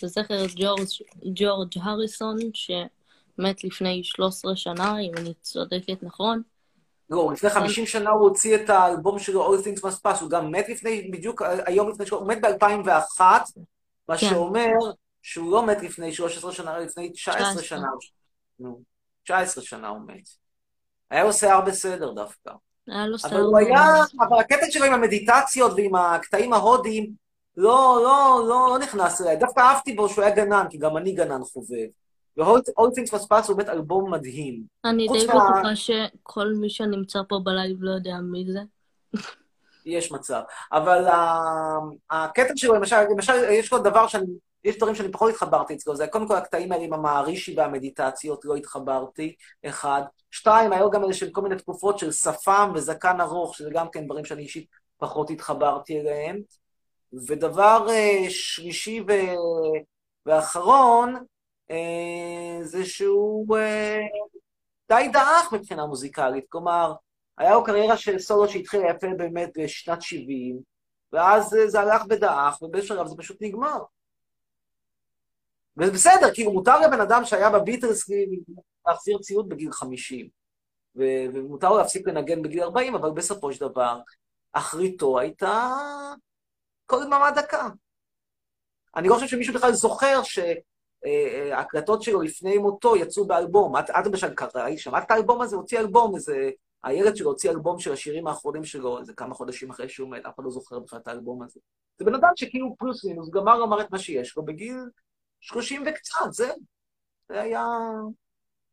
[0.03, 0.87] לזכר ג'ורג'
[1.35, 6.41] ג'ורג' הריסון, שמת לפני 13 שנה, אם אני צודקת נכון.
[7.09, 10.51] לא, לפני 50 שנה הוא הוציא את האלבום שלו, All Things Must Pass, הוא גם
[10.51, 13.21] מת לפני, בדיוק היום לפני, הוא מת ב-2001,
[14.09, 14.29] מה כן.
[14.29, 14.71] שאומר
[15.21, 17.63] שהוא לא מת לפני 13 שנה, אלא לפני 19 19.
[17.63, 17.87] שנה.
[18.59, 18.81] נו,
[19.23, 20.29] 19 שנה הוא מת.
[21.09, 22.51] היה לו שיער בסדר דווקא.
[22.88, 23.95] היה לו אבל שיער הוא היה.
[24.19, 27.11] אבל הקטע שלו עם המדיטציות ועם הקטעים ההודיים,
[27.57, 29.35] לא, לא, לא, לא נכנס אליי.
[29.38, 31.88] דווקא אהבתי בו שהוא היה גנן, כי גם אני גנן חובב.
[32.38, 34.64] ו-All Things Must Pass הוא באמת אלבום מדהים.
[34.85, 38.60] אני די בטוחה שכל מי שנמצא פה בלייב לא יודע מי זה.
[39.85, 40.41] יש מצב.
[40.72, 41.80] אבל ה-
[42.10, 44.26] הקטע שלו, למשל, למשל, יש לו דבר שאני,
[44.64, 48.56] יש דברים שאני פחות התחברתי אצלו, זה קודם כל הקטעים האלה עם המערישי והמדיטציות, לא
[48.56, 49.35] התחברתי,
[49.65, 50.02] אחד.
[50.31, 54.26] שתיים, היו גם איזה כל מיני תקופות של שפם וזקן ארוך, שזה גם כן דברים
[54.26, 54.68] שאני אישית
[54.98, 56.41] פחות התחברתי אליהם.
[57.27, 59.11] ודבר אה, שלישי ו...
[60.26, 61.15] ואחרון,
[61.72, 63.99] אה, זה שהוא אה,
[64.90, 66.45] די דעך מבחינה מוזיקלית.
[66.49, 66.94] כלומר,
[67.38, 70.60] היה לו קריירה של סולו שהתחילה יפה באמת בשנת 70,
[71.11, 73.77] ואז זה הלך ודעך, ובאיזשהו שלב זה פשוט נגמר.
[75.77, 78.09] וזה בסדר, כאילו מותר לבן אדם שהיה בביטלס
[78.87, 80.29] להחזיר ציוד בגיל 50,
[80.95, 83.99] ו- ומותר לו להפסיק לנגן בגיל 40, אבל בסופו של דבר,
[84.53, 85.73] אחריתו הייתה
[86.85, 87.69] כל דממה דקה.
[88.95, 93.77] אני לא חושב שמישהו בכלל זוכר שההקלטות שלו לפני מותו יצאו באלבום.
[93.77, 95.55] את, את למשל קראת, שמעת את האלבום הזה?
[95.55, 96.49] הוציא אלבום, איזה...
[96.83, 100.35] הילד שלו הוציא אלבום של השירים האחרונים שלו, איזה כמה חודשים אחרי שהוא מת, אף
[100.35, 101.59] אחד לא זוכר בכלל את האלבום הזה.
[101.97, 104.77] זה בן אדם שכאילו פלוס מינוס, גמר לומר את מה שיש לו בגיל
[105.44, 106.56] 30 וקצת, זהו.
[107.30, 107.65] זה היה...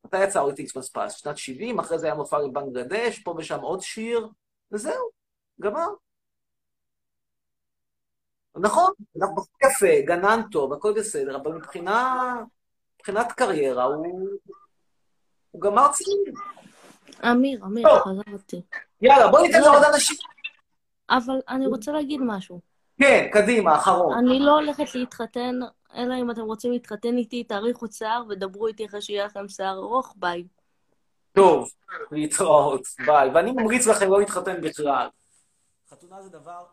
[0.04, 1.12] מתי יצא אורי טיקס פס?
[1.12, 4.28] שנת 70, אחרי זה היה מופע לבנגלדש, פה ושם עוד שיר,
[4.72, 5.10] וזהו,
[5.60, 5.86] גמר.
[8.56, 12.34] נכון, אנחנו בחור יפה, גנן טוב, הכל בסדר, אבל מבחינה,
[12.96, 14.28] מבחינת קריירה הוא,
[15.50, 16.34] הוא גמר צעיר.
[17.32, 17.88] אמיר, אמיר.
[17.98, 18.62] חזרתי.
[19.00, 19.66] יאללה, בוא ניתן לא.
[19.66, 20.16] לעוד אנשים.
[21.10, 22.60] אבל אני רוצה להגיד משהו.
[22.98, 24.18] כן, קדימה, אחרון.
[24.18, 25.54] אני לא הולכת להתחתן,
[25.94, 30.14] אלא אם אתם רוצים להתחתן איתי, תאריכו שיער ודברו איתי אחרי שיהיה לכם שיער ארוך,
[30.16, 30.44] ביי.
[31.32, 31.70] טוב,
[32.10, 33.30] להתראות, ביי.
[33.34, 35.08] ואני ממליץ לכם לא להתחתן בכלל.
[35.90, 36.66] חתונה זה דבר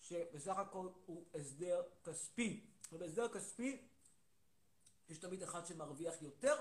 [0.00, 2.60] שבסך הכל הוא הסדר כספי.
[2.92, 3.78] ובהסדר כספי
[5.08, 6.54] יש תמיד אחד שמרוויח יותר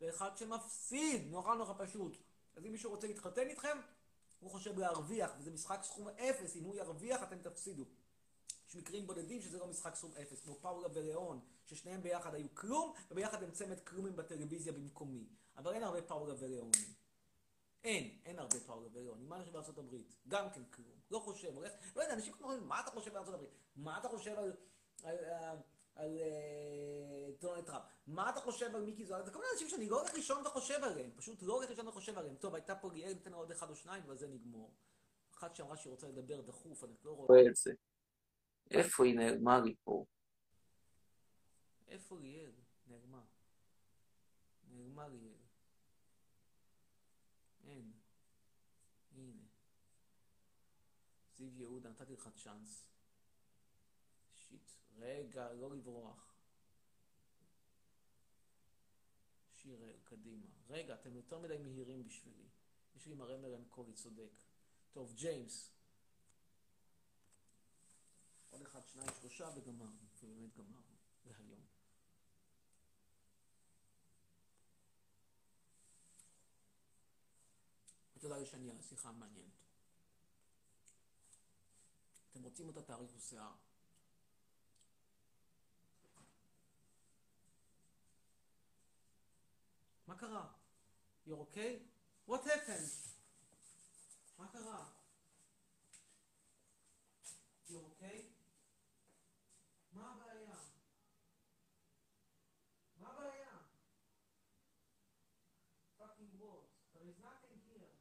[0.00, 1.30] ואחד שמפסיד.
[1.30, 2.16] נורא נורא פשוט.
[2.56, 3.78] אז אם מישהו רוצה להתחתן איתכם,
[4.40, 6.56] הוא חושב להרוויח, וזה משחק סכום אפס.
[6.56, 7.84] אם הוא ירוויח, אתם תפסידו.
[8.70, 12.92] יש מקרים בודדים שזה לא משחק סכום אפס, כמו פאולה וליאון, ששניהם ביחד היו כלום,
[13.10, 15.24] וביחד הם צמד כלומים בטלוויזיה במקומי.
[15.56, 16.94] אבל אין הרבה פאולה וליאונים.
[17.84, 19.28] אין, אין הרבה פאולה וליאונים.
[19.28, 20.16] מה אני חושב בארצות הברית?
[20.28, 21.00] גם כן כלום.
[21.10, 23.50] לא חושב, הולך, לא יודע, אנשים אומרים, מה אתה חושב בארצות הברית?
[23.76, 24.56] מה אתה חושב על...
[25.02, 25.58] על, על,
[25.94, 27.82] על אה, דונלד טראמפ.
[28.06, 29.24] מה אתה חושב על מיקי זוהר?
[29.24, 31.10] זה כל מיני אנשים שאני לא הולך לישון וחושב עליהם.
[31.16, 32.36] פשוט לא הולך לישון וחושב עליהם.
[32.36, 34.74] טוב, הייתה פה ליאל, ניתן לה עוד אחד או שניים, וזה נגמור.
[35.34, 37.10] אחת שאמרה שהיא רוצה לדבר דחוף, אני לא.
[37.10, 37.72] רואה את זה.
[38.70, 40.04] איפה היא נעלמה לי פה?
[41.88, 42.52] איפה ליאל?
[42.86, 43.24] נעלמה.
[44.70, 45.42] נעלמה ליאל.
[47.64, 47.92] אין.
[49.12, 49.42] הנה.
[51.36, 52.88] זיו יהודה, נתתי לך צ'אנס.
[54.34, 54.70] שיט.
[54.96, 56.34] רגע, לא לברוח.
[59.52, 60.46] שיראל, קדימה.
[60.68, 62.48] רגע, אתם יותר מדי מהירים בשבילי.
[62.96, 64.32] יש לי מראה מרם קולי, צודק.
[64.92, 65.79] טוב, ג'יימס.
[68.50, 69.98] עוד אחד, שניים, שלושה, וגמרנו.
[70.22, 70.96] ובאמת גמרנו.
[71.24, 71.66] להיום.
[78.18, 79.52] תודה לשניה, שיחה מעניינת.
[82.30, 83.52] אתם רוצים אותה תאריך ושיער.
[90.06, 90.52] מה קרה?
[91.26, 91.78] You're okay?
[92.28, 92.90] What happened?
[94.38, 94.88] מה קרה?
[97.68, 98.30] You're okay?
[99.92, 100.56] מה הבעיה?
[102.96, 103.56] מה הבעיה?
[105.98, 106.64] fucking what?
[106.94, 107.92] There is nothing here.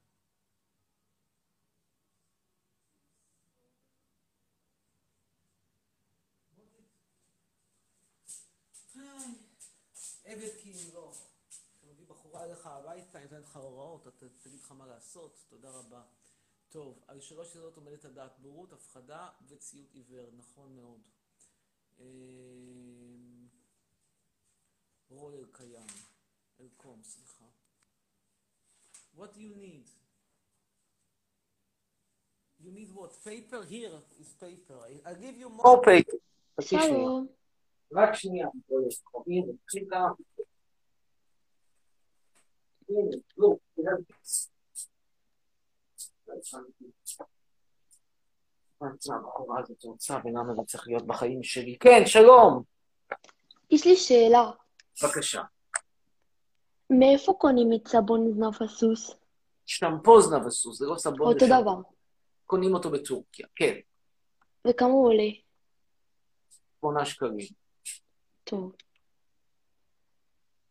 [6.56, 6.90] What is...
[8.96, 11.30] איי, עבד כי ימלוך.
[11.78, 12.46] אתה מביא בחורה
[13.16, 16.04] הביתה, נותנת לך הוראות, אתה תגיד לך מה לעשות, תודה רבה.
[16.70, 21.02] טוב, על שלוש ידעות עומדת הדעת, בורות, הפחדה וציות עיוור, נכון מאוד.
[22.00, 23.48] אמ,
[25.10, 25.88] רולר קיים,
[26.60, 27.46] אלקום, סליחה.
[29.18, 29.90] What do you need?
[32.62, 33.24] You need what?
[33.26, 33.64] Paper?
[33.72, 34.78] Here is paper.
[34.86, 36.18] I- I'll give you more paper.
[37.92, 38.48] רק שנייה.
[39.28, 40.08] הנה, תקשיב כמה.
[40.08, 40.38] הנה, look, תראה.
[40.38, 40.48] מה הבחורה הזאת
[41.98, 42.96] רוצה ולמה זה
[50.68, 51.78] צריך להיות בחיים שלי?
[51.80, 52.64] כן, שלום.
[53.72, 54.52] יש לי שאלה.
[55.04, 55.42] בבקשה.
[56.90, 59.16] מאיפה קונים את סבון זנב הסוס?
[59.66, 61.34] שמפו זנב הסוס, זה לא סבון.
[61.34, 61.46] אותו.
[61.46, 61.76] דבר.
[62.46, 63.80] קונים אותו בטורקיה, כן.
[64.68, 65.30] וכמה הוא עולה?
[66.80, 67.48] שמונה שקלים.
[68.44, 68.76] טוב,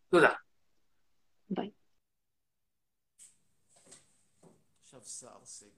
[0.09, 0.35] תודה.
[1.51, 1.71] ביי.
[5.09, 5.69] סער סגל.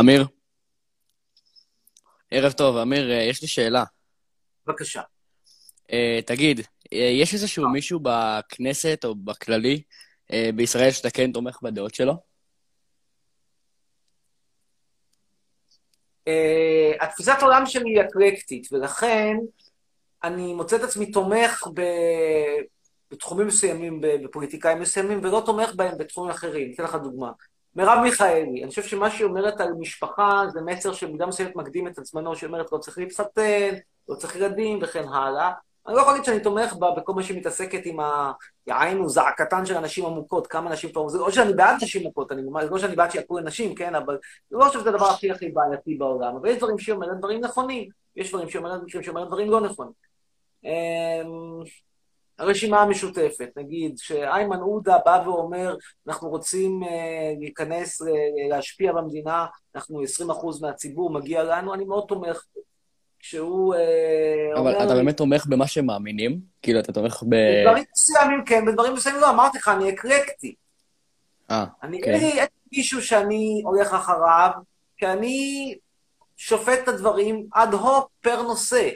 [0.00, 0.26] אמיר?
[2.30, 3.84] ערב טוב, אמיר, אה, יש לי שאלה.
[4.66, 5.02] בבקשה.
[5.92, 6.60] אה, תגיד,
[6.92, 9.82] אה, יש איזשהו מישהו בכנסת או בכללי
[10.32, 12.27] אה, בישראל שאתה כן תומך בדעות שלו?
[16.28, 19.36] אה, התפיסת עולם שלי היא אקלקטית, ולכן
[20.24, 21.82] אני מוצא את עצמי תומך ב...
[23.10, 26.72] בתחומים מסוימים, בפוליטיקאים מסוימים, ולא תומך בהם בתחומים אחרים.
[26.74, 27.32] אתן לך דוגמה.
[27.76, 31.98] מרב מיכאלי, אני חושב שמה שהיא אומרת על משפחה זה מסר שבמידה מסוימת מקדים את
[31.98, 33.74] עצמנו, שהיא אומרת לא צריך להתחתן,
[34.08, 35.52] לא צריך ילדים וכן הלאה.
[35.88, 38.32] אני לא יכול להגיד שאני תומך בה בכל מה שהיא מתעסקת עם ה...
[38.66, 41.08] יענו, זעקתן של הנשים המוכות, כמה נשים כבר...
[41.08, 44.18] זה לא שאני בעד נשים מוכות, אני זה לא שאני בעד שיעקרו לנשים, כן, אבל
[44.50, 48.28] לא חושב שזה הדבר הכי הכי בעייתי בעולם, אבל יש דברים אומרת דברים נכונים, יש
[48.28, 48.60] דברים שהיא
[49.08, 49.92] אומרת, דברים לא נכונים.
[50.64, 51.62] אמ,
[52.38, 58.08] הרשימה המשותפת, נגיד שאיימן עודה בא ואומר, אנחנו רוצים אה, להיכנס, אה,
[58.48, 62.44] להשפיע במדינה, אנחנו 20% מהציבור, מגיע לנו, אני מאוד תומך.
[63.18, 63.80] כשהוא אה,
[64.52, 64.84] אבל אומר...
[64.84, 66.40] אתה באמת תומך במה שהם מאמינים?
[66.62, 67.34] כאילו, אתה תומך ב...
[67.34, 70.54] בדברים מסוימים כן, בדברים מסוימים לא, אמרתי לך, אני אקלקטי.
[71.50, 72.14] אה, אני, כן.
[72.14, 74.50] אין מישהו שאני הולך אחריו,
[74.96, 75.74] כי אני
[76.36, 78.88] שופט את הדברים אד הוק פר נושא.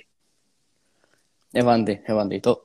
[1.54, 2.56] הבנתי, הבנתי, טוב.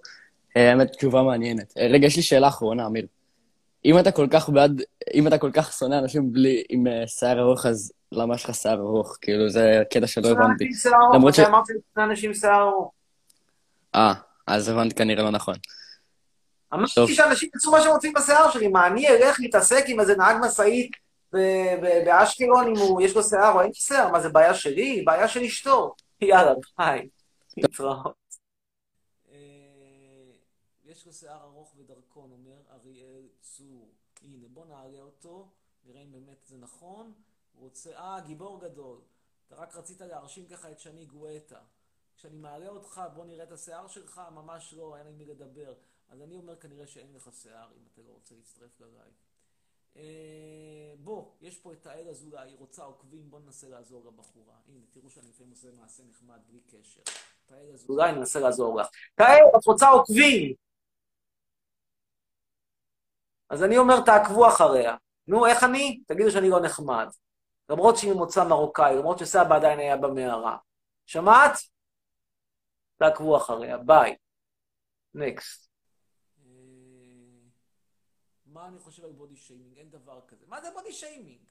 [0.58, 1.74] אה, האמת, תשובה מעניינת.
[1.78, 3.06] אה, רגע, יש לי שאלה אחרונה, אמיר.
[3.86, 4.82] אם אתה כל כך בעד,
[5.14, 8.56] אם אתה כל כך שונא אנשים בלי, עם אה, שיער ארוך, אז למה יש לך
[8.56, 9.18] שיער ארוך?
[9.22, 10.64] כאילו, זה קטע שלא הבנתי.
[10.64, 11.40] אנשים שיער ארוך, למרות ש...
[11.40, 12.92] מתי אמרתי לשני אנשים שיער ארוך?
[13.96, 14.14] אה,
[14.48, 15.56] אז הבנתי כנראה לא נכון.
[16.74, 20.38] אמרתי שאנשים יעשו מה שהם רוצים בשיער שלי, מה, אני אלך להתעסק עם איזה נהג
[20.42, 20.92] משאית
[22.06, 24.12] באשקלון אם יש לו שיער או אין לו שיער?
[24.12, 25.04] מה, זה בעיה שלי?
[25.06, 25.96] בעיה של אשתו.
[26.22, 27.10] יאללה, ביי.
[27.58, 28.16] להתראות.
[29.32, 29.38] אה,
[30.86, 33.90] יש לו שיער ארוך ודרכון, אומר אריאל צור.
[34.24, 35.48] הנה, בוא נעלה אותו,
[35.86, 37.14] נראה אם באמת זה נכון.
[37.60, 37.98] רוצה...
[37.98, 39.02] אה, גיבור גדול.
[39.48, 41.60] אתה רק רצית להרשים ככה את שני גואטה.
[42.16, 45.74] כשאני מעלה אותך, בוא נראה את השיער שלך, ממש לא, אין עם מי לדבר.
[46.10, 49.14] אז אני אומר כנראה שאין לך שיער, אם אתה לא רוצה להצטרף ללייב.
[49.96, 54.56] אה, בוא, יש פה את האל אזולאי, היא רוצה עוקבים, בוא ננסה לעזור לבחורה.
[54.68, 57.02] הנה, תראו שאני לפעמים עושה מעשה נחמד, בלי קשר.
[57.46, 57.76] תאל.
[57.90, 58.88] אולי ננסה לעזור לך.
[59.16, 60.56] תאר, את רוצה עוקבים.
[63.50, 64.96] אז אני אומר, תעקבו אחריה.
[65.28, 66.04] נו, איך אני?
[66.08, 67.08] תגידו שאני לא נחמד.
[67.70, 70.58] למרות שהיא ממוצא מרוקאי, למרות שסבא עדיין היה במערה.
[71.06, 71.54] שמעת?
[72.98, 74.16] תעקבו אחריה, ביי.
[75.14, 75.68] נקסט.
[78.46, 79.78] מה אני חושב על בודי שיימינג?
[79.78, 80.46] אין דבר כזה.
[80.48, 81.46] מה זה בודי שיימינג?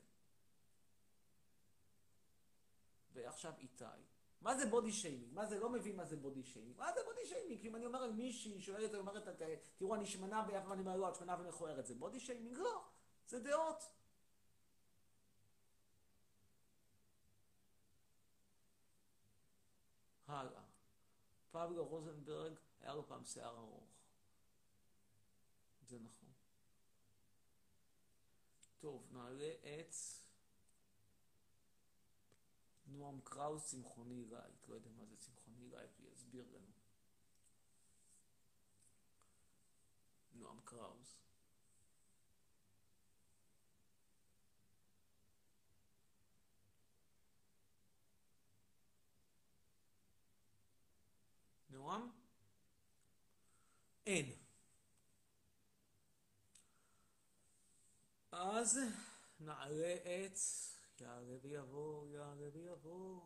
[3.12, 3.84] ועכשיו איתי.
[4.40, 5.34] מה זה בודי שיימינג?
[5.34, 6.78] מה זה, לא מבין מה זה בודי שיימינג.
[6.78, 7.66] מה זה בודי שיימינג?
[7.66, 9.28] אם אני אומר על מישהי שואלת, אומרת,
[9.76, 11.86] תראו, אני שמנה ביפה, ואני אומר, לא, את שמנה ומכוערת.
[11.86, 12.56] זה בודי שיימינג?
[12.56, 12.84] לא.
[13.26, 13.84] זה דעות.
[20.36, 20.62] הלאה.
[21.50, 23.84] פבלו רוזנברג, היה לו פעם שיער ארוך.
[25.82, 26.32] זה נכון.
[28.78, 29.94] טוב, נעלה את
[32.86, 34.68] נועם קראוס, צמחוני light.
[34.68, 36.72] לא יודע מה זה צמחוני light, הוא יסביר לנו.
[40.34, 41.20] נועם קראוס.
[51.70, 52.10] נועם?
[54.06, 54.32] אין.
[58.32, 58.78] אז
[59.40, 60.38] נעלה את...
[61.00, 63.20] יעלה ויבוא, יעלה ויבוא.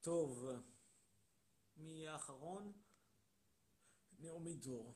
[0.00, 0.46] טוב,
[1.76, 2.72] מי יהיה האחרון?
[4.18, 4.94] נעמי דור.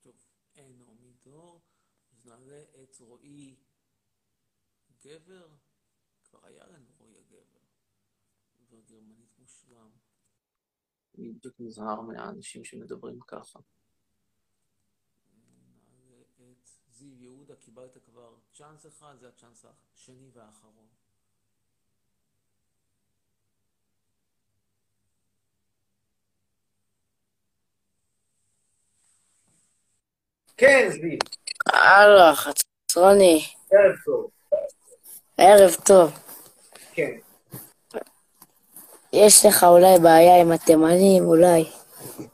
[0.00, 0.16] טוב,
[0.56, 1.62] אין נעמי דור,
[2.12, 3.56] אז נעלה את רועי
[5.00, 5.48] גבר,
[6.24, 7.58] כבר היה לנו רועי הגבר,
[8.56, 9.90] דובר גרמנית מושלם.
[11.18, 13.58] אני בדיוק נזהר מהאנשים שמדברים ככה.
[15.88, 20.88] נעלה את זיו יהודה, קיבלת כבר צ'אנס אחד, זה הצ'אנס השני והאחרון.
[30.60, 31.18] כן, זיו.
[31.66, 33.44] הלו, חצרוני.
[33.70, 34.30] ערב טוב.
[35.38, 36.18] ערב טוב.
[36.92, 37.10] כן.
[39.12, 41.64] יש לך אולי בעיה עם התימנים, אולי.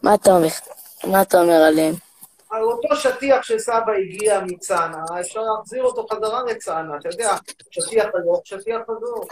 [0.02, 0.48] מה אתה אומר?
[1.04, 1.94] מה אתה אומר עליהם?
[2.50, 7.30] על אותו שטיח שסבא הגיע מצנעא, אפשר להחזיר אותו חזרה לצנעא, אתה יודע,
[7.70, 9.28] שטיח הלוך, שטיח חזור.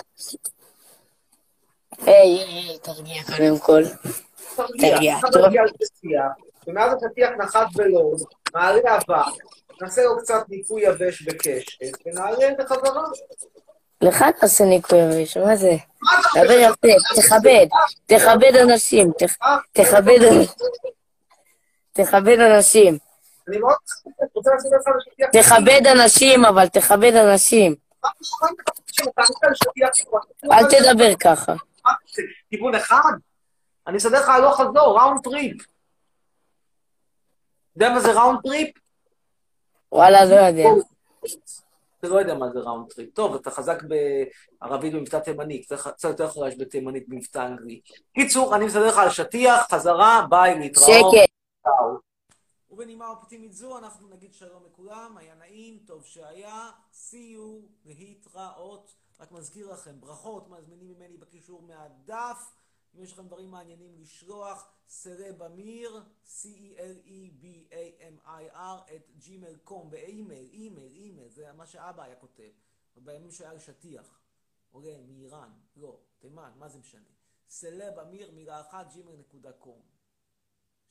[2.06, 3.82] היי, היי, תרגיע קודם כל.
[4.56, 5.62] תרגיע, תרגיע,
[6.66, 8.22] ומאז השטיח נחת בלוד,
[8.54, 9.24] מעלה אבק,
[9.82, 13.02] נעשה לו קצת ניקוי יבש בקשת, ונעלה את זה חזרה.
[14.02, 15.72] לך תעשה ניקוי יבש, מה זה?
[16.44, 17.66] דבר יפה, תכבד,
[18.06, 20.18] תכבד אנשים, תכ- תכבד
[21.92, 22.98] תכבד אנשים.
[23.48, 23.74] אני מאוד
[24.34, 25.32] רוצה לעשות לך.
[25.42, 27.74] תכבד אנשים, אבל תכבד אנשים.
[30.52, 31.52] אל תדבר ככה.
[32.14, 33.12] זה, כיוון אחד?
[33.86, 35.56] אני אסדר לך הלוך חזור, round trip.
[37.76, 38.76] יודע מה זה ראונד טריפ?
[39.92, 40.68] וואלה, לא יודע.
[41.98, 43.14] אתה לא יודע מה זה round trip.
[43.14, 47.80] טוב, אתה חזק בערבית במבטא תימני, קצת יותר חלש בתימנית במבטא אנגלי.
[48.14, 51.14] קיצור, אני מסדר לך על שטיח, חזרה, ביי, להתראות.
[51.14, 51.34] שקט.
[52.70, 58.94] ובנימה אופטימית זו אנחנו נגיד שלום לכולם, היה נעים, טוב שהיה, see you, להתראות.
[59.20, 62.38] רק מזכיר לכם, ברכות מזמינים ממני בקישור מהדף.
[62.96, 67.76] אם יש לכם דברים מעניינים לשלוח, celebamir, C-E-L-E-B-A-M-I-R,
[68.96, 72.50] at gmail.com, באימייל, אימייל, אימייל, זה מה שאבא היה כותב.
[72.96, 74.20] בימים שהיה על שטיח.
[74.70, 77.08] עולה מאיראן, לא, תימן, מה זה משנה?
[77.48, 79.80] celebamir, מילה אחת, gmail.com.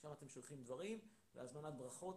[0.02, 1.00] שם אתם שולחים דברים,
[1.36, 2.12] והזמנת ברכות.